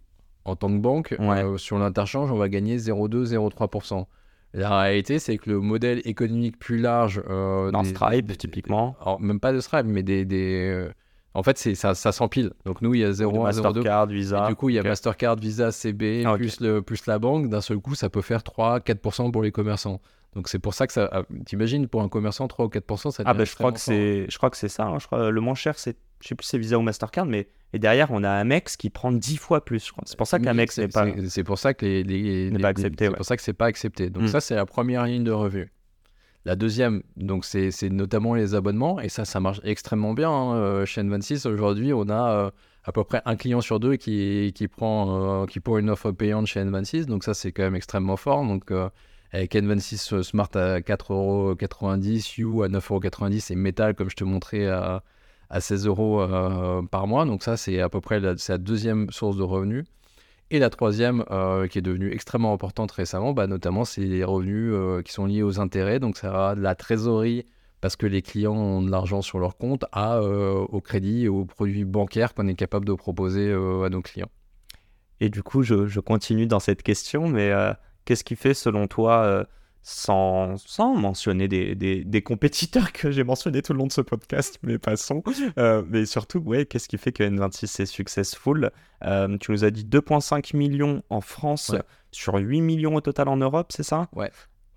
[0.48, 4.06] en tant que banque, euh, sur l'interchange, on va gagner 0,2-0,3%.
[4.54, 7.22] La réalité, c'est que le modèle économique plus large.
[7.28, 8.96] Euh, Dans Stripe, typiquement.
[9.02, 10.24] Alors, même pas de Stripe, mais des.
[10.24, 10.90] des euh,
[11.34, 12.52] en fait, ça, ça s'empile.
[12.64, 14.48] Donc, nous, il y a 0, Mastercard, Visa.
[14.48, 17.48] du coup, il y a Mastercard, Visa, CB, ah, plus, le, plus la banque.
[17.48, 20.00] D'un seul coup, ça peut faire 3-4% pour les commerçants.
[20.34, 21.08] Donc, c'est pour ça que ça.
[21.12, 24.26] Ah, t'imagines, pour un commerçant, 3 ou 4%, ça Ah, ben, je, crois que c'est,
[24.28, 24.86] je crois que c'est ça.
[24.86, 24.98] Hein.
[24.98, 25.96] Je crois, le moins cher, c'est.
[26.20, 28.88] Je sais plus si c'est Visa ou Mastercard, mais et derrière, on a Amex qui
[28.88, 29.92] prend 10 fois plus.
[30.06, 31.06] C'est pour ça qu'Amex n'est pas.
[31.28, 33.06] C'est pour ça que les, n'est pas accepté.
[33.06, 34.10] C'est pour ça que c'est pas accepté.
[34.10, 34.28] Donc mm.
[34.28, 35.70] ça, c'est la première ligne de revue.
[36.44, 40.30] La deuxième, donc c'est notamment les abonnements, et ça, ça marche extrêmement bien.
[40.30, 40.54] Hein.
[40.54, 42.50] Euh, chez N26, aujourd'hui, on a euh,
[42.84, 46.10] à peu près un client sur deux qui, qui prend, euh, qui pour une offre
[46.10, 48.46] payante chez N26, donc ça, c'est quand même extrêmement fort.
[48.46, 48.72] Donc
[49.32, 55.02] avec N26 Smart à 4,90€, You à 9,90€ et Metal, comme je te montrais, à
[55.50, 57.24] à 16 euros euh, par mois.
[57.24, 59.84] Donc ça, c'est à peu près la, la, deuxième source de revenus.
[60.50, 64.72] Et la troisième, euh, qui est devenue extrêmement importante récemment, bah, notamment, c'est les revenus
[64.72, 66.00] euh, qui sont liés aux intérêts.
[66.00, 67.44] Donc ça sera de la trésorerie
[67.80, 71.44] parce que les clients ont de l'argent sur leur compte à, au crédit et aux
[71.44, 74.30] produits bancaires qu'on est capable de proposer à nos clients.
[75.20, 77.52] Et du coup, je, continue dans cette question, mais
[78.04, 79.46] qu'est-ce qui fait selon toi,
[79.90, 84.02] sans, sans mentionner des, des, des compétiteurs que j'ai mentionnés tout le long de ce
[84.02, 85.22] podcast, mais passons,
[85.58, 88.70] euh, mais surtout, ouais, qu'est-ce qui fait que N26 est successful?
[89.04, 91.80] Euh, Tu nous as dit 2,5 millions en France Ouais.
[92.10, 94.08] sur 8 millions au total en Europe, c'est ça?
[94.14, 94.30] Ouais.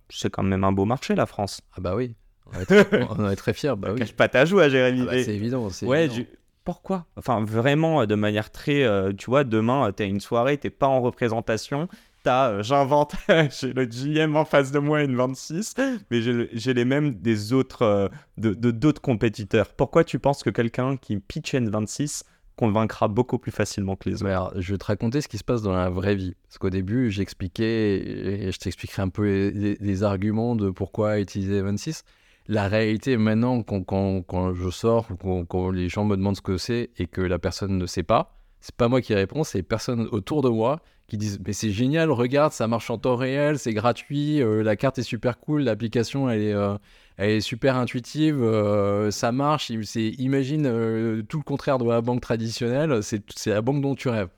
[0.09, 1.61] C'est quand même un beau marché, la France.
[1.75, 2.15] Ah bah oui,
[2.53, 3.73] on est très, on est très fiers.
[3.77, 3.99] Bah oui.
[3.99, 5.01] Cache pas ta joie, Jérémy.
[5.03, 5.67] Ah bah, c'est évident.
[5.83, 6.25] Ouais, évident.
[6.31, 7.05] je- pourquoi?
[7.17, 8.83] Enfin, vraiment, euh, de manière très.
[8.83, 11.87] euh, tu vois, demain, euh, t'as une soirée, t'es pas en représentation.
[12.23, 13.15] T'as, euh, j'invente,
[13.59, 15.73] j'ai le GM en face de moi, N26,
[16.11, 19.73] mais j'ai le- j'ai les mêmes des autres, euh, de d'autres compétiteurs.
[19.73, 22.23] Pourquoi tu penses que quelqu'un qui pitch N26
[22.55, 24.27] convaincra beaucoup plus facilement que les autres?
[24.31, 26.35] Alors, je vais te raconter ce qui se passe dans la vraie vie.
[26.47, 29.49] Parce qu'au début, j'expliquais, et je t'expliquerai un peu
[29.79, 32.03] les, arguments de pourquoi utiliser 26.
[32.47, 36.41] La réalité, maintenant, quand, quand- quand je sors, quand, quand les gens me demandent ce
[36.41, 39.59] que c'est et que la personne ne sait pas, c'est pas moi qui réponds, c'est
[39.59, 43.15] les personnes autour de moi qui disent Mais c'est génial, regarde, ça marche en temps
[43.15, 46.53] réel, c'est gratuit, euh, la carte est super cool, l'application, elle est.
[46.53, 46.77] euh,
[47.17, 49.71] elle est super intuitive, euh, ça marche.
[49.83, 54.07] c'est- imagine tout le contraire de la banque traditionnelle, c'est c'est la banque dont tu
[54.09, 54.29] rêves.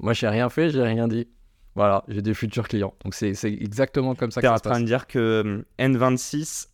[0.00, 1.26] Moi, j'ai rien fait, j'ai rien dit.
[1.74, 2.94] Voilà, j'ai des futurs clients.
[3.04, 4.80] Donc, c'est exactement comme ça que en ça se train passe.
[4.82, 6.68] de dire que euh, N26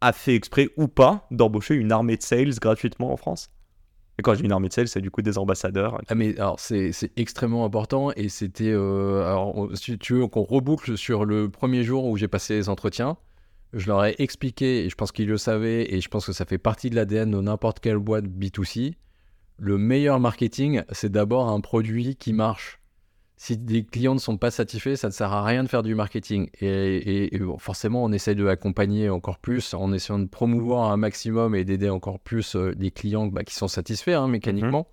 [0.00, 3.50] a fait exprès ou pas d'embaucher une armée de sales gratuitement en France?
[4.18, 6.00] Et quand dis une armée de sales, c'est du coup des ambassadeurs.
[6.08, 8.70] Ah, mais alors, c'est extrêmement important et c'était.
[8.70, 12.68] euh, alors, si tu veux qu'on reboucle sur le premier jour où j'ai passé les
[12.68, 13.18] entretiens,
[13.72, 16.44] je leur ai expliqué, et je pense qu'ils le savaient, et je pense que ça
[16.44, 18.94] fait partie de l'ADN de n'importe quelle boîte B2C.
[19.58, 22.80] Le meilleur marketing, c'est d'abord un produit qui marche.
[23.38, 25.94] Si des clients ne sont pas satisfaits, ça ne sert à rien de faire du
[25.94, 26.48] marketing.
[26.60, 30.90] Et, et- et bon, forcément, on essaye de l'accompagner encore plus en essayant de promouvoir
[30.90, 34.88] un maximum et d'aider encore plus euh, les clients bah, qui sont satisfaits hein, mécaniquement.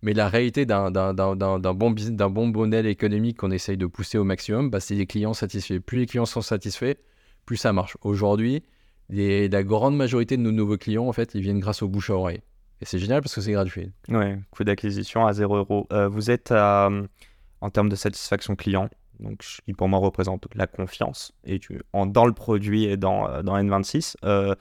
[0.00, 4.24] Mais la réalité d'un bon, business- d'un bon modèle économique qu'on essaye de pousser au
[4.24, 5.78] maximum, bah, c'est les clients satisfaits.
[5.78, 6.94] Plus les clients sont satisfaits,
[7.46, 7.96] plus ça marche.
[8.02, 8.62] Aujourd'hui,
[9.10, 12.08] les- la grande majorité de nos nouveaux clients, en fait, ils viennent grâce au bouche
[12.10, 12.40] à oreille.
[12.80, 13.92] Et c'est génial parce que c'est gratuit.
[14.08, 15.86] Ouais, coût d'acquisition à 0 euros.
[15.92, 17.06] Euh, vous êtes à, euh,
[17.62, 18.90] en termes de satisfaction client,
[19.20, 22.96] donc ce qui pour moi représente la confiance et tu, en, dans le produit et
[22.96, 24.16] dans, euh, dans N26.
[24.24, 24.54] Euh,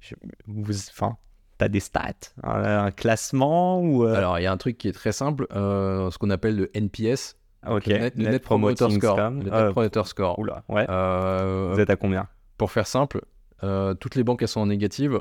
[0.00, 0.14] je-
[0.46, 1.16] vous, enfin,
[1.58, 4.88] t'as des stats, un, un classement ou euh, Alors, il y a un truc qui
[4.88, 9.16] est très simple, euh, ce qu'on appelle le NPS, ah, ok, le Net, Promoter Score.
[9.18, 10.38] Le Net Euh, Promoter Score.
[10.38, 10.86] oula, ouais.
[10.86, 12.28] Vous êtes à combien?
[12.58, 13.20] pour faire simple,
[14.00, 15.20] toutes les banques elles sont en négative.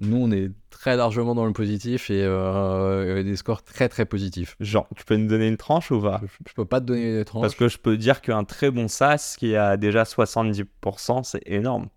[0.00, 4.56] Nous, on est très largement dans le positif et euh, des scores très très positifs.
[4.58, 6.20] Genre, tu peux nous donner une tranche ou pas?
[6.22, 7.42] Je, je peux pas te donner des tranches.
[7.42, 11.88] Parce que je peux dire qu'un très bon SaaS qui a déjà 70%, c'est énorme.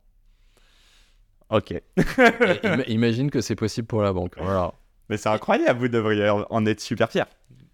[1.49, 1.71] Ok.
[1.71, 4.35] Et imagine que c'est possible pour la banque.
[4.37, 4.73] Voilà.
[5.09, 7.25] Mais c'est incroyable, vous devriez en être super fier.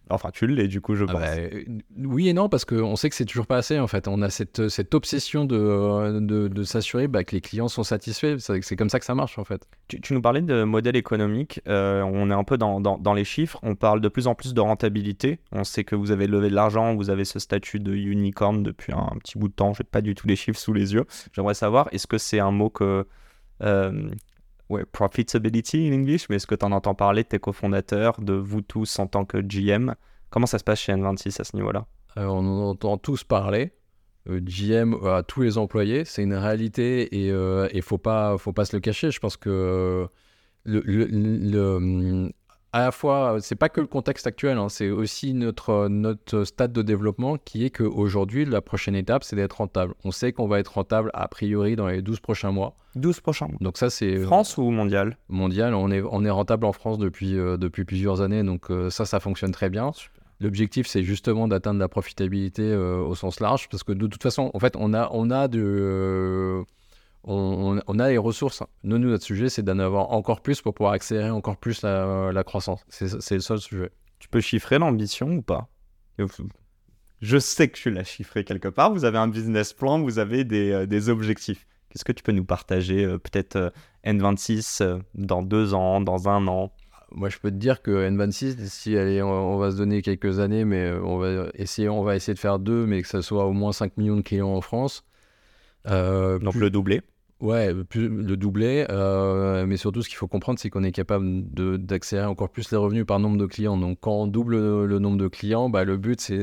[0.09, 1.21] Enfin, tu l'es du coup, je Ah pense.
[1.21, 1.63] bah, euh,
[1.97, 4.07] oui et non, parce qu'on sait que c'est toujours pas assez en fait.
[4.07, 7.83] On a cette, cette obsession de, euh, de, de s'assurer bah, que les clients sont
[7.83, 8.35] satisfaits.
[8.39, 9.65] C'est c'est comme ça que ça marche en fait.
[9.87, 11.61] Tu, tu nous parlais de modèle économique.
[11.67, 13.59] euh, on est un peu dans, dans- dans les chiffres.
[13.63, 15.39] On parle de plus en plus de rentabilité.
[15.53, 18.91] On sait que vous avez levé de l'argent, vous avez ce statut de unicorn depuis
[18.93, 19.73] un, un petit bout de temps.
[19.73, 21.05] Je n'ai pas du tout les chiffres sous les yeux.
[21.33, 23.07] J'aimerais savoir, est-ce que c'est un mot que.
[23.63, 24.09] euh,
[24.69, 28.33] ouais, profitability en English, mais est-ce que tu en entends parler de tes cofondateurs, de
[28.33, 29.93] vous tous en tant que GM
[30.29, 31.85] Comment ça se passe chez N26 à ce niveau-là?
[32.17, 33.71] Euh, on en entend tous parler.
[34.29, 38.53] Euh, GM à tous les employés, c'est une réalité et il ne faut pas, faut
[38.53, 39.11] pas se le cacher.
[39.11, 40.07] Je pense que euh,
[40.63, 42.31] le- le-
[42.73, 46.73] à la fois, c'est pas que le contexte actuel, hein, c'est aussi notre, notre stade
[46.73, 49.93] de développement qui est qu'aujourd'hui, la prochaine étape, c'est d'être rentable.
[50.03, 52.75] On sait qu'on va être rentable a priori dans les 12 prochains mois.
[52.95, 53.57] 12 prochains mois.
[53.61, 55.17] Donc ça, c'est France ou mondial?
[55.29, 55.75] mondial.
[55.75, 59.05] On est, on est rentable en France depuis, euh, depuis plusieurs années, donc euh, ça,
[59.05, 59.91] ça fonctionne très bien.
[60.39, 64.49] L'objectif, c'est justement d'atteindre la profitabilité euh, au sens large, parce que de, toute façon,
[64.53, 66.63] en fait, on a, on a de, euh,
[67.23, 68.63] on, a les ressources.
[68.83, 72.31] Nous, nous, notre sujet, c'est d'en avoir encore plus pour pouvoir accélérer encore plus la,
[72.31, 72.83] la croissance.
[72.89, 73.91] C'est le seul sujet.
[74.19, 75.69] Tu peux chiffrer l'ambition ou pas?
[77.21, 78.93] Je sais que tu l'as chiffré quelque part.
[78.93, 81.65] Vous avez un business plan, vous avez des, euh, des objectifs.
[81.89, 83.69] Qu'est-ce que tu peux nous partager euh, Peut-être euh,
[84.05, 86.73] N26 euh, dans deux ans, dans un an?
[87.11, 90.65] Moi, je peux te dire que N26, si allez, on, va se donner quelques années,
[90.65, 93.53] mais on va essayer, on va essayer de faire deux, mais que ça soit au
[93.53, 95.05] moins 5 millions de clients en France.
[95.87, 97.01] Euh, Donc plus- le doubler.
[97.43, 98.85] Ouais, plus, le doubler.
[98.89, 101.43] euh, mais surtout, ce qu'il faut comprendre, c'est qu'on est capable
[101.77, 103.75] d'accélérer encore plus les revenus par nombre de clients.
[103.77, 106.39] Donc, quand on double le, le nombre de clients, bah, le but, c'est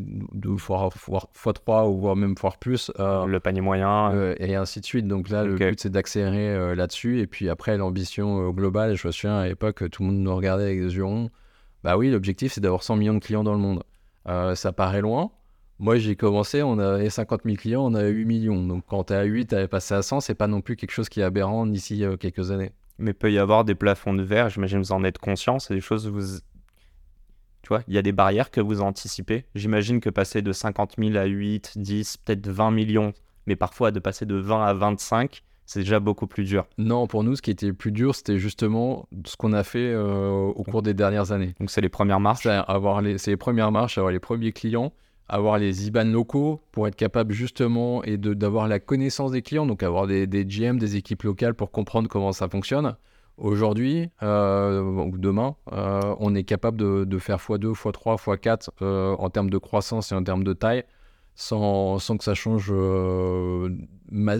[0.00, 2.92] de fois, fois, fois 3 ou voire même fois plus.
[3.00, 4.12] euh, Le panier moyen.
[4.14, 5.08] euh, et ainsi de suite.
[5.08, 7.18] Donc là, le but, c'est d'accélérer là-dessus.
[7.18, 10.64] Et puis après, l'ambition globale, je me souviens à l'époque, tout le monde nous regardait
[10.66, 11.30] avec des yeux ronds.
[11.82, 13.82] Bah oui, l'objectif, c'est d'avoir 100 millions de clients dans le monde.
[14.54, 15.32] Ça paraît loin.
[15.80, 18.64] Moi, j'ai commencé, on avait 50 000 clients, on avait 8 millions.
[18.64, 21.08] Donc quand t'es à 8, t'avais passé à 100, c'est pas non plus quelque chose
[21.08, 22.70] qui est aberrant d'ici euh, quelques années.
[22.98, 25.74] Mais peut y avoir des plafonds de verre, j'imagine que vous en êtes conscient, c'est
[25.74, 26.38] des choses vous...
[27.62, 29.46] Tu vois, il y a des barrières que vous anticipez.
[29.54, 33.14] J'imagine que passer de 50 000 à 8, 10, peut-être 20 millions,
[33.46, 36.66] mais parfois de passer de 20 à 25, c'est déjà beaucoup plus dur.
[36.76, 39.92] Non, pour nous, ce qui était le plus dur, c'était justement ce qu'on a fait
[39.92, 41.54] euh, au cours des dernières années.
[41.58, 42.42] Donc c'est les premières marches.
[42.42, 44.92] C'est avoir les, c'est les premières marches, avoir les premiers clients,
[45.28, 49.66] avoir les IBAN locaux pour être capable justement et de, d'avoir la connaissance des clients,
[49.66, 52.96] donc avoir des, des GM, des équipes locales pour comprendre comment ça fonctionne.
[53.36, 59.16] Aujourd'hui, euh, ou demain, euh, on est capable de, de faire x2, x3, x4 euh,
[59.18, 60.84] en termes de croissance et en termes de taille
[61.34, 63.68] sans, sans que ça change, euh,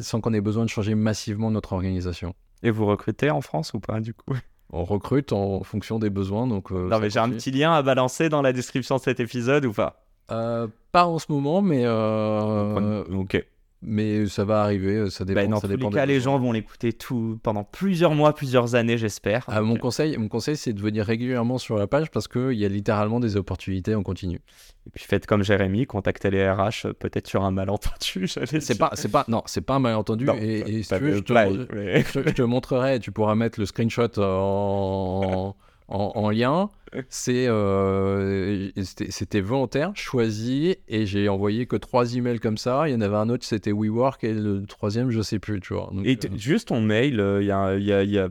[0.03, 2.35] sans qu'on ait besoin de changer massivement notre organisation.
[2.63, 4.35] Et vous recrutez en France ou pas du coup?
[4.71, 6.47] On recrute en fonction des besoins.
[6.47, 9.21] Donc, euh, Non mais j'ai un petit lien à balancer dans la description de cet
[9.21, 10.04] épisode ou pas?
[10.29, 13.45] Pas en ce moment, mais, euh, Ok.
[13.83, 15.11] mais ça va arriver.
[15.11, 15.41] Ça dépend.
[15.43, 18.33] Bah, dans ça tous les dépend cas, les gens vont l'écouter tout pendant plusieurs mois,
[18.35, 19.45] plusieurs années, j'espère.
[19.49, 22.65] Ah, mon conseil, mon conseil, c'est de venir régulièrement sur la page parce qu'il y
[22.65, 24.41] a littéralement des opportunités en continu.
[24.87, 28.29] Et puis faites comme Jérémy, contactez les RH, euh, peut-être sur un malentendu.
[28.61, 30.27] C'est pas, c'est pas, non, c'est pas un malentendu.
[30.27, 31.33] Non, et, et si pas tu veux, je te,
[31.75, 33.01] mais- je je te montrerai.
[33.01, 35.57] Tu pourras mettre le screenshot en,
[35.89, 36.71] en, en lien.
[37.09, 42.89] C'est, euh, c'était, c'était volontaire, choisi, et j'ai envoyé que trois emails comme ça.
[42.89, 45.75] Il y en avait un autre, c'était WeWork, et le troisième, je sais plus, tu
[45.75, 45.91] vois.
[45.93, 48.29] Donc, Et t- euh, juste ton mail, il y a, y a- y a-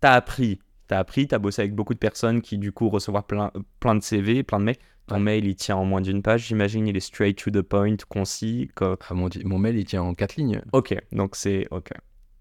[0.00, 3.50] t'as appris, t'as appris, t'as bossé avec beaucoup de personnes qui du coup recevoir plein,
[3.80, 4.76] plein de CV, plein de mails.
[5.06, 5.20] Ton Ouais.
[5.22, 8.70] mail, il tient en moins d'une page, j'imagine, il est straight to the point, concis.
[8.80, 10.60] ah, mon, di- mon mail, il tient en quatre lignes.
[10.72, 11.90] Ok, donc c'est ok.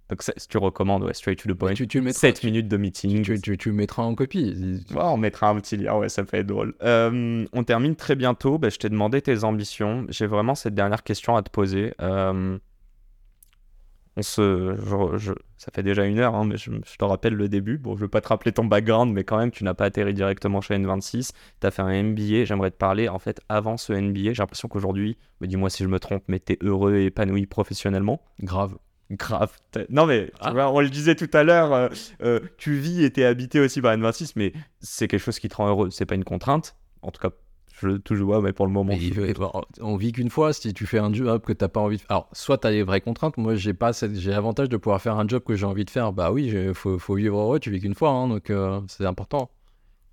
[0.10, 1.74] Donc ça, tu recommandes, ouais, straight to the point.
[1.74, 3.24] Tu, tu, mettras, 7 tu, minutes de meeting.
[3.24, 4.56] tu, tu- tu le mettras en copie.
[4.92, 6.76] Ouais, on mettra un petit lien, ouais, ça peut être drôle.
[6.82, 8.58] Euh, on termine très bientôt.
[8.58, 10.06] Bah, je t'ai demandé tes ambitions.
[10.10, 11.94] J'ai vraiment cette dernière question à te poser.
[12.02, 12.58] Euh,
[14.20, 17.34] on se, je- je- ça fait déjà une heure, hein, mais je, je te rappelle
[17.36, 17.78] le début.
[17.78, 20.14] Bon, je veux pas te rappeler ton background, mais quand même, tu n'as pas atterri
[20.16, 21.34] directement chez N26.
[21.62, 22.46] Tu as fait un MBA.
[22.46, 24.34] J'aimerais te parler, en fait, avant ce MBA.
[24.34, 27.46] J'ai l'impression qu'aujourd'hui, mais dis-moi si je me trompe, mais tu es heureux et épanoui
[27.46, 28.22] professionnellement.
[28.42, 28.78] Grave.
[29.12, 29.52] Grave.
[29.72, 30.52] T'as- Non mais, tu Ah.
[30.52, 31.88] vois, on le disait tout à l'heure, euh,
[32.24, 35.56] euh, tu vis et t'es habité aussi par N26, mais c'est quelque chose qui te
[35.56, 35.90] rend heureux.
[35.92, 36.76] C'est pas une contrainte.
[37.02, 37.30] En tout cas,
[37.80, 38.94] je toujours vois, mais pour le moment.
[38.98, 39.34] Veut-
[39.82, 40.52] on vit qu'une fois.
[40.52, 42.12] Si tu fais un job que t'as pas envie de faire.
[42.12, 43.38] Alors, soit tu as les vraies contraintes.
[43.38, 45.90] Moi, j'ai pas cette- j'ai l'avantage de pouvoir faire un job que j'ai envie de
[45.90, 46.12] faire.
[46.12, 47.60] Bah oui, il faut, faut vivre heureux.
[47.60, 48.10] Tu vis qu'une fois.
[48.10, 49.50] hein, donc, euh, c'est important.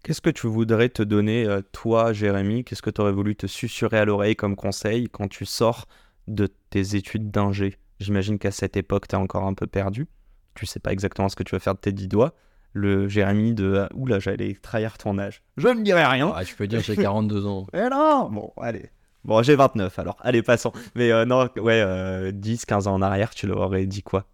[0.04, 2.62] Qu'est-ce que tu voudrais te donner, toi, Jérémy?
[2.62, 5.86] Qu'est-ce que tu aurais voulu te susurrer à l'oreille comme conseil quand tu sors
[6.28, 7.76] de tes études d'ingé?
[8.00, 10.06] J'imagine qu'à cette époque, t'es encore un peu perdu.
[10.54, 12.34] Tu sais pas exactement ce que tu vas faire de tes dix doigts.
[12.72, 13.88] Le Jérémy de.
[13.94, 15.42] Oula, j'allais trahir ton âge.
[15.56, 16.32] Je ne dirai rien.
[16.34, 17.66] Ah, tu peux dire j'ai 42 ans.
[17.72, 18.90] Mais non Bon, allez.
[19.24, 20.16] Bon, j'ai 29 alors.
[20.20, 20.72] Allez, passons.
[20.94, 24.26] Mais euh, non, ouais, euh, 10, 15 ans en arrière, tu leur aurais dit quoi?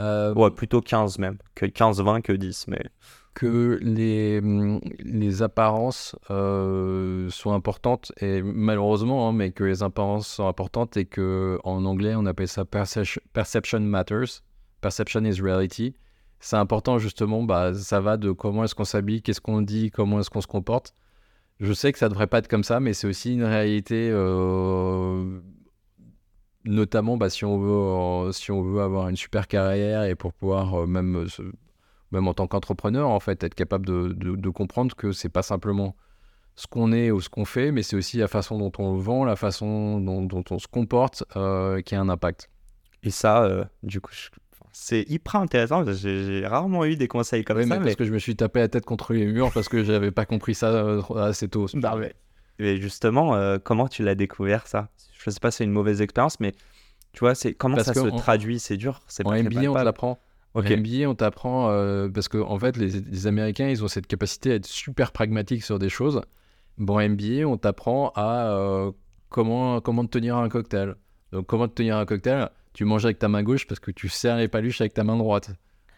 [0.00, 1.38] Euh, Ouais, plutôt 15 même.
[1.54, 2.68] Que 15, 20 que 10.
[2.68, 2.82] Mais
[3.38, 10.26] que les, hum, les apparences euh, sont importantes et malheureusement, hein, mais que les apparences
[10.26, 14.42] sont importantes et que en anglais on appelle ça perce- perception matters,
[14.80, 15.94] perception is reality.
[16.40, 20.18] C'est important justement, bah, ça va de comment est-ce qu'on s'habille, qu'est-ce qu'on dit, comment
[20.18, 20.92] est-ce qu'on se comporte.
[21.60, 25.40] Je sais que ça devrait pas être comme ça, mais c'est aussi une réalité, euh,
[26.64, 30.82] notamment bah, si, on veut, si on veut avoir une super carrière et pour pouvoir
[30.82, 31.42] euh, même se-
[32.12, 35.42] même en tant qu'entrepreneur, en fait, être capable de, de- de comprendre que c'est pas
[35.42, 35.96] simplement
[36.56, 39.00] ce qu'on est ou ce qu'on fait, mais c'est aussi la façon dont on le
[39.00, 42.50] vend, la façon dont, dont on se comporte euh, qui a un impact.
[43.04, 44.28] Et ça, euh, du coup, je-
[44.72, 45.84] c'est hyper intéressant.
[45.92, 47.74] J'ai rarement eu des conseils comme Oui, ça.
[47.74, 47.84] mais Mais...
[47.86, 50.24] parce que je me suis tapé la tête contre les murs parce que j'avais pas
[50.26, 51.66] compris ça euh, assez tôt.
[51.74, 51.96] Bah.
[52.60, 54.88] Mais justement, euh, comment tu l'as découvert ça?
[55.24, 56.52] Je sais pas, si c'est une mauvaise expérience, mais
[57.12, 58.58] tu vois, c'est comment Parce ça se traduit?
[58.58, 59.00] C'est dur.
[59.06, 59.84] C'est En pas MBA, on palpable.
[60.54, 64.54] MBA, on t'apprend euh, parce que en fait, les, Américains, ils ont cette capacité à
[64.56, 66.20] être super pragmatiques sur des choses.
[66.78, 68.92] Bon, en MBA, on t'apprend à euh,
[69.28, 70.94] comment comment te tenir un cocktail.
[71.32, 72.48] Donc, comment te tenir un cocktail?
[72.72, 75.16] Tu manges avec ta main gauche parce que tu serres les paluches avec ta main
[75.16, 75.50] droite.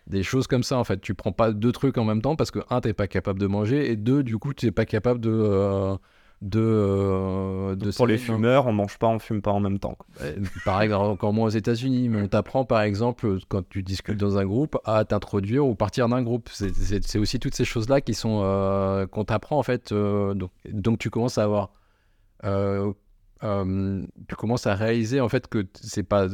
[0.07, 1.01] Des choses comme ça, en fait.
[1.01, 3.47] Tu prends pas deux trucs en même temps parce que un, t'es pas capable de
[3.47, 5.97] manger et deux, du coup, tu n'es pas capable de euh,
[6.43, 8.19] de, euh, de Pour les hein.
[8.19, 9.99] fumeurs, on mange pas, on fume pas en même temps.
[10.65, 14.47] Pareil, encore moins aux États-Unis, mais on t'apprend par exemple, quand tu discutes dans un
[14.47, 16.49] groupe, à t'introduire ou partir d'un groupe.
[16.53, 19.93] C'est- aussi toutes ces choses-là qui sont euh, qu'on t'apprend en fait.
[19.93, 21.73] euh, donc, donc tu commences à avoir,
[22.43, 26.27] tu commences à réaliser en fait que c'est pas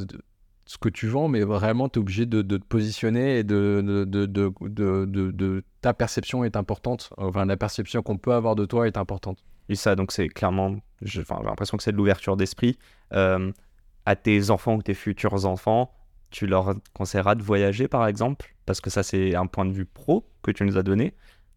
[0.69, 3.83] ce que tu vends, mais vraiment tu es obligé de, de te positionner et de,
[3.85, 7.11] de- de- de- ta perception est importante.
[7.19, 9.39] Enfin, la perception qu'on peut avoir de toi est importante.
[9.69, 12.79] Et ça, donc c'est clairement, j'ai l'impression que c'est de l'ouverture d'esprit.
[13.13, 13.53] Euh,
[14.05, 15.93] à tes enfants ou tes futurs enfants,
[16.31, 19.85] tu leur conseilleras de voyager par exemple, parce que ça c'est un point de vue
[19.85, 21.15] pro que tu nous as donné,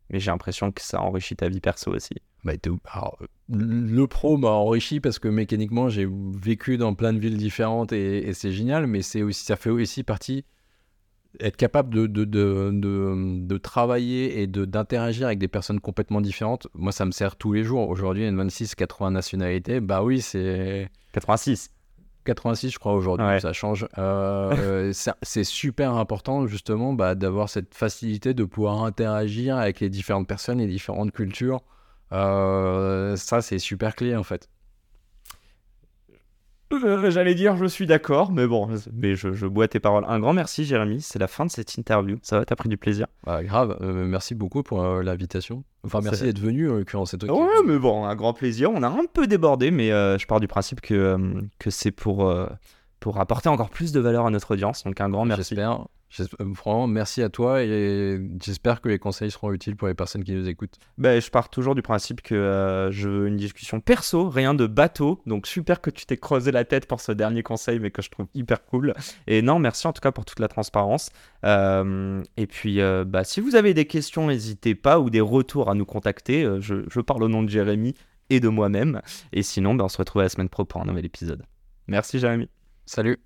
[0.10, 2.16] mais j'ai l'impression que ça enrichit ta vie perso aussi.
[2.44, 2.54] Bah,
[2.92, 3.20] alors,
[3.50, 8.28] le pro m'a enrichi parce que mécaniquement j'ai vécu dans plein de villes différentes et,
[8.28, 10.46] et c'est génial, mais c'est aussi, ça fait aussi partie
[11.40, 16.22] être capable de, de, de, de, de travailler et de- d'interagir avec des personnes complètement
[16.22, 16.68] différentes.
[16.74, 17.88] Moi, ça me sert tous les jours.
[17.90, 21.72] Aujourd'hui, N26, 80 nationalités, bah oui, c'est 86.
[22.26, 23.40] 86, je crois, aujourd'hui, Ouais.
[23.40, 23.88] ça change.
[23.98, 29.80] Euh, euh, c'est c'est super important, justement, bah, d'avoir cette facilité de pouvoir interagir avec
[29.80, 31.62] les différentes personnes, les différentes cultures.
[32.12, 34.50] Euh, ça, c'est super clé, en fait.
[36.72, 40.06] Euh, J'allais dire je suis d'accord, mais bon, mais je, je bois tes paroles.
[40.08, 42.18] Un grand merci Jérémy, c'est la fin de cette interview.
[42.22, 43.08] Ça va, t'as pris du plaisir?
[43.26, 45.64] Bah, grave, euh, merci beaucoup pour euh, l'invitation.
[45.84, 48.70] Enfin, merci d'être venu, en l'occurrence, c'est toi qui- Ouais, mais bon, un grand plaisir.
[48.72, 51.18] On a un peu débordé, mais euh, je pars du principe que,
[51.58, 52.32] que c'est pour,
[53.00, 54.84] pour apporter encore plus de valeur à notre audience.
[54.84, 55.56] Donc un grand merci.
[55.56, 55.86] J'espère.
[56.20, 60.24] Euh, Vraiment, merci à toi et j'espère que les conseils seront utiles pour les personnes
[60.24, 60.78] qui nous écoutent.
[60.98, 64.68] Ben, je pars toujours du principe que euh, je veux une discussion perso, rien de
[64.68, 65.22] bateau.
[65.26, 68.10] Donc super que tu t'es creusé la tête pour ce dernier conseil, mais que je
[68.10, 68.94] trouve hyper cool.
[69.28, 71.10] Et non, merci en tout cas pour toute la transparence.
[71.46, 75.70] Euh, et puis, euh, bah, si vous avez des questions, n'hésitez pas, ou des retours
[75.70, 76.48] à nous contacter.
[76.60, 77.94] Je, je parle au nom de Jérémy
[78.30, 79.02] et de moi-même.
[79.32, 81.44] Et sinon, ben, on se retrouve la semaine pro pour un nouvel épisode.
[81.88, 82.50] Merci Jérémy.
[82.86, 83.18] Salut